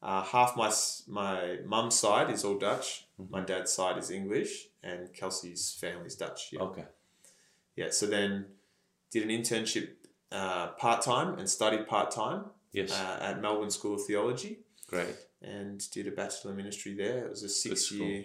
Uh, 0.01 0.21
half 0.23 0.55
my 0.55 0.71
my 1.07 1.57
mum's 1.65 1.97
side 1.99 2.29
is 2.29 2.43
all 2.45 2.57
Dutch. 2.57 3.05
Mm-hmm. 3.19 3.31
My 3.31 3.41
dad's 3.41 3.71
side 3.73 3.97
is 3.97 4.11
English, 4.11 4.67
and 4.83 5.11
Kelsey's 5.13 5.75
family's 5.81 6.15
Dutch. 6.15 6.49
Yeah. 6.51 6.61
okay. 6.61 6.85
Yeah. 7.75 7.89
So 7.89 8.05
then, 8.05 8.45
did 9.11 9.23
an 9.23 9.29
internship 9.29 9.89
uh, 10.31 10.67
part 10.77 11.01
time 11.01 11.39
and 11.39 11.49
studied 11.49 11.87
part 11.87 12.11
time 12.11 12.45
Yes. 12.73 12.91
uh, 12.91 13.17
at 13.21 13.41
Melbourne 13.41 13.71
School 13.71 13.95
of 13.95 14.05
Theology, 14.05 14.59
Great. 14.87 15.15
And 15.41 15.89
did 15.91 16.07
a 16.07 16.11
bachelor 16.11 16.53
ministry 16.53 16.93
there. 16.95 17.25
It 17.25 17.29
was 17.29 17.43
a 17.43 17.49
six 17.49 17.91
year. 17.91 18.23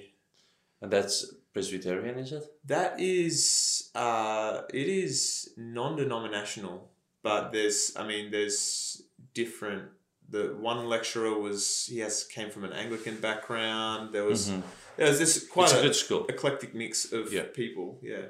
And 0.80 0.90
that's 0.92 1.34
Presbyterian, 1.52 2.18
is 2.18 2.32
it? 2.32 2.44
That 2.64 2.98
is, 2.98 3.90
uh, 3.94 4.62
it 4.74 4.88
is 4.88 5.50
non-denominational, 5.56 6.90
but 7.22 7.52
there's, 7.52 7.92
I 7.96 8.06
mean, 8.06 8.30
there's 8.32 9.02
different. 9.32 9.90
The 10.28 10.56
one 10.58 10.86
lecturer 10.88 11.38
was 11.38 11.86
he 11.88 11.98
has 12.00 12.24
came 12.24 12.50
from 12.50 12.64
an 12.64 12.72
Anglican 12.72 13.20
background. 13.20 14.12
There 14.12 14.24
was 14.24 14.48
Mhm. 14.50 14.62
there 14.96 15.08
was 15.08 15.18
this 15.18 15.46
quite 15.46 15.64
It's 15.66 15.74
a 15.74 15.78
a, 15.78 15.82
good 15.82 15.94
school. 15.94 16.26
eclectic 16.28 16.74
mix 16.74 17.12
of 17.12 17.32
Yeah. 17.32 17.44
people. 17.52 17.98
Yeah. 18.02 18.28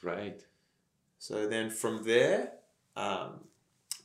Great. 0.00 0.46
So 1.18 1.48
then 1.48 1.68
from 1.70 2.04
there, 2.04 2.52
um, 2.94 3.48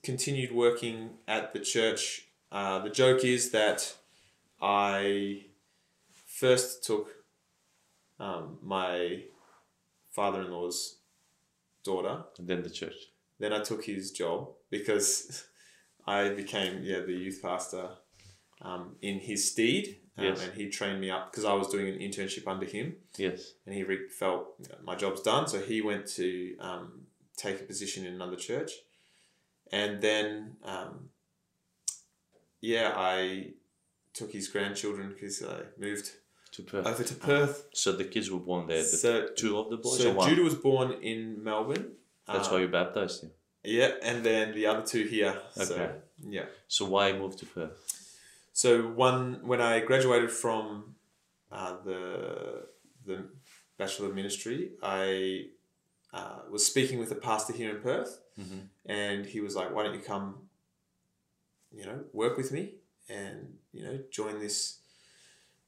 continued 0.03 0.51
working 0.51 1.19
at 1.27 1.53
the 1.53 1.59
church. 1.59 2.27
Uh, 2.51 2.79
the 2.79 2.89
joke 2.89 3.23
is 3.23 3.51
that 3.51 3.93
I 4.61 5.45
first 6.25 6.83
took 6.83 7.09
um, 8.19 8.57
my 8.61 9.23
father-in-law's 10.11 10.97
daughter. 11.83 12.23
And 12.37 12.47
then 12.47 12.63
the 12.63 12.69
church. 12.69 12.95
Then 13.39 13.53
I 13.53 13.61
took 13.61 13.83
his 13.85 14.11
job 14.11 14.49
because 14.69 15.45
I 16.05 16.29
became 16.29 16.81
yeah 16.83 16.99
the 17.01 17.13
youth 17.13 17.39
pastor 17.41 17.89
um, 18.61 18.95
in 19.01 19.19
his 19.19 19.51
stead, 19.51 19.85
um, 20.17 20.25
Yes. 20.25 20.43
and 20.43 20.53
he 20.53 20.69
trained 20.69 20.99
me 21.01 21.09
up 21.09 21.31
because 21.31 21.45
I 21.45 21.53
was 21.53 21.67
doing 21.69 21.87
an 21.87 21.99
internship 21.99 22.47
under 22.47 22.65
him 22.65 22.95
Yes. 23.17 23.53
and 23.65 23.73
he 23.73 23.83
re- 23.83 24.07
felt 24.09 24.47
my 24.83 24.95
job's 24.95 25.21
done, 25.21 25.47
so 25.47 25.59
he 25.59 25.81
went 25.81 26.05
to 26.17 26.55
um, 26.59 27.07
take 27.37 27.59
a 27.61 27.63
position 27.63 28.05
in 28.05 28.13
another 28.13 28.35
church, 28.35 28.71
and 29.71 30.01
then 30.01 30.57
um, 30.63 31.09
yeah, 32.61 32.93
I 32.95 33.53
took 34.13 34.31
his 34.31 34.47
grandchildren 34.47 35.09
because 35.13 35.41
I 35.43 35.63
moved 35.77 36.11
To 36.53 36.63
Perth. 36.63 36.85
over 36.87 37.03
to 37.03 37.15
Perth. 37.15 37.67
So 37.73 37.91
the 37.93 38.03
kids 38.05 38.29
were 38.31 38.39
born 38.39 38.67
there. 38.67 38.83
The 38.83 38.97
So, 39.05 39.27
two 39.35 39.57
of 39.57 39.69
the 39.69 39.77
boys 39.77 39.97
so 40.01 40.11
or 40.11 40.13
one? 40.15 40.29
Judah 40.29 40.43
was 40.43 40.55
born 40.55 40.91
in 41.01 41.43
Melbourne. 41.43 41.93
That's 42.27 42.47
uh, 42.47 42.51
why 42.51 42.59
you 42.61 42.67
baptized 42.67 43.23
him. 43.23 43.31
Yeah, 43.63 43.91
and 44.01 44.23
then 44.23 44.53
the 44.53 44.65
other 44.67 44.85
two 44.85 45.03
here. 45.05 45.39
So 45.55 45.73
Okay. 45.75 45.91
yeah. 46.37 46.45
So 46.67 46.85
why 46.85 47.13
move 47.13 47.35
to 47.37 47.45
Perth? 47.45 47.77
So 48.53 48.69
one 48.87 49.39
when 49.47 49.61
I 49.61 49.79
graduated 49.79 50.31
from 50.31 50.95
uh, 51.51 51.77
the 51.85 52.67
the 53.05 53.17
bachelor 53.77 54.09
of 54.09 54.15
ministry, 54.15 54.71
I 54.83 55.45
uh, 56.13 56.39
was 56.51 56.65
speaking 56.65 56.99
with 56.99 57.11
a 57.11 57.15
pastor 57.29 57.53
here 57.53 57.69
in 57.75 57.81
Perth, 57.81 58.19
Mhm. 58.39 58.67
and 58.85 59.25
he 59.25 59.39
was 59.41 59.55
like, 59.55 59.73
"Why 59.73 59.83
don't 59.83 59.95
you 59.95 60.01
come, 60.13 60.49
you 61.73 61.85
know, 61.85 62.03
work 62.13 62.37
with 62.37 62.51
me 62.51 62.75
and 63.09 63.57
you 63.73 63.83
know 63.83 63.99
join 64.11 64.39
this 64.39 64.79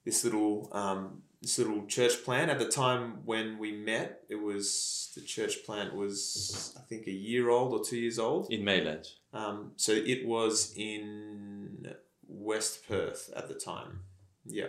this 0.05 0.23
little 0.23 0.69
um, 0.73 1.23
this 1.41 1.57
little 1.57 1.85
church 1.87 2.23
plan?" 2.23 2.49
At 2.49 2.59
the 2.59 2.67
time 2.69 3.25
when 3.25 3.57
we 3.57 3.71
met, 3.71 4.23
it 4.29 4.35
was 4.35 5.11
the 5.15 5.21
church 5.21 5.63
plant 5.65 5.95
was 5.95 6.73
I 6.77 6.81
think 6.81 7.07
a 7.07 7.11
year 7.11 7.49
old 7.49 7.73
or 7.73 7.83
two 7.83 7.97
years 7.97 8.19
old. 8.19 8.51
In 8.51 8.63
Mayland. 8.63 9.07
Um, 9.33 9.71
so 9.77 9.91
it 9.93 10.25
was 10.27 10.73
in 10.75 11.93
West 12.27 12.87
Perth 12.87 13.29
at 13.35 13.47
the 13.47 13.55
time. 13.55 14.01
Yeah. 14.45 14.67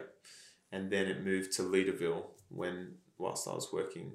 And 0.72 0.90
then 0.90 1.06
it 1.06 1.24
moved 1.24 1.52
to 1.56 1.62
Leederville 1.62 2.24
when 2.48 2.94
whilst 3.18 3.46
I 3.46 3.52
was 3.52 3.68
working. 3.72 4.12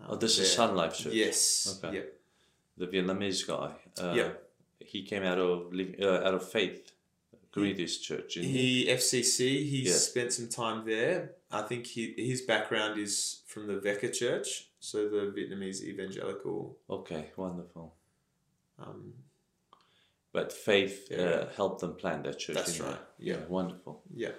um, 0.00 0.06
Oh, 0.10 0.16
this 0.16 0.32
is 0.32 0.38
there. 0.38 0.46
Sun 0.66 0.76
Life 0.76 0.96
Church. 0.98 1.14
Yes. 1.14 1.80
Okay. 1.82 1.96
Yep. 1.96 2.12
The 2.78 2.86
Vietnamese 2.86 3.46
guy. 3.46 3.72
Uh, 4.02 4.12
Yeah. 4.14 4.30
He 4.80 5.02
came 5.04 5.22
out 5.22 5.38
of 5.38 5.72
uh, 6.00 6.26
out 6.26 6.34
of 6.34 6.48
Faith 6.48 6.92
Communities 7.52 7.98
Church. 7.98 8.36
In, 8.36 8.44
He 8.44 8.86
FCC. 8.88 9.38
He 9.64 9.82
Yeah. 9.86 9.92
spent 9.94 10.32
some 10.32 10.48
time 10.48 10.84
there. 10.86 11.32
I 11.50 11.62
think 11.62 11.86
he, 11.86 12.14
his 12.16 12.42
background 12.42 12.98
is 13.00 13.42
from 13.46 13.66
the 13.66 13.74
Vecca 13.80 14.12
Church, 14.12 14.68
so 14.80 15.08
the 15.08 15.32
Vietnamese 15.36 15.82
evangelical. 15.82 16.78
okay, 16.90 17.30
wonderful. 17.36 17.94
Um, 18.78 19.14
But 20.32 20.52
faith 20.52 21.08
Yeah. 21.10 21.18
uh, 21.30 21.48
helped 21.56 21.80
them 21.80 21.94
plant 21.96 22.24
that 22.24 22.38
church. 22.38 22.56
That's 22.56 22.78
right, 22.80 23.00
yeah. 23.18 23.46
wonderful. 23.48 24.02
Yeah. 24.14 24.34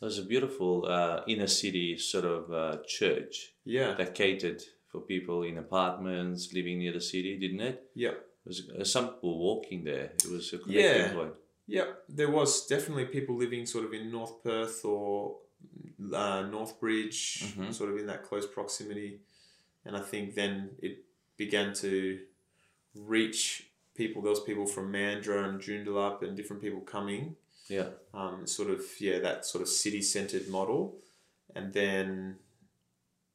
It 0.00 0.04
was 0.04 0.18
a 0.18 0.24
beautiful 0.24 0.84
uh, 0.86 1.22
inner 1.28 1.46
city 1.46 1.96
sort 1.98 2.24
of 2.24 2.50
uh, 2.52 2.78
church 2.84 3.52
Yeah. 3.64 3.94
that 3.94 4.14
catered 4.16 4.60
for 4.88 5.00
people 5.00 5.44
in 5.44 5.56
apartments 5.58 6.52
living 6.52 6.78
near 6.78 6.92
the 6.92 7.00
city, 7.00 7.38
didn't 7.38 7.60
it? 7.60 7.88
Yeah. 7.94 8.14
Was 8.48 8.68
uh, 8.70 8.84
some 8.84 9.06
people 9.14 9.38
walking 9.38 9.84
there. 9.84 10.12
It 10.24 10.30
was 10.30 10.52
a 10.52 10.58
Yeah. 10.66 11.92
there 12.08 12.30
was 12.30 12.66
definitely 12.66 13.04
people 13.06 13.36
living 13.36 13.66
sort 13.66 13.84
of 13.84 13.92
in 13.92 14.10
North 14.10 14.42
Perth 14.42 14.84
or 14.84 15.38
uh, 16.12 16.42
Northbridge, 16.56 17.42
Mhm. 17.54 17.74
sort 17.74 17.90
of 17.90 17.98
in 17.98 18.06
that 18.06 18.22
close 18.22 18.46
proximity. 18.46 19.20
And 19.84 19.96
I 19.96 20.00
think 20.00 20.34
then 20.34 20.76
it 20.80 21.04
began 21.36 21.74
to 21.74 22.20
reach 22.94 23.70
people. 23.94 24.22
There 24.22 24.30
was 24.30 24.40
people 24.40 24.66
from 24.66 24.92
Mandurah 24.92 25.48
and 25.48 25.60
Joondalup 25.60 26.22
and 26.22 26.36
different 26.36 26.62
people 26.62 26.80
coming. 26.80 27.36
Yeah. 27.68 27.90
Um, 28.14 28.46
sort 28.46 28.70
of, 28.70 28.80
yeah, 29.00 29.18
that 29.18 29.44
sort 29.44 29.60
of 29.62 29.68
city 29.68 30.00
centered 30.00 30.48
model. 30.48 30.98
And 31.54 31.72
then 31.74 32.38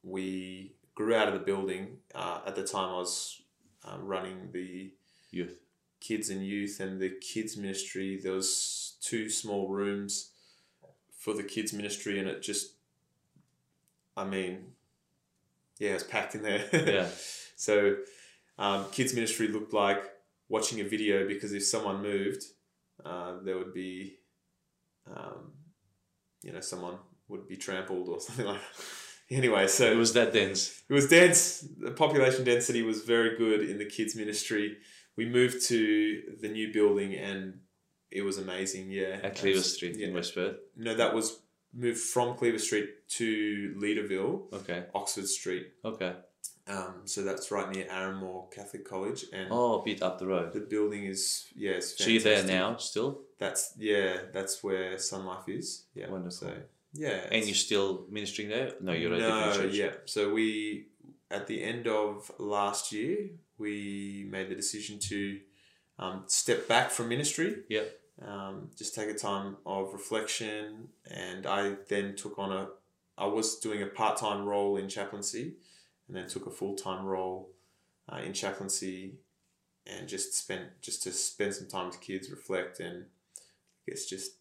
we 0.03 0.75
grew 0.95 1.13
out 1.15 1.27
of 1.27 1.33
the 1.33 1.39
building. 1.39 1.99
Uh, 2.15 2.41
at 2.45 2.55
the 2.55 2.63
time, 2.65 2.89
I 2.89 2.97
was 2.97 3.41
uh, 3.83 3.97
running 3.99 4.51
the 4.51 4.93
Youth. 5.33 5.59
kids 5.99 6.29
and 6.29 6.45
youth 6.45 6.79
and 6.79 6.99
the 7.01 7.09
kids 7.31 7.57
ministry 7.57 8.19
there 8.21 8.33
was 8.33 8.95
two 9.01 9.29
small 9.29 9.67
rooms 9.69 10.31
for 11.17 11.33
the 11.33 11.43
kids 11.43 11.71
ministry 11.73 12.19
and 12.19 12.27
it 12.27 12.41
just 12.41 12.65
i 14.17 14.23
mean 14.23 14.53
yeah 15.79 15.91
it 15.91 15.93
was 15.95 16.03
packed 16.03 16.35
in 16.35 16.41
there 16.43 16.63
Yeah. 16.73 17.07
so 17.55 17.95
um, 18.59 18.85
kids 18.91 19.13
ministry 19.13 19.47
looked 19.47 19.73
like 19.73 20.01
watching 20.49 20.79
a 20.81 20.83
video 20.83 21.27
because 21.27 21.51
if 21.53 21.63
someone 21.65 22.01
moved 22.03 22.43
uh, 23.05 23.33
there 23.43 23.57
would 23.57 23.73
be 23.73 24.17
um, 25.13 25.53
you 26.43 26.51
know 26.53 26.59
someone 26.61 26.97
would 27.29 27.47
be 27.47 27.55
trampled 27.57 28.07
or 28.09 28.19
something 28.25 28.45
like 28.45 28.59
that 28.61 29.35
anyway 29.35 29.67
so 29.67 29.91
It 29.91 29.95
was 29.97 30.13
that 30.13 30.31
dense. 30.33 30.83
it 30.89 30.93
was 30.93 31.07
dense. 31.07 31.65
The 31.79 31.91
population 31.91 32.43
density 32.43 32.83
was 32.83 33.01
very 33.03 33.31
good 33.37 33.61
in 33.67 33.77
the 33.79 33.85
kids 33.85 34.15
ministry. 34.15 34.77
We 35.15 35.25
moved 35.25 35.65
to 35.67 36.35
the 36.41 36.47
new 36.49 36.71
building 36.73 37.13
and 37.15 37.59
it 38.11 38.21
was 38.23 38.37
amazing. 38.37 38.89
Yeah, 38.91 39.19
At 39.23 39.35
Cleaver 39.35 39.61
Street 39.61 39.97
Yeah. 39.97 40.07
in 40.07 40.13
West 40.13 40.33
Perth. 40.35 40.57
No, 40.75 40.93
that 40.95 41.13
was 41.13 41.39
moved 41.73 41.99
from 41.99 42.35
Cleaver 42.37 42.59
Street 42.59 43.07
to 43.09 43.75
Leederville, 43.77 44.51
Okay. 44.53 44.85
Oxford 44.93 45.27
Street. 45.27 45.67
Okay. 45.83 46.13
Um, 46.65 47.01
so 47.05 47.23
that's 47.23 47.51
right 47.51 47.69
near 47.75 47.85
Aranmore 47.85 48.49
Catholic 48.51 48.85
College, 48.87 49.25
and 49.33 49.49
Oh, 49.51 49.81
a 49.81 49.83
bit 49.83 50.01
up 50.01 50.17
the 50.17 50.27
road. 50.27 50.53
the 50.53 50.61
building 50.61 51.03
is 51.05 51.47
yeah, 51.55 51.71
it's 51.71 51.97
So 51.97 52.09
you're 52.09 52.21
there 52.21 52.43
now 52.43 52.77
still? 52.77 53.21
That's 53.37 53.73
yeah, 53.77 54.21
that's 54.31 54.63
where 54.63 54.97
Sun 54.97 55.25
Life 55.25 55.49
is. 55.49 55.83
Yeah, 55.93 56.09
Wonderful. 56.09 56.47
So 56.47 56.53
yeah, 56.93 57.27
And 57.31 57.45
you're 57.45 57.55
still 57.55 58.05
ministering 58.09 58.47
there? 58.49 58.75
No, 58.79 58.93
you're 58.93 59.13
at 59.13 59.19
a 59.19 59.21
no, 59.27 59.45
different 59.47 59.71
church. 59.71 59.79
yeah. 59.79 59.91
So 60.05 60.31
we, 60.33 60.87
at 61.29 61.47
the 61.47 61.61
end 61.61 61.87
of 61.87 62.31
last 62.39 62.91
year, 62.93 63.29
we 63.57 64.27
made 64.29 64.49
the 64.49 64.55
decision 64.55 64.99
to 64.99 65.39
um, 65.99 66.23
step 66.27 66.67
back 66.67 66.91
from 66.91 67.09
ministry. 67.09 67.57
Yeah. 67.69 67.83
Um, 68.21 68.69
just 68.77 68.95
take 68.95 69.09
a 69.09 69.13
time 69.13 69.57
of 69.65 69.93
reflection, 69.93 70.89
and 71.09 71.45
I 71.45 71.75
then 71.89 72.15
took 72.15 72.37
on 72.37 72.51
a. 72.51 72.67
I 73.17 73.25
was 73.25 73.59
doing 73.59 73.81
a 73.81 73.87
part 73.87 74.17
time 74.17 74.45
role 74.45 74.77
in 74.77 74.87
chaplaincy, 74.87 75.55
and 76.07 76.15
then 76.15 76.27
took 76.27 76.45
a 76.45 76.51
full 76.51 76.75
time 76.75 77.05
role 77.05 77.51
uh, 78.11 78.17
in 78.17 78.33
chaplaincy, 78.33 79.15
and 79.87 80.07
just 80.07 80.35
spent 80.35 80.81
just 80.81 81.03
to 81.03 81.11
spend 81.11 81.55
some 81.55 81.67
time 81.67 81.87
with 81.87 82.01
kids, 82.01 82.29
reflect, 82.29 82.79
and 82.79 83.05
I 83.37 83.91
guess 83.91 84.05
just 84.05 84.33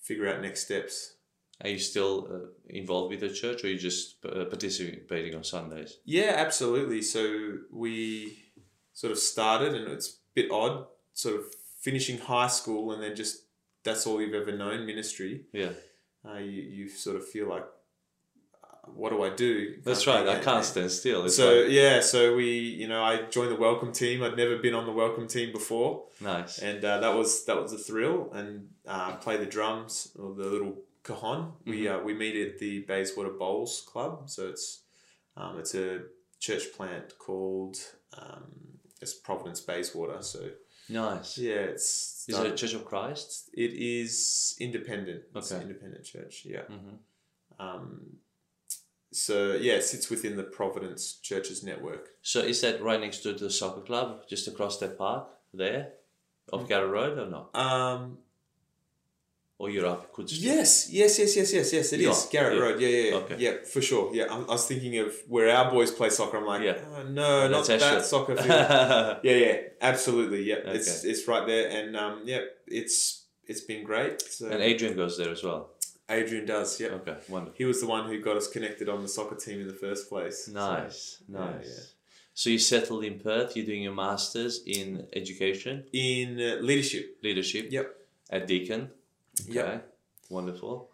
figure 0.00 0.28
out 0.28 0.42
next 0.42 0.64
steps. 0.64 1.14
Are 1.62 1.68
you 1.68 1.78
still 1.78 2.28
uh, 2.32 2.46
involved 2.68 3.10
with 3.10 3.20
the 3.20 3.30
church 3.30 3.64
or 3.64 3.66
are 3.66 3.70
you 3.70 3.78
just 3.78 4.24
uh, 4.24 4.44
participating 4.44 5.34
on 5.34 5.42
Sundays? 5.42 5.98
Yeah, 6.04 6.34
absolutely. 6.36 7.02
So 7.02 7.58
we 7.72 8.38
sort 8.92 9.12
of 9.12 9.18
started, 9.18 9.74
and 9.74 9.88
it's 9.88 10.08
a 10.08 10.12
bit 10.34 10.50
odd, 10.52 10.86
sort 11.14 11.36
of 11.36 11.44
finishing 11.80 12.18
high 12.18 12.46
school, 12.46 12.92
and 12.92 13.02
then 13.02 13.16
just 13.16 13.42
that's 13.82 14.06
all 14.06 14.20
you've 14.20 14.34
ever 14.34 14.56
known 14.56 14.86
ministry. 14.86 15.46
Yeah. 15.52 15.70
Uh, 16.28 16.38
you, 16.38 16.62
you 16.62 16.88
sort 16.88 17.16
of 17.16 17.26
feel 17.26 17.48
like, 17.48 17.64
uh, 18.62 18.90
what 18.94 19.10
do 19.10 19.22
I 19.22 19.30
do? 19.30 19.76
That's 19.84 20.06
right. 20.06 20.28
I 20.28 20.38
can't 20.40 20.64
stand 20.64 20.90
still. 20.90 21.24
It's 21.24 21.36
So 21.36 21.62
like, 21.62 21.70
yeah, 21.70 22.00
so 22.00 22.36
we, 22.36 22.50
you 22.50 22.86
know, 22.86 23.02
I 23.02 23.22
joined 23.22 23.50
the 23.50 23.56
welcome 23.56 23.92
team. 23.92 24.22
I'd 24.22 24.36
never 24.36 24.58
been 24.58 24.74
on 24.74 24.86
the 24.86 24.92
welcome 24.92 25.26
team 25.26 25.52
before, 25.52 26.04
nice. 26.20 26.58
and 26.58 26.84
uh, 26.84 26.98
that 27.00 27.16
was 27.16 27.44
that 27.46 27.60
was 27.60 27.72
a 27.72 27.78
thrill. 27.78 28.30
And 28.32 28.68
uh, 28.86 29.16
play 29.16 29.36
the 29.38 29.46
drums 29.46 30.12
or 30.18 30.34
the 30.34 30.44
little 30.44 30.76
cajon. 31.02 31.52
We 31.64 31.84
Mm-hmm. 31.84 32.00
uh, 32.00 32.04
we 32.04 32.14
meet 32.14 32.36
at 32.36 32.58
the 32.58 32.80
Bayswater 32.80 33.30
Bowls 33.30 33.82
Club. 33.86 34.28
So 34.30 34.48
it's 34.48 34.82
um, 35.36 35.58
it's 35.58 35.74
a 35.74 36.00
church 36.40 36.72
plant 36.76 37.18
called 37.18 37.76
um, 38.16 38.78
it's 39.00 39.14
Providence 39.14 39.60
Bayswater. 39.60 40.22
So 40.22 40.50
Nice. 40.90 41.36
yeah, 41.38 41.54
it's 41.74 42.24
Is 42.28 42.38
it 42.38 42.46
a 42.46 42.54
Church 42.54 42.74
of 42.74 42.84
Christ? 42.84 43.50
it 43.52 43.72
is 43.74 44.56
independent. 44.58 45.22
It's 45.34 45.50
an 45.50 45.58
Okay. 45.58 45.66
independent 45.68 46.04
church. 46.04 46.44
Yeah. 46.46 46.62
hmm 46.62 46.96
Um, 47.58 48.18
so 49.12 49.52
yeah, 49.52 49.74
it 49.74 49.84
sits 49.84 50.10
within 50.10 50.36
the 50.36 50.44
Providence 50.44 51.14
Churches 51.14 51.62
network. 51.64 52.10
So 52.22 52.40
is 52.40 52.60
that 52.60 52.82
right 52.82 53.00
next 53.00 53.18
to 53.24 53.32
the 53.32 53.50
soccer 53.50 53.80
club, 53.82 54.28
just 54.28 54.48
across 54.48 54.78
that 54.80 54.96
park 54.98 55.28
there, 55.54 55.92
off 56.52 56.68
Garratt 56.68 56.90
Road, 56.90 57.18
or 57.18 57.26
not? 57.30 57.54
Um, 57.56 58.18
Or 59.60 59.68
you're 59.68 59.86
up 59.86 60.12
Could 60.12 60.30
yes, 60.30 60.88
yes, 60.88 61.18
yes, 61.18 61.36
yes, 61.36 61.52
yes, 61.52 61.72
yes. 61.72 61.92
It 61.92 62.00
is 62.00 62.28
Garratt 62.32 62.54
yeah. 62.54 62.60
Road. 62.60 62.80
Yeah, 62.80 62.88
yeah, 62.88 63.10
yeah. 63.10 63.16
Okay. 63.16 63.36
yeah, 63.38 63.52
for 63.72 63.82
sure. 63.82 64.14
Yeah, 64.14 64.26
I, 64.30 64.36
I 64.36 64.52
was 64.52 64.66
thinking 64.66 64.98
of 64.98 65.12
where 65.26 65.50
our 65.54 65.68
boys 65.68 65.90
play 65.90 66.10
soccer. 66.10 66.36
I'm 66.36 66.46
like, 66.46 66.62
Yeah. 66.62 66.78
oh, 66.96 67.02
no, 67.02 67.48
not 67.48 67.66
that 67.66 68.04
soccer 68.04 68.36
field. 68.42 68.48
yeah, 68.48 69.18
yeah, 69.24 69.56
absolutely. 69.80 70.44
Yeah, 70.44 70.60
it's 70.76 71.00
Okay. 71.00 71.10
it's 71.10 71.26
right 71.26 71.44
there, 71.44 71.68
and 71.70 71.96
um, 71.96 72.22
yeah, 72.24 72.42
it's 72.68 73.24
it's 73.46 73.62
been 73.62 73.82
great. 73.84 74.22
So 74.22 74.46
and 74.48 74.62
Adrian 74.62 74.94
goes 74.94 75.18
there 75.18 75.30
as 75.30 75.42
well. 75.42 75.70
Adrian 76.08 76.46
does. 76.46 76.80
Yeah, 76.80 76.88
Okay, 76.98 77.16
wonderful. 77.28 77.54
he 77.58 77.64
was 77.64 77.80
the 77.80 77.88
one 77.88 78.06
who 78.08 78.20
got 78.22 78.36
us 78.36 78.46
connected 78.48 78.88
on 78.88 79.02
the 79.02 79.08
soccer 79.08 79.34
team 79.34 79.60
in 79.60 79.66
the 79.66 79.74
first 79.74 80.08
place. 80.08 80.44
So, 80.46 80.52
Nice, 80.52 81.20
yeah, 81.28 81.38
nice. 81.40 81.66
yeah. 81.66 81.84
So 82.32 82.50
you 82.50 82.58
settled 82.60 83.02
in 83.04 83.18
Perth. 83.18 83.56
You're 83.56 83.66
doing 83.66 83.82
your 83.82 83.94
masters 83.94 84.62
in 84.64 85.06
education, 85.14 85.84
in 85.92 86.38
uh, 86.40 86.62
leadership. 86.62 87.18
leadership. 87.24 87.72
Yep. 87.72 87.86
At 88.30 88.46
Deakin. 88.46 88.90
Okay. 89.42 89.54
Yep. 89.54 89.94
Wonderful. 90.30 90.90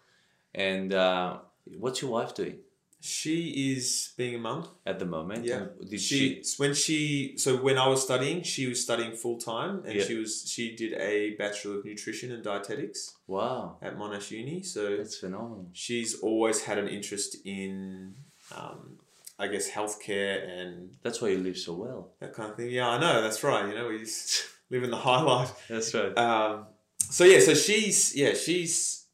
And 0.54 0.92
uh, 0.94 1.38
what's 1.78 2.00
your 2.02 2.10
wife 2.12 2.34
doing 2.34 2.58
She 3.00 3.72
is 3.76 4.12
being 4.16 4.34
a 4.36 4.38
mum. 4.38 4.66
at 4.86 4.98
the 4.98 5.04
moment? 5.06 5.44
Yeah. 5.44 5.66
Did 5.90 6.00
she, 6.00 6.42
she? 6.42 6.54
when 6.58 6.72
she 6.74 7.34
so 7.36 7.56
when 7.56 7.76
I 7.78 7.86
was 7.88 8.02
studying, 8.02 8.42
she 8.42 8.66
was 8.66 8.80
studying 8.82 9.12
full 9.12 9.38
time, 9.38 9.82
and 9.84 9.94
Yeah. 9.96 10.04
she 10.04 10.14
was 10.14 10.48
she 10.48 10.74
did 10.76 10.92
a 10.94 11.34
bachelor 11.36 11.78
of 11.78 11.84
nutrition 11.84 12.32
and 12.32 12.42
dietetics 12.42 13.00
Wow, 13.26 13.78
at 13.82 13.96
Monash 13.96 14.30
Uni. 14.30 14.62
So 14.62 14.96
that's 14.96 15.16
phenomenal. 15.18 15.68
she's 15.72 16.10
always 16.20 16.62
had 16.62 16.78
an 16.78 16.88
interest 16.88 17.36
in, 17.44 18.14
um, 18.56 18.98
I 19.38 19.48
guess, 19.48 19.68
healthcare 19.68 20.36
and 20.58 20.96
That's 21.02 21.20
why 21.20 21.28
you 21.34 21.38
live 21.38 21.58
so 21.58 21.72
well. 21.74 22.00
that 22.20 22.32
kind 22.32 22.50
of 22.50 22.56
thing. 22.56 22.70
Yeah, 22.70 22.88
I 22.88 22.98
know 23.00 23.20
that's 23.20 23.42
right. 23.42 23.68
You 23.68 23.74
know, 23.74 23.88
we 23.88 24.78
in 24.86 24.90
the 24.90 24.96
high 25.08 25.22
life. 25.22 25.52
That's 25.68 25.92
right. 25.94 26.16
Um, 26.16 26.66
so 27.10 27.24
yeah, 27.24 27.40
so 27.40 27.54
she's 27.54 28.14
yeah 28.16 28.34
she's 28.34 29.06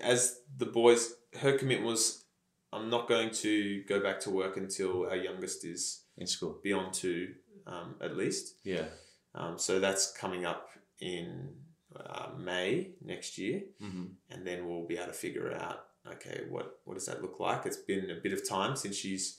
as 0.00 0.40
the 0.56 0.66
boys. 0.66 1.14
Her 1.40 1.56
commitment 1.56 1.86
was, 1.86 2.24
I'm 2.72 2.90
not 2.90 3.08
going 3.08 3.30
to 3.30 3.82
go 3.84 4.00
back 4.00 4.18
to 4.20 4.30
work 4.30 4.56
until 4.56 5.06
our 5.08 5.16
youngest 5.16 5.64
is 5.64 6.02
in 6.18 6.26
school. 6.26 6.58
beyond 6.62 6.92
two, 6.92 7.34
um, 7.66 7.94
at 8.00 8.16
least. 8.16 8.54
Yeah. 8.64 8.86
Um, 9.34 9.58
so 9.58 9.78
that's 9.78 10.10
coming 10.12 10.44
up 10.44 10.70
in 11.00 11.50
uh, 11.94 12.30
May 12.38 12.92
next 13.04 13.38
year, 13.38 13.62
hmm 13.80 14.06
and 14.30 14.46
then 14.46 14.68
we'll 14.68 14.86
be 14.86 14.96
able 14.96 15.06
to 15.06 15.12
figure 15.12 15.52
out 15.54 15.80
okay 16.06 16.42
what 16.48 16.78
what 16.84 16.94
does 16.94 17.06
that 17.06 17.22
look 17.22 17.38
like. 17.40 17.64
It's 17.66 17.76
been 17.76 18.10
a 18.10 18.20
bit 18.20 18.32
of 18.32 18.48
time 18.48 18.74
since 18.76 18.96
she's 18.96 19.38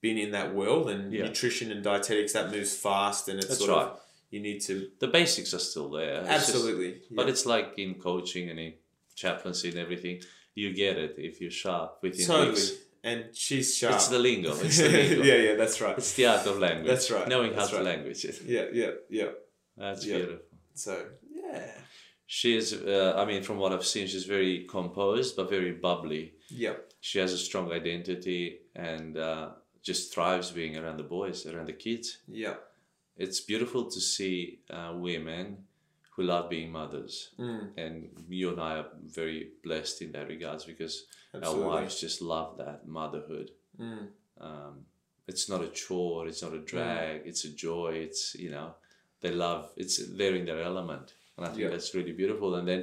been 0.00 0.16
in 0.16 0.30
that 0.32 0.54
world, 0.54 0.88
and 0.88 1.12
Yeah. 1.12 1.24
nutrition 1.26 1.70
and 1.70 1.82
dietetics 1.84 2.32
that 2.32 2.50
moves 2.50 2.74
fast, 2.76 3.28
and 3.28 3.38
it's 3.38 3.48
That's 3.48 3.60
sort 3.60 3.70
right. 3.70 3.86
of 3.88 4.00
you 4.30 4.40
need 4.40 4.60
to 4.68 4.90
The 5.00 5.08
basics 5.08 5.52
are 5.54 5.58
still 5.70 5.90
there. 5.90 6.20
It's 6.20 6.28
just- 6.28 6.48
absolutely, 6.50 7.02
but 7.10 7.28
it's 7.28 7.46
like 7.46 7.74
in 7.78 7.94
coaching 7.94 8.50
and 8.50 8.58
in 8.58 8.74
chaplaincy 9.16 9.68
and 9.70 9.78
everything. 9.78 10.20
You 10.54 10.72
get 10.74 10.96
it 10.98 11.14
if 11.18 11.40
you're 11.40 11.50
sharp 11.64 11.98
within 12.02 12.26
totally. 12.26 12.50
weeks. 12.50 12.72
And 13.02 13.24
she's 13.34 13.76
sharp. 13.78 13.94
It's 13.94 14.08
the 14.08 14.18
lingo. 14.18 14.52
It's 14.66 14.78
the 14.84 14.88
lingo. 14.88 15.22
yeah, 15.22 15.34
yeah, 15.36 15.54
that's 15.54 15.80
right. 15.80 15.96
It's 15.96 16.12
the 16.14 16.26
art 16.26 16.44
of 16.46 16.58
language. 16.58 16.88
That's 16.88 17.10
right, 17.10 17.26
Knowing 17.28 17.52
that's 17.54 17.70
how 17.70 17.78
to 17.78 17.84
right. 17.84 17.84
language 17.96 18.24
it. 18.24 18.42
Yeah, 18.44 18.66
yeah, 18.72 18.90
yeah. 19.08 19.30
That's 19.76 20.04
Yeah. 20.06 20.16
beautiful. 20.16 20.44
So 20.74 21.06
yeah, 21.34 21.70
She 22.26 22.56
is, 22.56 22.74
uh, 22.74 23.14
I 23.16 23.24
mean, 23.24 23.42
from 23.42 23.58
what 23.58 23.72
I've 23.72 23.86
seen, 23.86 24.06
she's 24.06 24.24
very 24.24 24.66
composed 24.68 25.36
but 25.36 25.48
very 25.48 25.72
bubbly. 25.72 26.34
yeah, 26.50 26.74
She 27.00 27.18
has 27.20 27.32
a 27.32 27.38
strong 27.38 27.72
identity 27.72 28.58
and 28.76 29.16
uh, 29.16 29.50
just 29.82 30.12
thrives 30.12 30.50
being 30.50 30.76
around 30.76 30.98
the 30.98 31.08
boys, 31.18 31.46
around 31.46 31.66
the 31.68 31.72
kids. 31.86 32.18
yeah. 32.28 32.56
It's 33.24 33.40
beautiful 33.52 33.82
to 33.94 34.00
see 34.00 34.60
uh, 34.76 34.92
women 35.08 35.44
who 36.16 36.22
love 36.24 36.50
being 36.50 36.70
mothers, 36.72 37.14
Mm, 37.38 37.64
and 37.82 37.94
you 38.28 38.50
and 38.52 38.60
I 38.60 38.72
are 38.80 38.88
very 39.20 39.40
blessed 39.64 40.02
in 40.02 40.12
that 40.12 40.26
regards 40.28 40.64
because 40.64 40.94
absolutely. 41.34 41.62
our 41.62 41.68
wives 41.70 42.00
just 42.00 42.20
love 42.22 42.50
that 42.58 42.78
motherhood. 42.98 43.48
Mm, 43.78 44.06
Um, 44.40 44.74
it's 45.30 45.48
not 45.48 45.62
a 45.62 45.68
chore, 45.68 46.26
it's 46.28 46.42
not 46.42 46.54
a 46.60 46.64
drag, 46.72 47.16
it's 47.30 47.44
a 47.44 47.52
joy. 47.66 47.90
It's 48.06 48.34
you 48.44 48.50
know 48.50 48.68
they 49.22 49.30
love 49.46 49.62
it's 49.76 49.96
they're 50.18 50.34
in 50.40 50.46
their 50.46 50.62
element, 50.62 51.06
and 51.36 51.46
I 51.46 51.48
think 51.50 51.60
Yeah. 51.62 51.70
that's 51.72 51.94
really 51.94 52.12
beautiful. 52.22 52.54
And 52.58 52.66
then 52.66 52.82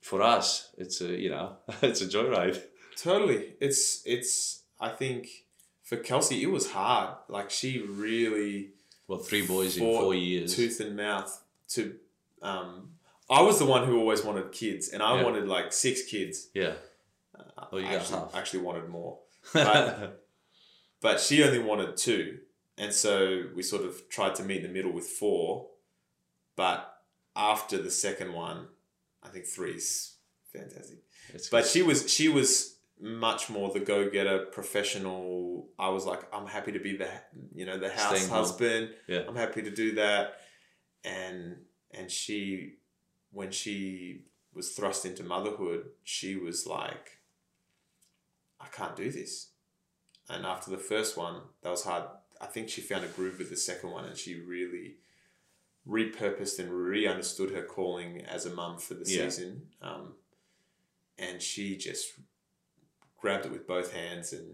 for 0.00 0.18
us, 0.36 0.48
it's 0.78 1.00
a 1.00 1.08
you 1.24 1.30
know 1.34 1.46
it's 1.90 2.00
a 2.06 2.06
joyride. 2.14 2.58
totally. 2.96 3.40
It's 3.60 4.02
it's. 4.14 4.62
I 4.80 4.90
think 5.02 5.22
for 5.88 5.96
Kelsey, 6.08 6.42
it 6.42 6.50
was 6.50 6.66
hard. 6.72 7.10
Like 7.28 7.50
she 7.50 7.70
really 8.08 8.70
Well, 9.06 9.18
three 9.18 9.46
boys 9.46 9.76
in 9.76 9.82
four 9.82 10.14
years. 10.14 10.54
tooth 10.56 10.80
and 10.80 10.96
mouth 10.96 11.42
to. 11.70 11.96
Um, 12.42 12.90
I 13.30 13.42
was 13.42 13.58
the 13.58 13.64
one 13.66 13.86
who 13.86 13.98
always 13.98 14.22
wanted 14.22 14.52
kids, 14.52 14.88
and 14.88 15.02
I 15.02 15.16
Yeah. 15.16 15.22
wanted 15.24 15.46
like 15.48 15.72
six 15.72 16.02
kids. 16.04 16.48
Yeah. 16.54 16.74
Uh, 17.38 17.66
Oh, 17.72 17.78
you 17.78 17.86
I 17.86 17.92
got 17.92 18.00
actually, 18.02 18.18
half. 18.18 18.34
actually 18.34 18.60
wanted 18.60 18.88
more, 18.88 19.18
But- 19.52 20.24
but 21.00 21.20
she 21.20 21.42
only 21.44 21.58
wanted 21.58 21.96
two, 21.96 22.40
and 22.78 22.92
so 22.94 23.44
we 23.54 23.62
sort 23.62 23.84
of 23.84 24.08
tried 24.08 24.34
to 24.36 24.42
meet 24.42 24.58
in 24.58 24.62
the 24.64 24.68
middle 24.68 24.92
with 24.92 25.06
four. 25.06 25.70
But 26.56 26.90
after 27.36 27.78
the 27.82 27.90
second 27.90 28.32
one, 28.32 28.68
I 29.22 29.28
think 29.28 29.46
three's 29.46 30.14
fantastic. 30.52 30.98
It's 31.32 31.48
But 31.48 31.66
she 31.66 31.82
was 31.82 32.10
she 32.12 32.28
was 32.28 32.73
much 33.00 33.50
more 33.50 33.70
the 33.72 33.80
go 33.80 34.08
getter 34.08 34.46
professional. 34.46 35.68
I 35.78 35.88
was 35.88 36.04
like, 36.06 36.22
I'm 36.32 36.46
happy 36.46 36.72
to 36.72 36.78
be 36.78 36.96
the 36.96 37.08
you 37.54 37.66
know 37.66 37.78
the 37.78 37.90
house 37.90 38.16
Staying 38.16 38.28
home. 38.30 38.38
husband. 38.38 38.90
Yeah. 39.08 39.22
I'm 39.28 39.36
happy 39.36 39.62
to 39.62 39.70
do 39.70 39.94
that. 39.96 40.36
And 41.04 41.56
and 41.92 42.10
she 42.10 42.74
when 43.30 43.50
she 43.50 44.22
was 44.54 44.70
thrust 44.70 45.04
into 45.04 45.24
motherhood, 45.24 45.86
she 46.04 46.36
was 46.36 46.66
like, 46.66 47.18
I 48.60 48.66
can't 48.68 48.94
do 48.96 49.10
this. 49.10 49.48
And 50.30 50.46
after 50.46 50.70
the 50.70 50.78
first 50.78 51.16
one, 51.16 51.40
that 51.62 51.70
was 51.70 51.84
hard. 51.84 52.04
I 52.40 52.46
think 52.46 52.68
she 52.68 52.80
found 52.80 53.04
a 53.04 53.08
groove 53.08 53.38
with 53.38 53.50
the 53.50 53.56
second 53.56 53.90
one, 53.90 54.04
and 54.04 54.16
she 54.16 54.36
really 54.40 54.96
repurposed 55.86 56.58
and 56.60 56.70
re-understood 56.72 57.50
her 57.50 57.62
calling 57.62 58.22
as 58.24 58.46
a 58.46 58.50
mum 58.54 58.78
for 58.78 58.94
the 58.94 59.04
Yeah. 59.10 59.24
season. 59.28 59.70
Um, 59.82 60.14
and 61.18 61.42
she 61.42 61.76
just 61.76 62.12
grabbed 63.24 63.46
it 63.46 63.52
with 63.52 63.66
both 63.66 63.90
hands 64.02 64.26
and 64.34 64.46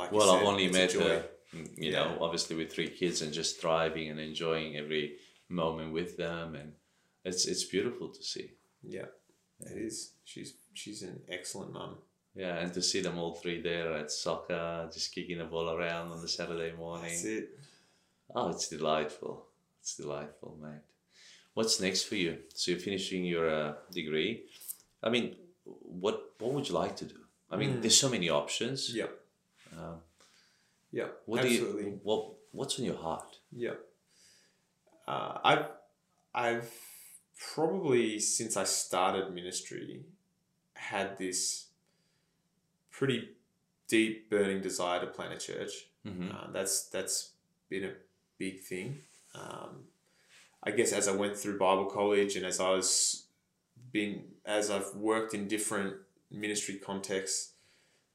like 0.00 0.10
well, 0.12 0.30
I've 0.30 0.46
only 0.52 0.68
met 0.80 0.92
her, 0.92 1.24
mm, 1.54 1.68
you 1.82 1.90
Yeah. 1.90 1.96
know, 1.98 2.18
obviously 2.26 2.54
with 2.60 2.70
three 2.72 2.90
kids 3.00 3.16
and 3.22 3.32
just 3.40 3.60
thriving 3.60 4.06
and 4.10 4.18
enjoying 4.30 4.76
every 4.82 5.06
moment 5.48 5.90
with 5.98 6.10
them, 6.24 6.54
and 6.60 6.68
it's 7.28 7.42
it's 7.52 7.64
beautiful 7.74 8.08
to 8.18 8.22
see. 8.32 8.46
Yeah, 8.96 9.08
it 9.70 9.76
is. 9.88 9.96
She's 10.24 10.50
she's 10.80 11.00
an 11.10 11.16
excellent 11.36 11.72
mum. 11.78 11.92
Yeah, 12.42 12.54
and 12.62 12.70
to 12.74 12.82
see 12.90 13.00
them 13.06 13.16
all 13.18 13.34
three 13.34 13.60
there 13.70 13.90
at 14.00 14.10
soccer, 14.24 14.88
just 14.96 15.14
kicking 15.14 15.38
the 15.38 15.44
ball 15.54 15.68
around 15.76 16.06
on 16.14 16.20
the 16.20 16.28
Saturday 16.38 16.72
morning. 16.84 17.14
That's 17.16 17.24
it. 17.24 17.46
Oh, 18.34 18.50
it's 18.54 18.68
delightful. 18.68 19.34
It's 19.80 19.96
delightful, 19.96 20.58
mate. 20.62 20.84
What's 21.54 21.80
next 21.80 22.02
for 22.08 22.16
you? 22.24 22.32
So 22.54 22.64
you're 22.70 22.80
finishing 22.88 23.24
your 23.24 23.46
uh, 23.60 23.72
degree. 24.00 24.32
I 25.02 25.08
mean, 25.14 25.26
what 26.04 26.16
what 26.40 26.52
would 26.54 26.68
you 26.68 26.74
like 26.82 26.96
to 27.02 27.06
do? 27.16 27.20
I 27.50 27.56
mean, 27.56 27.74
Mm. 27.76 27.82
there's 27.82 27.98
so 27.98 28.08
many 28.08 28.28
options. 28.30 28.94
Yeah. 28.94 29.06
Um, 29.76 30.00
Yeah. 30.92 31.08
what 31.26 31.44
absolutely. 31.44 31.82
do 31.82 31.88
you 31.90 32.00
what 32.02 32.32
What's 32.52 32.78
on 32.78 32.86
your 32.86 32.96
heart? 32.96 33.38
Yeah. 33.52 33.74
Uh, 35.06 35.38
I've 35.44 35.66
I've 36.34 36.72
probably 37.54 38.18
since 38.18 38.56
I 38.56 38.64
started 38.64 39.32
ministry 39.34 40.04
had 40.74 41.18
this 41.18 41.66
pretty 42.90 43.36
deep 43.88 44.30
burning 44.30 44.62
desire 44.62 45.00
to 45.00 45.06
plant 45.06 45.34
a 45.34 45.38
church. 45.38 45.88
Mm-hmm. 46.06 46.30
Uh, 46.34 46.50
that's 46.50 46.84
that's 46.88 47.32
been 47.68 47.84
a 47.84 47.92
big 48.38 48.60
thing. 48.62 49.02
Um, 49.34 49.84
I 50.62 50.70
guess 50.70 50.92
as 50.92 51.08
I 51.08 51.12
went 51.12 51.36
through 51.36 51.58
Bible 51.58 51.86
college 51.86 52.36
and 52.36 52.46
as 52.46 52.58
I 52.58 52.70
was 52.70 53.26
being 53.92 54.24
as 54.46 54.70
I've 54.70 54.94
worked 54.94 55.34
in 55.34 55.46
different 55.46 55.96
ministry 56.30 56.76
context, 56.76 57.52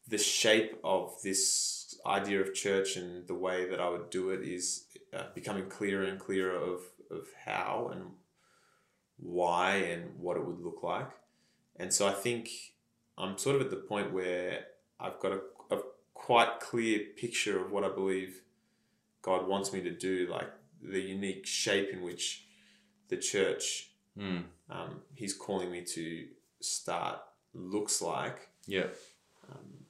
the 0.08 0.18
shape 0.18 0.80
of 0.84 1.16
this 1.24 2.00
idea 2.06 2.42
of 2.42 2.54
church 2.54 2.96
and 2.96 3.28
the 3.28 3.36
way 3.36 3.70
that 3.70 3.80
I 3.80 3.90
would 3.90 4.10
do 4.10 4.32
it 4.32 4.42
is 4.42 4.86
uh, 5.14 5.26
becoming 5.36 5.68
clearer 5.70 6.04
and 6.04 6.20
clearer 6.20 6.56
of 6.56 6.82
of 7.10 7.28
how 7.46 7.90
and 7.92 8.04
why 9.18 9.76
and 9.76 10.18
what 10.18 10.38
it 10.38 10.46
would 10.46 10.62
look 10.62 10.82
like. 10.82 11.10
And 11.76 11.94
so 11.94 12.08
I 12.08 12.14
think 12.14 12.50
I'm 13.18 13.38
sort 13.38 13.58
of 13.58 13.62
at 13.62 13.70
the 13.70 13.76
point 13.76 14.14
where 14.14 14.66
I've 15.00 15.20
got 15.20 15.34
a, 15.34 15.42
a 15.76 15.82
quite 16.14 16.60
clear 16.60 17.00
picture 17.18 17.64
of 17.64 17.72
what 17.72 17.84
I 17.84 17.90
believe 17.90 18.42
God 19.22 19.48
wants 19.48 19.74
me 19.74 19.82
to 19.82 19.92
do, 19.92 20.28
like 20.32 20.50
the 20.82 21.02
unique 21.02 21.46
shape 21.46 21.90
in 21.92 22.02
which 22.02 22.46
the 23.10 23.18
church 23.18 23.88
Mm. 24.20 24.44
um, 24.70 25.02
He's 25.16 25.34
calling 25.34 25.72
me 25.72 25.86
to 25.86 26.28
start 26.60 27.20
looks 27.54 28.02
like. 28.02 28.50
Yeah. 28.68 28.88
Um, 29.50 29.86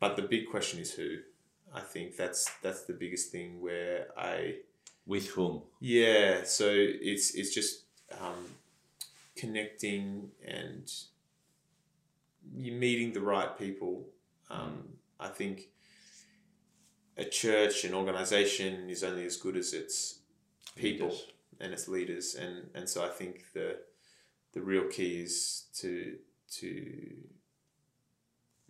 but 0.00 0.16
the 0.16 0.22
big 0.22 0.50
question 0.50 0.80
is 0.80 0.92
who. 0.92 1.18
I 1.74 1.80
think 1.80 2.16
that's 2.16 2.50
that's 2.62 2.84
the 2.84 2.94
biggest 2.94 3.30
thing 3.30 3.60
where 3.60 4.08
I 4.16 4.56
With 5.06 5.28
whom? 5.30 5.62
yeah. 5.80 6.44
So 6.44 6.66
it's 6.74 7.34
it's 7.34 7.54
just 7.54 7.84
um, 8.20 8.44
connecting 9.36 10.30
and 10.46 10.90
you 12.54 12.72
meeting 12.72 13.12
the 13.12 13.20
right 13.20 13.56
people. 13.58 14.06
Um, 14.50 14.88
I 15.20 15.28
think 15.28 15.68
a 17.16 17.24
church, 17.24 17.84
an 17.84 17.94
organization, 17.94 18.88
is 18.88 19.02
only 19.04 19.26
as 19.26 19.36
good 19.36 19.56
as 19.56 19.74
its 19.74 20.20
people 20.76 21.08
Leaders. 21.08 21.26
and 21.60 21.72
its 21.72 21.88
leaders, 21.88 22.34
and 22.34 22.70
and 22.74 22.88
so 22.88 23.04
I 23.04 23.08
think 23.10 23.44
the 23.52 23.76
the 24.52 24.62
real 24.62 24.84
key 24.84 25.20
is 25.22 25.64
to 25.80 26.16
to 26.60 27.12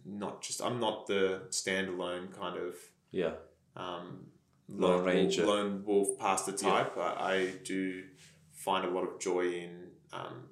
not 0.04 0.42
just 0.42 0.62
I'm 0.62 0.80
not 0.80 1.06
the 1.06 1.42
standalone 1.50 2.32
kind 2.38 2.56
of 2.58 2.74
Yeah. 3.10 3.32
um, 3.76 4.26
Lone 4.70 4.98
lone, 4.98 5.04
ranger. 5.06 5.46
wolf, 5.46 5.56
lone 5.56 5.84
wolf 5.84 6.18
pastor 6.18 6.52
type. 6.52 6.96
I, 6.98 7.32
I 7.34 7.52
do 7.64 8.04
find 8.52 8.84
a 8.84 8.90
lot 8.90 9.04
of 9.04 9.18
joy 9.18 9.46
in 9.50 9.86
um, 10.12 10.42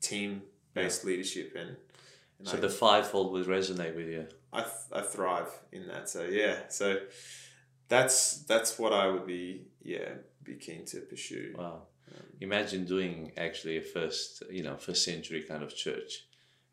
team 0.00 0.42
based 0.72 1.04
leadership, 1.04 1.54
and, 1.58 1.76
and 2.38 2.46
So 2.46 2.58
I, 2.58 2.60
the 2.60 2.68
fivefold 2.68 3.32
would 3.32 3.46
resonate 3.46 3.96
with 3.96 4.06
you. 4.08 4.26
I, 4.52 4.60
th- 4.60 4.72
I 4.92 5.00
thrive 5.02 5.48
in 5.72 5.88
that. 5.88 6.08
So 6.08 6.22
yeah, 6.24 6.68
so 6.68 6.98
that's 7.88 8.44
that's 8.44 8.78
what 8.78 8.92
I 8.92 9.08
would 9.08 9.26
be 9.26 9.66
yeah 9.82 10.10
be 10.44 10.54
keen 10.54 10.84
to 10.86 11.00
pursue. 11.00 11.54
Wow. 11.58 11.82
Imagine 12.40 12.84
doing 12.84 13.32
actually 13.36 13.78
a 13.78 13.82
first, 13.82 14.42
you 14.50 14.62
know, 14.62 14.76
first 14.76 15.04
century 15.04 15.42
kind 15.42 15.62
of 15.64 15.74
church 15.74 16.25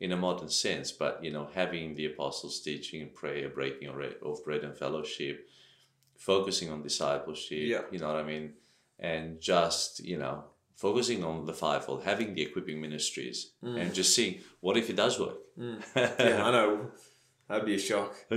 in 0.04 0.12
a 0.12 0.18
modern 0.18 0.50
sense, 0.50 0.92
but, 0.92 1.24
you 1.24 1.32
know, 1.32 1.48
having 1.56 1.96
the 1.96 2.06
apostles' 2.06 2.60
teaching, 2.60 3.02
and 3.04 3.14
prayer, 3.14 3.48
breaking 3.48 3.88
of 3.88 4.44
bread- 4.44 4.66
and 4.66 4.78
fellowship, 4.78 5.48
focusing 6.18 6.70
on 6.70 6.84
discipleship, 6.84 7.66
Yeah. 7.74 7.84
you 7.90 8.00
know 8.00 8.10
what 8.12 8.18
I 8.18 8.24
mean? 8.24 8.46
And 9.00 9.40
just, 9.40 10.04
you 10.04 10.18
know, 10.18 10.44
focusing 10.76 11.24
on 11.24 11.46
the 11.46 11.54
fivefold, 11.54 12.04
having 12.04 12.34
the 12.34 12.42
equipping 12.42 12.82
ministries, 12.82 13.38
mm. 13.64 13.80
and 13.80 13.94
just 13.94 14.14
seeing 14.14 14.42
what 14.60 14.76
if 14.76 14.90
it 14.90 14.98
does 14.98 15.18
work. 15.18 15.40
Mm. 15.58 15.82
yeah, 15.96 16.48
I 16.48 16.52
know 16.52 16.92
that'd 17.48 17.66
be 17.66 17.76
a 17.76 17.80
shock. 17.80 18.14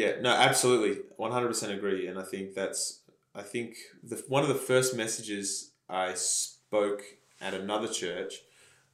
yeah, 0.00 0.12
no, 0.20 0.30
absolutely, 0.48 0.94
one 1.16 1.30
hundred 1.30 1.48
percent 1.48 1.72
agree, 1.72 2.08
and 2.08 2.18
I 2.18 2.24
think 2.32 2.54
that's 2.54 3.02
I 3.36 3.42
think 3.42 3.76
the 4.02 4.16
one 4.26 4.42
of 4.42 4.48
the 4.48 4.62
first 4.72 4.96
messages 4.96 5.70
I 5.88 6.14
spoke 6.14 7.02
at 7.40 7.54
another 7.54 7.86
church 8.02 8.32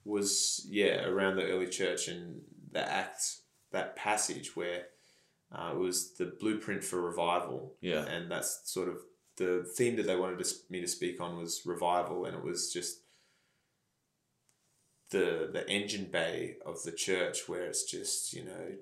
was 0.05 0.66
yeah 0.68 1.05
around 1.05 1.36
the 1.36 1.46
early 1.46 1.68
church 1.68 2.09
and 2.09 2.40
the 2.72 2.86
act 2.86 3.36
that 3.70 3.96
passage 3.96 4.57
where 4.57 4.86
uh, 5.53 5.70
it 5.74 5.78
was 5.78 6.14
the 6.14 6.32
blueprint 6.40 6.82
for 6.82 7.00
revival, 7.00 7.74
Yeah. 7.80 8.05
and 8.07 8.30
that's 8.30 8.62
sort 8.64 8.88
of 8.88 8.96
the 9.36 9.64
theme 9.76 9.96
that 9.96 10.07
they 10.07 10.16
wanted 10.16 10.42
to, 10.42 10.55
me 10.70 10.80
to 10.80 10.86
speak 10.88 11.20
on 11.20 11.36
was 11.38 11.62
revival, 11.66 12.24
and 12.24 12.34
it 12.36 12.42
was 12.42 12.72
just 12.72 12.98
the 15.11 15.50
the 15.53 15.68
engine 15.68 16.09
bay 16.11 16.57
of 16.64 16.82
the 16.84 16.92
church 16.92 17.48
where 17.48 17.64
it's 17.64 17.84
just 17.84 18.32
you 18.32 18.44
know 18.44 18.76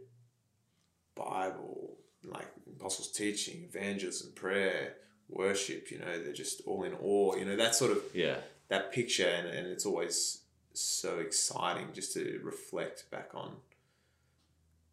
Bible 1.17 1.99
like 2.25 2.49
apostles 2.77 3.11
teaching, 3.11 3.65
evangelism, 3.65 4.33
prayer, 4.35 4.95
worship. 5.29 5.91
You 5.91 5.99
know 5.99 6.23
they're 6.23 6.33
just 6.33 6.63
all 6.67 6.85
in 6.85 6.95
awe. 6.95 7.37
You 7.37 7.45
know 7.47 7.57
that 7.57 7.75
sort 7.75 7.93
of 7.93 8.03
yeah. 8.15 8.37
that 8.69 8.93
picture, 8.93 9.27
and, 9.27 9.49
and 9.49 9.67
it's 9.67 9.87
always 9.87 10.40
so 10.81 11.19
exciting 11.19 11.89
just 11.93 12.13
to 12.15 12.41
reflect 12.43 13.11
back 13.11 13.31
on 13.35 13.57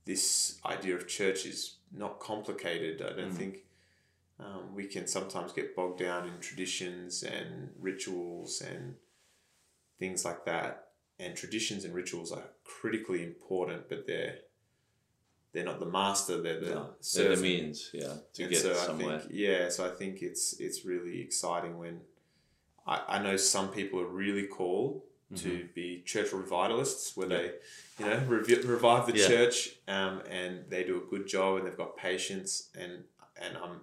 this 0.06 0.60
idea 0.66 0.96
of 0.96 1.08
church 1.08 1.46
is 1.46 1.76
not 1.92 2.20
complicated. 2.20 3.02
I 3.02 3.14
don't 3.16 3.34
think 3.34 3.66
um, 4.40 4.74
we 4.74 4.86
can 4.86 5.06
sometimes 5.06 5.52
get 5.52 5.76
bogged 5.76 6.00
down 6.00 6.28
in 6.28 6.40
traditions 6.40 7.24
and 7.24 7.70
rituals 7.80 8.62
and 8.62 8.96
things 10.00 10.24
like 10.24 10.46
that. 10.46 10.86
And 11.20 11.36
traditions 11.36 11.84
and 11.84 11.94
rituals 11.94 12.32
are 12.32 12.44
critically 12.64 13.24
important, 13.24 13.90
but 13.90 14.06
they're 14.06 14.36
they're 15.52 15.66
not 15.66 15.80
the 15.80 15.88
master. 15.88 16.42
They're 16.42 16.60
the 16.60 16.76
No, 16.76 16.90
they're 17.16 17.36
the 17.36 17.42
means, 17.42 17.90
yeah, 17.92 18.14
to 18.34 18.44
And 18.44 18.52
get 18.52 18.62
so 18.62 18.74
somewhere. 18.76 19.16
I 19.16 19.20
think, 19.20 19.32
yeah, 19.34 19.70
so 19.70 19.86
I 19.86 19.90
think 19.90 20.22
it's 20.22 20.54
it's 20.60 20.86
really 20.86 21.20
exciting 21.22 21.80
when 21.80 22.02
I, 22.86 23.02
I 23.08 23.24
know 23.24 23.36
some 23.36 23.70
people 23.70 24.00
are 24.00 24.08
really 24.08 24.46
called 24.46 25.02
Mm-hmm. 25.34 25.44
to 25.50 25.68
be 25.76 26.04
church 26.06 26.32
revitalists, 26.32 27.18
where 27.18 27.28
they 27.28 27.52
you 28.00 28.06
know 28.06 28.18
revi- 28.30 28.66
revive 28.66 29.08
the 29.08 29.18
Yeah. 29.18 29.28
church, 29.28 29.72
um, 29.88 30.22
and 30.30 30.70
they 30.70 30.86
do 30.86 30.98
a 31.04 31.10
good 31.10 31.28
job, 31.28 31.58
and 31.58 31.68
they've 31.68 31.76
got 31.76 31.98
patience, 31.98 32.70
and 32.74 33.04
and 33.36 33.58
I'm 33.58 33.82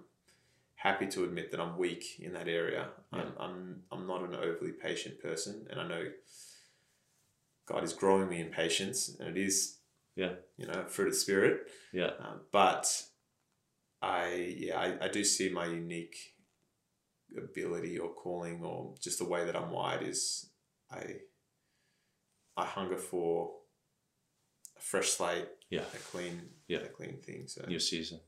happy 0.73 1.05
to 1.07 1.23
admit 1.23 1.51
that 1.51 1.59
I'm 1.59 1.77
weak 1.77 2.19
in 2.19 2.33
that 2.33 2.47
area. 2.47 2.89
I'm, 3.13 3.31
I'm 3.39 3.83
I'm 3.91 4.07
not 4.07 4.23
an 4.23 4.33
overly 4.35 4.71
patient 4.71 5.21
person, 5.21 5.67
and 5.69 5.79
I 5.79 5.87
know 5.87 6.05
God 7.67 7.83
is 7.83 7.93
growing 7.93 8.27
me 8.27 8.39
in 8.41 8.49
patience, 8.49 9.15
and 9.19 9.37
it 9.37 9.39
is 9.39 9.77
Yeah, 10.15 10.33
you 10.57 10.65
know 10.65 10.85
fruit 10.87 11.09
of 11.09 11.15
spirit. 11.15 11.67
yeah, 11.93 12.11
Um, 12.19 12.41
but 12.51 13.03
I 14.01 14.55
yeah 14.57 14.79
I, 14.79 15.05
I 15.05 15.07
do 15.09 15.23
see 15.23 15.49
my 15.49 15.67
unique 15.67 16.15
ability 17.37 17.99
or 17.99 18.09
calling 18.13 18.63
or 18.63 18.95
just 18.99 19.19
the 19.19 19.25
way 19.25 19.45
that 19.45 19.55
I'm 19.55 19.71
wired 19.71 20.03
is 20.03 20.49
I 20.91 21.17
I 22.57 22.65
hunger 22.65 22.97
for 22.97 23.51
a 24.77 24.81
fresh 24.81 25.09
slate, 25.09 25.47
yeah. 25.69 25.81
a 25.93 25.97
clean 26.11 26.41
Yeah. 26.67 26.79
a 26.79 26.87
clean 26.89 27.17
thing. 27.25 27.47
So 27.47 27.65
New 27.67 27.79
season. 27.79 28.19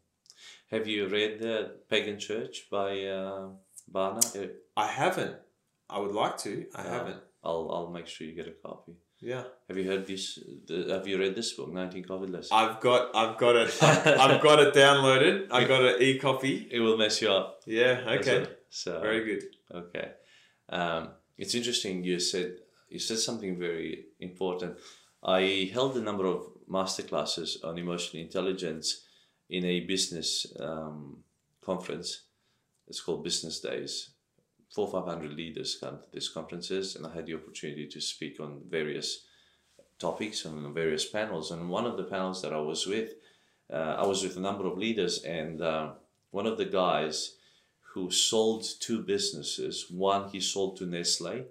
Have 0.71 0.88
you 0.88 1.07
read 1.07 1.39
the 1.39 1.78
Pagan 1.89 2.19
Church 2.19 2.67
by 2.69 2.89
uh, 3.05 3.49
Barna? 3.91 4.51
I 4.75 4.88
haven't. 4.88 5.36
I 5.89 5.99
would 5.99 6.11
like 6.11 6.38
to. 6.39 6.65
I 6.75 6.82
Uh, 6.82 6.89
haven't. 6.89 7.21
I'll 7.43 7.69
I'll 7.73 7.91
make 7.97 8.07
sure 8.07 8.28
you 8.28 8.36
get 8.36 8.47
a 8.47 8.67
copy. 8.67 8.93
Yeah, 9.19 9.45
Have 9.67 9.78
you 9.80 9.86
heard 9.91 10.05
this? 10.05 10.38
The, 10.67 10.93
have 10.93 11.07
you 11.07 11.17
read 11.17 11.34
this 11.34 11.53
book, 11.53 11.73
Nineteen 11.73 12.03
COVID 12.05 12.30
Lessons? 12.30 12.51
I've 12.51 12.80
got 12.80 13.15
I've 13.15 13.36
got 13.39 13.55
it 13.55 13.75
I've, 13.82 14.07
I've 14.23 14.41
got 14.43 14.59
it 14.59 14.75
downloaded. 14.75 15.47
I 15.51 15.63
got 15.63 15.82
an 15.84 15.95
e 16.01 16.19
copy. 16.19 16.67
it 16.69 16.80
will 16.82 16.97
mess 16.97 17.19
you 17.21 17.32
up. 17.32 17.61
Yeah. 17.65 18.03
Okay. 18.19 18.45
So 18.69 18.99
Very 19.01 19.23
good. 19.25 19.43
Okay. 19.73 20.11
Um, 20.69 21.09
it's 21.38 21.55
interesting 21.55 22.03
you 22.03 22.19
said 22.19 22.57
you 22.90 23.00
said 23.00 23.20
something 23.20 23.58
very 23.58 24.06
important. 24.20 24.78
I 25.24 25.70
held 25.74 25.98
a 25.98 26.02
number 26.02 26.26
of 26.26 26.48
masterclasses 26.70 27.64
on 27.64 27.78
emotional 27.78 28.24
intelligence 28.24 29.04
in 29.50 29.66
a 29.66 29.82
business 29.82 30.46
um, 30.60 31.24
conference. 31.64 32.24
It's 32.88 33.02
called 33.02 33.24
Business 33.24 33.60
Days. 33.60 34.12
Four 34.74 34.92
five 34.92 35.06
hundred 35.06 35.34
leaders 35.34 35.78
come 35.80 36.00
to 36.00 36.08
these 36.12 36.30
conferences, 36.30 36.96
and 36.96 37.06
I 37.06 37.14
had 37.14 37.26
the 37.26 37.36
opportunity 37.36 37.88
to 37.88 38.02
speak 38.02 38.40
on 38.40 38.62
various 38.70 39.26
topics 40.00 40.46
on 40.46 40.74
various 40.74 41.06
panels. 41.10 41.52
And 41.52 41.70
one 41.70 41.86
of 41.86 41.98
the 41.98 42.04
panels 42.04 42.42
that 42.42 42.54
I 42.54 42.60
was 42.60 42.86
with, 42.86 43.14
uh, 43.72 43.96
I 43.98 44.06
was 44.06 44.24
with 44.24 44.38
a 44.38 44.42
number 44.42 44.68
of 44.68 44.78
leaders, 44.78 45.24
and 45.24 45.62
uh, 45.62 45.92
one 46.32 46.46
of 46.46 46.58
the 46.58 46.66
guys 46.66 47.36
who 47.94 48.12
sold 48.12 48.64
two 48.80 49.02
businesses. 49.02 49.88
One 49.90 50.30
he 50.30 50.40
sold 50.40 50.78
to 50.78 50.86
Nestle. 50.86 51.46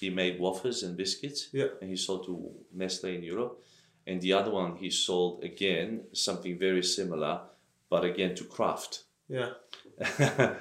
He 0.00 0.10
made 0.10 0.38
wafers 0.38 0.82
and 0.82 0.96
biscuits, 0.96 1.48
Yeah. 1.52 1.68
and 1.80 1.90
he 1.90 1.96
sold 1.96 2.24
to 2.26 2.52
Nestle 2.72 3.14
in 3.14 3.22
Europe. 3.22 3.62
And 4.06 4.20
the 4.22 4.32
other 4.32 4.50
one 4.50 4.76
he 4.76 4.90
sold 4.90 5.44
again 5.44 6.06
something 6.12 6.58
very 6.58 6.82
similar, 6.82 7.40
but 7.90 8.04
again 8.04 8.34
to 8.36 8.44
Kraft. 8.44 9.04
Yeah. 9.28 9.52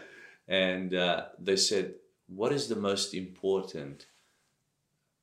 and 0.47 0.93
uh, 0.93 1.25
they 1.39 1.55
said, 1.55 1.95
"What 2.27 2.51
is 2.51 2.67
the 2.67 2.75
most 2.75 3.13
important 3.13 4.07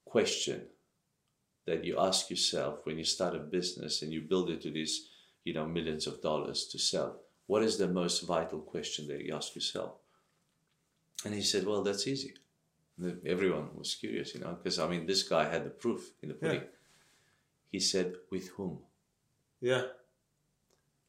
question 0.05 0.69
that 1.67 1.85
you 1.85 1.99
ask 1.99 2.31
yourself 2.31 2.85
when 2.87 2.99
you 2.99 3.05
start 3.05 3.35
a 3.35 3.39
business 3.39 4.03
and 4.03 4.13
you 4.13 4.21
build 4.23 4.51
it 4.51 4.61
to 4.63 4.71
these, 4.71 5.09
you 5.45 5.53
know, 5.55 5.67
millions 5.67 6.07
of 6.07 6.23
dollars 6.23 6.67
to 6.69 6.79
sell? 6.79 7.21
What 7.47 7.63
is 7.63 7.77
the 7.77 7.89
most 7.89 8.23
vital 8.23 8.61
question 8.61 9.07
that 9.09 9.21
you 9.25 9.35
ask 9.35 9.55
yourself?" 9.55 9.93
And 11.25 11.35
he 11.35 11.43
said, 11.43 11.67
"Well, 11.67 11.83
that's 11.83 12.07
easy." 12.07 12.35
And 12.99 13.27
Everyone 13.27 13.69
was 13.77 13.95
curious, 13.97 14.35
you 14.35 14.41
know, 14.41 14.55
because 14.55 14.79
I 14.79 14.87
mean, 14.89 15.07
this 15.07 15.23
guy 15.25 15.45
had 15.49 15.65
the 15.65 15.71
proof 15.71 16.13
in 16.23 16.29
the 16.29 16.35
pudding. 16.35 16.63
He 17.73 17.81
said, 17.81 18.15
"With 18.31 18.49
whom? 18.57 18.79
Yeah. 19.61 19.83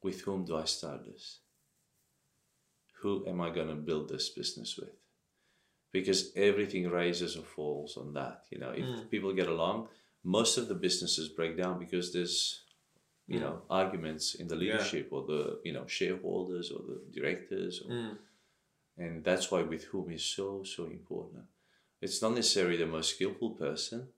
With 0.02 0.20
whom 0.22 0.44
do 0.44 0.56
I 0.56 0.64
start 0.64 1.04
this?" 1.06 1.38
who 3.02 3.26
am 3.26 3.40
I 3.40 3.50
going 3.50 3.68
to 3.68 3.74
build 3.74 4.08
this 4.08 4.30
business 4.30 4.76
with? 4.78 4.90
Because 5.92 6.32
everything 6.34 6.88
rises 6.90 7.36
or 7.36 7.42
falls 7.42 7.96
on 7.96 8.14
that. 8.14 8.44
You 8.50 8.58
know, 8.58 8.70
if 8.74 9.10
people 9.10 9.32
get 9.34 9.48
along, 9.48 9.88
most 10.24 10.56
of 10.58 10.66
the 10.68 10.74
businesses 10.74 11.28
break 11.28 11.56
down 11.56 11.78
because 11.78 12.12
there's, 12.12 12.62
you 13.28 13.38
know, 13.38 13.62
arguments 13.70 14.34
in 14.34 14.48
the 14.48 14.56
leadership 14.56 15.08
or 15.12 15.24
the 15.26 15.60
you 15.64 15.72
know 15.72 15.86
shareholders 15.86 16.70
or 16.72 16.80
the 16.88 16.98
directors, 17.20 17.82
or, 17.82 17.90
Mm. 17.94 18.18
and 18.98 19.24
that's 19.24 19.50
why 19.50 19.62
with 19.62 19.84
whom 19.84 20.10
is 20.10 20.24
so 20.24 20.64
so 20.64 20.86
important. 20.86 21.44
It's 22.00 22.20
not 22.22 22.34
necessarily 22.34 22.76
the 22.76 22.86
most 22.86 23.14
skillful 23.14 23.50
person, 23.50 24.08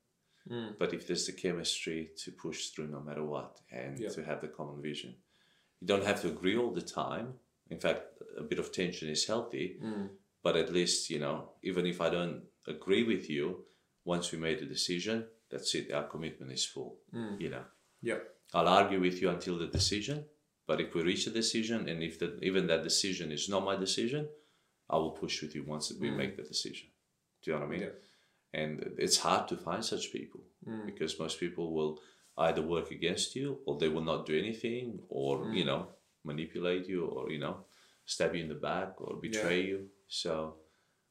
Mm. 0.49 0.79
but 0.79 0.95
if 0.95 1.07
there's 1.07 1.27
the 1.27 1.33
chemistry 1.33 2.11
to 2.17 2.33
push 2.33 2.69
through 2.71 2.89
no 2.89 3.01
matter 3.01 3.23
what 3.25 3.61
and 3.71 3.99
Yeah. 3.99 4.09
to 4.11 4.25
have 4.25 4.41
the 4.41 4.49
common 4.49 4.81
vision, 4.81 5.15
you 5.81 5.87
don't 5.87 6.05
have 6.05 6.21
to 6.23 6.29
agree 6.29 6.57
all 6.57 6.73
the 6.73 6.81
time. 7.05 7.39
In 7.71 7.79
fact, 7.79 8.03
a 8.37 8.43
bit 8.43 8.59
of 8.59 8.73
tension 8.73 9.09
is 9.11 9.27
healthy, 9.27 9.79
Mm. 9.81 10.09
but 10.43 10.57
at 10.57 10.73
least, 10.73 11.11
you 11.11 11.19
know, 11.19 11.53
even 11.63 11.85
if 11.87 12.01
I 12.01 12.09
don't 12.09 12.49
agree 12.67 13.03
with 13.05 13.29
you, 13.29 13.67
once 14.05 14.33
we 14.33 14.39
made 14.39 14.63
a 14.63 14.67
decision, 14.67 15.29
that's 15.51 15.75
it, 15.75 15.93
our 15.93 16.09
commitment 16.09 16.51
is 16.53 16.65
full, 16.65 16.99
Mm. 17.13 17.39
you 17.41 17.51
know. 17.51 17.65
Yeah. 18.01 18.21
I'll 18.55 18.69
argue 18.69 19.01
with 19.01 19.21
you 19.21 19.29
until 19.29 19.59
the 19.59 19.67
decision, 19.67 20.25
but 20.67 20.81
if 20.81 20.95
we 20.95 21.03
reach 21.03 21.27
a 21.27 21.31
decision 21.31 21.89
and 21.91 22.03
if 22.03 22.19
that 22.21 22.43
even 22.43 22.67
that 22.69 22.83
decision 22.85 23.31
is 23.33 23.49
not 23.49 23.65
my 23.65 23.77
decision, 23.77 24.31
I 24.89 24.97
will 24.97 25.11
push 25.23 25.43
with 25.43 25.55
you 25.55 25.65
once 25.65 25.93
we 25.93 26.11
make 26.11 26.37
the 26.37 26.43
decision. 26.43 26.89
Do 27.43 27.51
you 27.51 27.53
know 27.57 27.61
what 27.61 27.69
I 27.69 27.71
mean? 27.71 27.81
Yeah. 27.83 28.61
And 28.61 28.95
it's 28.99 29.19
hard 29.19 29.49
to 29.49 29.57
find 29.57 29.85
such 29.85 30.13
people 30.13 30.41
Mm. 30.67 30.87
because 30.87 31.19
most 31.19 31.39
people 31.39 31.73
will 31.73 32.01
either 32.37 32.63
work 32.63 32.91
against 32.91 33.37
you 33.37 33.59
or 33.67 33.79
they 33.79 33.89
will 33.89 34.05
not 34.13 34.27
do 34.27 34.37
anything 34.39 35.01
or, 35.09 35.39
Mm. 35.39 35.57
you 35.59 35.65
know, 35.65 35.89
manipulate 36.25 36.87
you 36.89 37.05
or, 37.07 37.31
you 37.31 37.39
know, 37.39 37.65
stab 38.05 38.35
you 38.35 38.43
in 38.43 38.49
the 38.49 38.55
back 38.71 39.01
or 39.01 39.17
betray 39.21 39.61
you. 39.67 39.89
So 40.09 40.57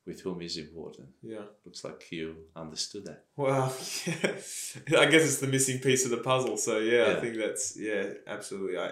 with 0.05 0.21
whom 0.21 0.41
is 0.41 0.57
important. 0.57 1.09
Yeah. 1.21 1.45
Looks 1.65 1.83
like 1.83 2.11
you 2.11 2.35
understood 2.55 3.05
that. 3.05 3.25
Well, 3.35 3.75
yeah. 4.07 4.99
I 5.03 5.05
guess 5.11 5.23
it's 5.29 5.39
the 5.39 5.47
missing 5.47 5.79
piece 5.79 6.03
of 6.05 6.11
the 6.11 6.17
puzzle. 6.31 6.57
So 6.57 6.79
yeah, 6.79 7.07
Yeah. 7.11 7.17
I 7.17 7.21
think 7.21 7.35
that's 7.37 7.77
yeah, 7.77 8.13
absolutely. 8.25 8.77
I 8.77 8.91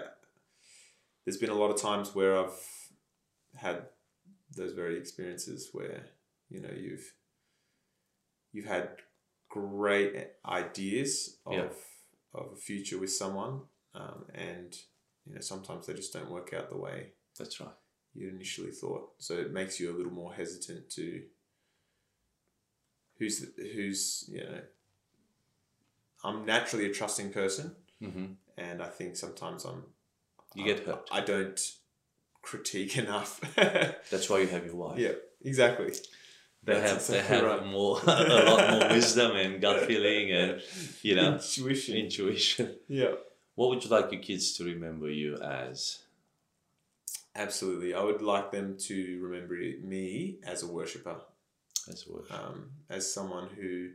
there's 1.24 1.38
been 1.38 1.50
a 1.50 1.54
lot 1.62 1.70
of 1.70 1.80
times 1.80 2.14
where 2.14 2.38
I've 2.38 2.58
had 3.56 3.88
those 4.56 4.72
very 4.72 4.96
experiences 4.98 5.70
where 5.72 6.06
you 6.48 6.60
know 6.60 6.70
you've 6.84 7.12
you've 8.56 8.64
had 8.78 8.88
great 9.50 10.14
ideas 10.46 11.36
of 11.44 11.54
Yeah. 11.54 11.68
of 12.40 12.52
a 12.52 12.56
future 12.56 12.98
with 12.98 13.12
someone, 13.12 13.54
um, 13.94 14.24
and 14.34 14.70
you 15.26 15.34
know 15.34 15.40
sometimes 15.40 15.86
they 15.86 15.94
just 15.94 16.12
don't 16.12 16.30
work 16.30 16.52
out 16.54 16.70
the 16.70 16.76
way 16.76 17.12
That's 17.38 17.60
right. 17.60 17.76
you 18.14 18.28
initially 18.28 18.70
thought. 18.72 19.04
So 19.18 19.34
it 19.44 19.52
makes 19.52 19.78
you 19.80 19.90
a 19.92 19.96
little 19.96 20.12
more 20.12 20.32
hesitant 20.34 20.88
to 20.96 21.22
who's 23.18 23.44
who's 23.74 24.24
you 24.28 24.40
know. 24.44 24.60
I'm 26.24 26.44
naturally 26.46 26.86
a 26.90 26.92
trusting 26.92 27.32
person, 27.32 27.76
hmm 28.00 28.26
and 28.56 28.82
I 28.82 28.88
think 28.88 29.16
sometimes 29.16 29.64
I'm. 29.64 29.82
You 30.54 30.64
get 30.64 30.86
hurt. 30.86 31.08
I 31.12 31.20
don't 31.20 31.60
critique 32.42 32.96
enough. 33.04 33.40
That's 34.10 34.28
why 34.30 34.38
you 34.40 34.46
have 34.48 34.64
your 34.64 34.76
wife. 34.76 34.98
yeah, 34.98 35.12
exactly. 35.42 35.92
They 36.66 36.74
That's 36.74 37.06
have 37.06 37.16
they 37.16 37.22
have 37.22 37.44
right. 37.44 37.66
more 37.66 38.00
a 38.06 38.44
lot 38.44 38.70
more 38.80 38.88
wisdom 38.96 39.36
and 39.36 39.60
gut 39.60 39.86
feeling 39.86 40.32
and 40.32 40.60
you 41.02 41.14
know 41.14 41.34
Intuition. 41.34 41.96
intuition. 41.96 42.74
yeah, 42.88 43.12
What 43.54 43.68
would 43.70 43.84
you 43.84 43.90
like 43.90 44.10
your 44.12 44.20
kids 44.20 44.52
to 44.58 44.64
remember 44.64 45.08
you 45.08 45.36
as? 45.36 46.00
absolutely. 47.34 47.94
I 47.94 48.02
would 48.02 48.22
like 48.22 48.50
them 48.50 48.76
to 48.88 49.20
remember 49.22 49.54
me 49.54 50.38
as 50.44 50.62
a 50.62 50.66
worshipper, 50.66 51.16
As 51.90 52.04
a 52.08 52.12
word. 52.12 52.24
um, 52.30 52.70
as 52.90 53.12
someone 53.12 53.48
who 53.58 53.90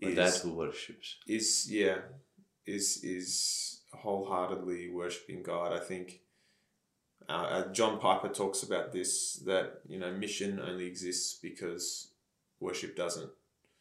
is 0.00 0.16
dad 0.16 0.34
who 0.42 0.52
worships. 0.54 1.16
is 1.26 1.66
yeah 1.70 1.98
is 2.66 3.02
is 3.04 3.80
wholeheartedly 3.92 4.90
worshiping 4.90 5.42
God. 5.42 5.72
I 5.72 5.78
think 5.80 6.20
uh, 7.32 7.46
uh, 7.54 7.72
John 7.72 7.98
Piper 7.98 8.28
talks 8.28 8.62
about 8.62 8.92
this 8.92 9.34
that 9.46 9.80
you 9.88 9.98
know 9.98 10.12
mission 10.12 10.60
only 10.60 10.86
exists 10.86 11.38
because 11.40 12.12
worship 12.60 12.96
doesn't, 12.96 13.30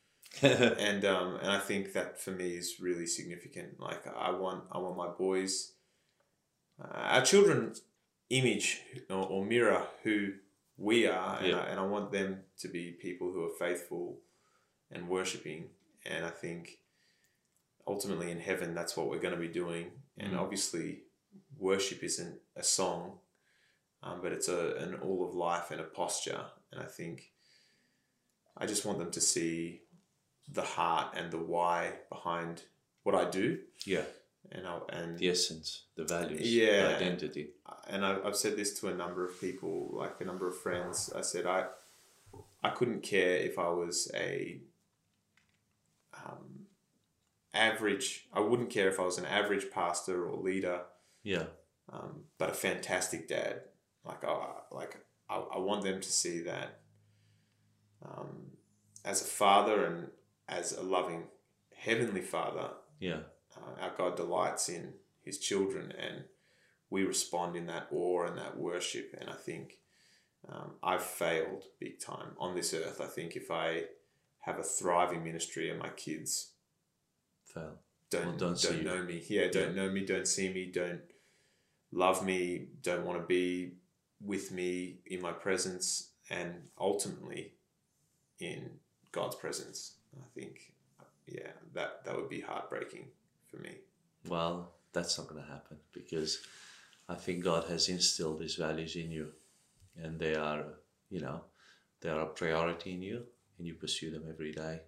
and 0.42 1.04
um, 1.06 1.36
and 1.42 1.52
I 1.52 1.60
think 1.60 1.94
that 1.94 2.20
for 2.20 2.32
me 2.32 2.52
is 2.62 2.80
really 2.80 3.06
significant. 3.08 3.80
Like 3.80 4.04
I 4.08 4.32
want 4.32 4.64
I 4.72 4.78
want 4.80 4.98
my 4.98 5.08
boys, 5.08 5.74
uh, 6.84 6.88
our 7.16 7.22
children, 7.22 7.74
image 8.30 8.82
or, 9.10 9.26
or 9.28 9.46
mirror 9.46 9.86
who 10.04 10.34
we 10.78 11.06
are, 11.08 11.38
and, 11.38 11.48
Yeah. 11.48 11.60
I, 11.60 11.66
and 11.68 11.80
I 11.80 11.86
want 11.86 12.12
them 12.12 12.40
to 12.60 12.68
be 12.68 12.92
people 12.92 13.32
who 13.32 13.44
are 13.46 13.56
faithful 13.60 14.18
and 14.92 15.08
worshiping. 15.08 15.70
And 16.06 16.26
I 16.26 16.30
think 16.32 16.80
ultimately 17.86 18.32
in 18.32 18.40
heaven, 18.40 18.74
that's 18.74 18.98
what 18.98 19.08
we're 19.10 19.20
going 19.20 19.36
to 19.36 19.40
be 19.40 19.48
doing. 19.48 19.92
And 20.18 20.34
Mm. 20.34 20.40
obviously, 20.40 21.04
worship 21.60 22.04
isn't 22.04 22.40
a 22.56 22.64
song, 22.64 23.20
um, 24.04 24.20
but 24.22 24.32
it's 24.32 24.48
a 24.50 24.76
an 24.78 24.96
all 24.96 25.28
of 25.28 25.34
life 25.36 25.72
and 25.72 25.80
a 25.82 25.84
posture. 25.84 26.46
And 26.72 26.82
I 26.82 26.86
think 26.86 27.32
I 28.58 28.66
just 28.66 28.86
want 28.86 29.00
them 29.00 29.12
to 29.12 29.22
see 29.22 29.82
the 30.50 30.62
heart 30.64 31.14
and 31.16 31.32
the 31.32 31.38
why 31.38 31.94
behind 32.10 32.64
what 33.04 33.16
I 33.16 33.30
do, 33.30 33.60
Yeah. 33.86 34.04
and 34.52 34.68
I, 34.68 34.80
and 34.90 35.18
The 35.18 35.30
essence, 35.30 35.86
the 35.96 36.04
values, 36.04 36.42
Yeah. 36.54 36.88
the 36.90 36.96
identity. 36.98 37.54
and 37.88 38.06
I, 38.06 38.20
I've 38.26 38.36
said 38.36 38.56
this 38.58 38.80
to 38.80 38.88
a 38.90 38.94
number 38.94 39.26
of 39.26 39.40
people, 39.40 39.90
like 39.94 40.20
a 40.22 40.26
number 40.26 40.48
of 40.48 40.58
friends. 40.62 41.12
I 41.16 41.22
said 41.22 41.46
I, 41.46 41.68
I 42.64 42.70
couldn't 42.70 43.02
care 43.02 43.38
if 43.38 43.58
I 43.58 43.70
was 43.70 44.12
a, 44.14 44.62
um, 46.26 46.68
average. 47.54 48.28
I 48.34 48.40
wouldn't 48.40 48.70
care 48.70 48.90
if 48.90 49.00
I 49.00 49.04
was 49.04 49.18
an 49.18 49.26
average 49.26 49.72
pastor 49.72 50.28
or 50.28 50.42
leader, 50.42 50.82
Yeah. 51.24 51.48
um, 51.90 52.26
but 52.38 52.50
a 52.50 52.54
fantastic 52.54 53.28
dad. 53.28 53.64
Like 54.06 54.24
I, 54.24 54.38
like 54.72 54.98
I, 55.30 55.36
I 55.56 55.58
want 55.60 55.84
them 55.84 56.02
to 56.02 56.12
see 56.12 56.42
that, 56.42 56.80
um, 58.04 58.52
as 59.06 59.22
a 59.22 59.26
father 59.26 59.86
and 59.86 60.08
as 60.48 60.74
a 60.74 60.82
loving 60.82 61.24
heavenly 61.76 62.22
father, 62.22 62.70
Yeah. 63.00 63.22
uh, 63.56 63.82
our 63.82 63.94
God 63.98 64.16
delights 64.16 64.70
in 64.70 64.94
His 65.24 65.38
children, 65.40 65.92
and 65.98 66.26
we 66.90 67.04
respond 67.04 67.56
in 67.56 67.68
that 67.68 67.88
awe 67.92 68.26
and 68.26 68.38
that 68.38 68.58
worship. 68.58 69.16
And 69.20 69.30
I 69.30 69.34
think 69.36 69.80
um, 70.50 70.72
I've 70.84 71.04
failed 71.04 71.64
big 71.80 72.00
time 72.00 72.32
on 72.40 72.56
this 72.56 72.74
earth. 72.74 73.00
I 73.02 73.06
think 73.08 73.36
if 73.36 73.50
I 73.52 73.84
have 74.40 74.58
a 74.60 74.64
thriving 74.64 75.24
ministry 75.24 75.70
and 75.70 75.80
my 75.80 75.90
kids 75.90 76.50
Fail. 77.46 77.78
don't 78.10 78.22
Or 78.22 78.26
don't 78.32 78.38
don't, 78.40 78.58
see 78.58 78.78
you. 78.78 78.84
know 78.84 79.04
me, 79.04 79.24
yeah, 79.30 79.48
don't 79.52 79.76
know 79.76 79.90
me, 79.92 80.04
don't 80.06 80.28
see 80.28 80.52
me, 80.52 80.66
don't 80.66 81.02
love 81.92 82.26
me, 82.26 82.68
don't 82.82 83.06
want 83.06 83.20
to 83.22 83.26
be 83.26 83.74
with 84.24 84.52
me 84.52 85.00
in 85.06 85.22
my 85.22 85.32
presence, 85.32 86.10
and 86.30 86.54
ultimately 86.80 87.54
in 88.40 88.70
God's 89.12 89.36
presence. 89.36 89.96
I 90.16 90.26
think, 90.40 90.74
yeah, 91.28 91.52
that 91.74 92.04
that 92.06 92.16
would 92.16 92.30
be 92.30 92.42
heartbreaking 92.42 93.06
for 93.48 93.58
me. 93.58 93.72
Well, 94.28 94.74
that's 94.94 95.18
not 95.18 95.28
going 95.28 95.44
to 95.44 95.50
happen 95.50 95.78
because 95.94 96.40
I 97.10 97.16
think 97.16 97.44
God 97.44 97.66
has 97.70 97.90
instilled 97.90 98.40
these 98.40 98.56
values 98.56 98.96
in 98.96 99.12
you, 99.12 99.30
and 100.02 100.20
they 100.20 100.36
are, 100.36 100.66
you 101.10 101.20
know, 101.20 101.42
they 102.02 102.10
are 102.10 102.22
a 102.22 102.28
priority 102.28 102.94
in 102.94 103.02
you, 103.02 103.24
and 103.58 103.68
you 103.68 103.74
pursue 103.74 104.12
them 104.12 104.24
every 104.30 104.52
day. 104.52 104.82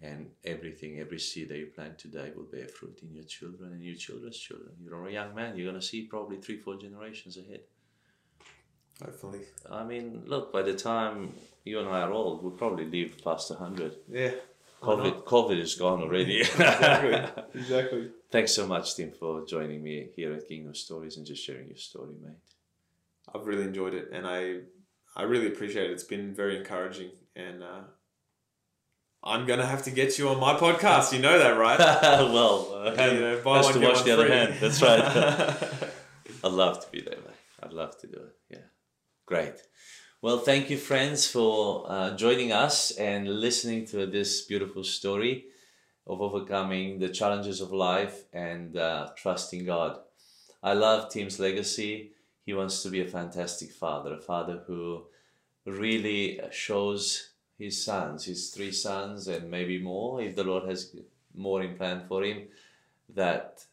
And 0.00 0.30
everything, 0.44 0.98
every 0.98 1.20
seed 1.20 1.48
that 1.50 1.58
you 1.58 1.66
plant 1.66 1.96
today 1.96 2.32
will 2.34 2.42
bear 2.42 2.66
fruit 2.66 2.98
in 3.02 3.14
your 3.14 3.24
children 3.24 3.72
and 3.72 3.84
your 3.84 3.94
children's 3.94 4.36
children. 4.36 4.72
You're 4.82 5.06
a 5.06 5.12
young 5.12 5.32
man, 5.32 5.56
you're 5.56 5.70
going 5.70 5.80
to 5.80 5.86
see 5.86 6.06
probably 6.06 6.38
three, 6.38 6.58
four 6.58 6.76
generations 6.76 7.36
ahead. 7.36 7.60
Hopefully, 9.04 9.40
I 9.70 9.84
mean, 9.84 10.22
look, 10.26 10.52
by 10.52 10.62
the 10.62 10.74
time 10.74 11.32
you 11.64 11.78
and 11.80 11.88
I 11.88 12.00
are 12.02 12.12
old, 12.12 12.42
we'll 12.42 12.52
probably 12.52 12.84
live 12.86 13.22
past 13.22 13.50
100. 13.50 13.96
yeah. 14.10 14.30
COVID. 14.80 15.22
COVID 15.24 15.60
is 15.60 15.76
gone 15.76 16.02
already. 16.02 16.40
exactly, 16.40 17.42
exactly. 17.60 18.10
Thanks 18.32 18.52
so 18.52 18.66
much, 18.66 18.96
Tim, 18.96 19.12
for 19.12 19.46
joining 19.46 19.80
me 19.80 20.08
here 20.16 20.32
at 20.32 20.48
Kingdom 20.48 20.74
Stories 20.74 21.16
and 21.16 21.24
just 21.24 21.44
sharing 21.44 21.68
your 21.68 21.76
story, 21.76 22.14
mate. 22.20 22.34
I've 23.32 23.46
really 23.46 23.62
enjoyed 23.62 23.94
it, 23.94 24.08
and 24.12 24.26
I, 24.26 24.56
I 25.14 25.22
really 25.22 25.46
appreciate 25.46 25.88
it. 25.88 25.92
It's 25.92 26.02
been 26.02 26.34
very 26.34 26.56
encouraging, 26.58 27.10
and 27.36 27.62
uh, 27.62 27.82
I'm 29.22 29.46
gonna 29.46 29.66
have 29.66 29.84
to 29.84 29.92
get 29.92 30.18
you 30.18 30.28
on 30.30 30.40
my 30.40 30.54
podcast. 30.54 31.12
You 31.12 31.20
know 31.20 31.38
that, 31.38 31.56
right? 31.56 31.78
well, 32.34 32.72
uh, 32.74 32.90
You 33.12 33.20
know, 33.20 33.40
buy 33.44 33.58
has 33.58 33.66
one, 33.66 33.74
to 33.74 33.80
one 33.88 34.04
the 34.04 34.10
other 34.12 34.26
free. 34.26 34.34
hand. 34.36 34.54
That's 34.60 34.82
right. 34.82 35.00
I'd 36.44 36.52
love 36.52 36.84
to 36.84 36.90
be 36.90 37.00
there, 37.02 37.14
mate. 37.18 37.36
I'd 37.62 37.72
love 37.72 37.96
to 38.00 38.08
do 38.08 38.16
it. 38.16 38.34
Yeah. 38.50 38.58
Great. 39.26 39.54
Well, 40.20 40.38
thank 40.38 40.70
you, 40.70 40.76
friends, 40.76 41.26
for 41.26 41.86
uh, 41.88 42.16
joining 42.16 42.52
us 42.52 42.92
and 42.92 43.28
listening 43.40 43.86
to 43.86 44.06
this 44.06 44.42
beautiful 44.42 44.84
story 44.84 45.46
of 46.06 46.20
overcoming 46.20 46.98
the 46.98 47.08
challenges 47.08 47.60
of 47.60 47.72
life 47.72 48.24
and 48.32 48.76
uh, 48.76 49.08
trusting 49.16 49.64
God. 49.64 49.98
I 50.62 50.74
love 50.74 51.08
Tim's 51.08 51.40
legacy. 51.40 52.12
He 52.46 52.54
wants 52.54 52.82
to 52.82 52.90
be 52.90 53.00
a 53.00 53.06
fantastic 53.08 53.72
father, 53.72 54.14
a 54.14 54.20
father 54.20 54.62
who 54.66 55.04
really 55.66 56.40
shows 56.50 57.30
his 57.58 57.84
sons, 57.84 58.24
his 58.24 58.50
three 58.50 58.72
sons, 58.72 59.28
and 59.28 59.50
maybe 59.50 59.78
more 59.78 60.20
if 60.20 60.36
the 60.36 60.44
Lord 60.44 60.68
has 60.68 60.94
more 61.34 61.62
in 61.62 61.76
plan 61.76 62.04
for 62.08 62.24
him, 62.24 62.48
that 63.08 63.64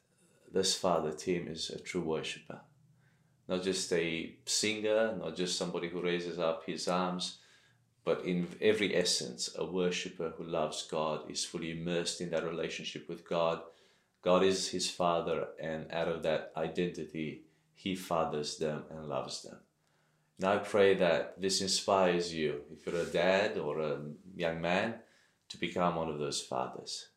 this 0.52 0.76
father, 0.76 1.12
Tim, 1.12 1.48
is 1.48 1.70
a 1.70 1.80
true 1.80 2.02
worshiper. 2.02 2.62
Not 3.50 3.64
just 3.64 3.92
a 3.92 4.36
singer, 4.46 5.16
not 5.18 5.36
just 5.36 5.58
somebody 5.58 5.90
who 5.90 6.04
raises 6.04 6.38
up 6.38 6.66
his 6.68 6.88
arms, 6.88 7.40
but 8.06 8.24
in 8.24 8.48
every 8.62 8.96
essence, 8.96 9.50
a 9.58 9.66
worshiper 9.66 10.34
who 10.38 10.44
loves 10.44 10.88
God, 10.88 11.32
is 11.32 11.44
fully 11.44 11.72
immersed 11.72 12.22
in 12.22 12.30
that 12.30 12.46
relationship 12.46 13.10
with 13.10 13.28
God. 13.28 13.62
God 14.22 14.44
is 14.44 14.70
his 14.70 14.88
father, 14.88 15.48
and 15.60 15.92
out 15.92 16.08
of 16.08 16.22
that 16.24 16.52
identity, 16.56 17.42
he 17.74 17.96
fathers 17.96 18.58
them 18.58 18.84
and 18.92 19.10
loves 19.10 19.42
them. 19.42 19.58
And 20.38 20.48
I 20.48 20.58
pray 20.58 20.94
that 20.96 21.42
this 21.42 21.60
inspires 21.62 22.32
you, 22.32 22.62
if 22.72 22.86
you're 22.86 23.02
a 23.02 23.06
dad 23.06 23.58
or 23.58 23.80
a 23.80 24.00
young 24.36 24.62
man, 24.62 24.96
to 25.50 25.58
become 25.58 25.96
one 25.96 26.10
of 26.10 26.20
those 26.20 26.40
fathers 26.40 27.08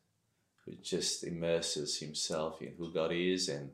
who 0.65 0.73
just 0.81 1.23
immerses 1.23 1.99
himself 1.99 2.59
in 2.59 2.73
who 2.77 2.91
God 2.91 3.11
is 3.11 3.49
and 3.49 3.69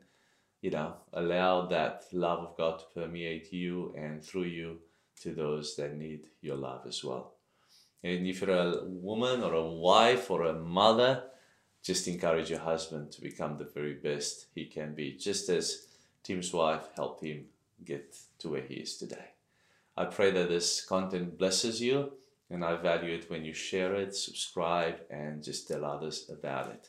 you 0.60 0.70
know 0.70 0.94
allow 1.12 1.66
that 1.66 2.04
love 2.12 2.40
of 2.40 2.56
God 2.56 2.78
to 2.80 3.00
permeate 3.00 3.52
you 3.52 3.94
and 3.96 4.22
through 4.22 4.44
you 4.44 4.78
to 5.22 5.32
those 5.32 5.76
that 5.76 5.96
need 5.96 6.28
your 6.40 6.56
love 6.56 6.86
as 6.86 7.04
well. 7.04 7.34
And 8.02 8.26
if 8.26 8.40
you're 8.40 8.50
a 8.50 8.84
woman 8.84 9.42
or 9.42 9.54
a 9.54 9.70
wife 9.70 10.30
or 10.30 10.44
a 10.44 10.54
mother, 10.54 11.24
just 11.82 12.08
encourage 12.08 12.50
your 12.50 12.60
husband 12.60 13.12
to 13.12 13.20
become 13.20 13.58
the 13.58 13.64
very 13.64 13.94
best 13.94 14.46
he 14.54 14.66
can 14.66 14.94
be, 14.94 15.12
just 15.12 15.48
as 15.48 15.86
Tim's 16.22 16.52
wife 16.52 16.88
helped 16.96 17.24
him 17.24 17.46
get 17.84 18.16
to 18.38 18.48
where 18.48 18.62
he 18.62 18.74
is 18.74 18.96
today. 18.96 19.30
I 19.96 20.06
pray 20.06 20.30
that 20.30 20.48
this 20.48 20.84
content 20.84 21.38
blesses 21.38 21.80
you, 21.80 22.12
and 22.48 22.64
I 22.64 22.76
value 22.76 23.14
it 23.14 23.30
when 23.30 23.44
you 23.44 23.52
share 23.52 23.94
it, 23.94 24.14
subscribe, 24.14 25.00
and 25.10 25.42
just 25.42 25.68
tell 25.68 25.84
others 25.84 26.30
about 26.30 26.68
it. 26.70 26.88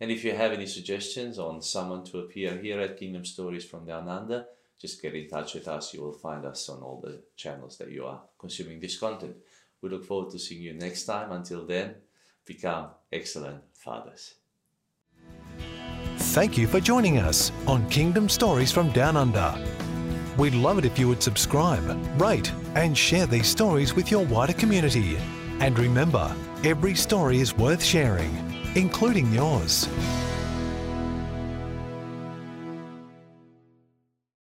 And 0.00 0.10
if 0.10 0.24
you 0.24 0.32
have 0.32 0.52
any 0.52 0.66
suggestions 0.66 1.38
on 1.38 1.60
someone 1.60 2.04
to 2.04 2.20
appear 2.20 2.56
here 2.56 2.80
at 2.80 2.98
Kingdom 2.98 3.24
Stories 3.24 3.64
from 3.64 3.84
Down 3.84 4.08
Under, 4.08 4.46
just 4.80 5.02
get 5.02 5.14
in 5.14 5.28
touch 5.28 5.54
with 5.54 5.66
us. 5.66 5.92
You 5.92 6.02
will 6.02 6.12
find 6.12 6.44
us 6.44 6.68
on 6.68 6.82
all 6.82 7.00
the 7.00 7.20
channels 7.36 7.78
that 7.78 7.90
you 7.90 8.06
are 8.06 8.20
consuming 8.38 8.78
this 8.78 8.96
content. 8.96 9.36
We 9.82 9.88
look 9.88 10.04
forward 10.04 10.30
to 10.32 10.38
seeing 10.38 10.62
you 10.62 10.74
next 10.74 11.04
time. 11.04 11.32
Until 11.32 11.66
then, 11.66 11.96
become 12.46 12.88
excellent 13.12 13.62
fathers. 13.74 14.34
Thank 16.16 16.56
you 16.56 16.68
for 16.68 16.78
joining 16.78 17.18
us 17.18 17.50
on 17.66 17.88
Kingdom 17.88 18.28
Stories 18.28 18.70
from 18.70 18.90
Down 18.92 19.16
Under. 19.16 19.54
We'd 20.36 20.54
love 20.54 20.78
it 20.78 20.84
if 20.84 20.96
you 20.98 21.08
would 21.08 21.22
subscribe, 21.22 21.82
rate, 22.20 22.52
and 22.76 22.96
share 22.96 23.26
these 23.26 23.48
stories 23.48 23.94
with 23.94 24.12
your 24.12 24.24
wider 24.26 24.52
community. 24.52 25.16
And 25.58 25.76
remember, 25.76 26.32
every 26.62 26.94
story 26.94 27.40
is 27.40 27.56
worth 27.56 27.82
sharing, 27.82 28.57
including 28.78 29.26
yours. 29.32 29.88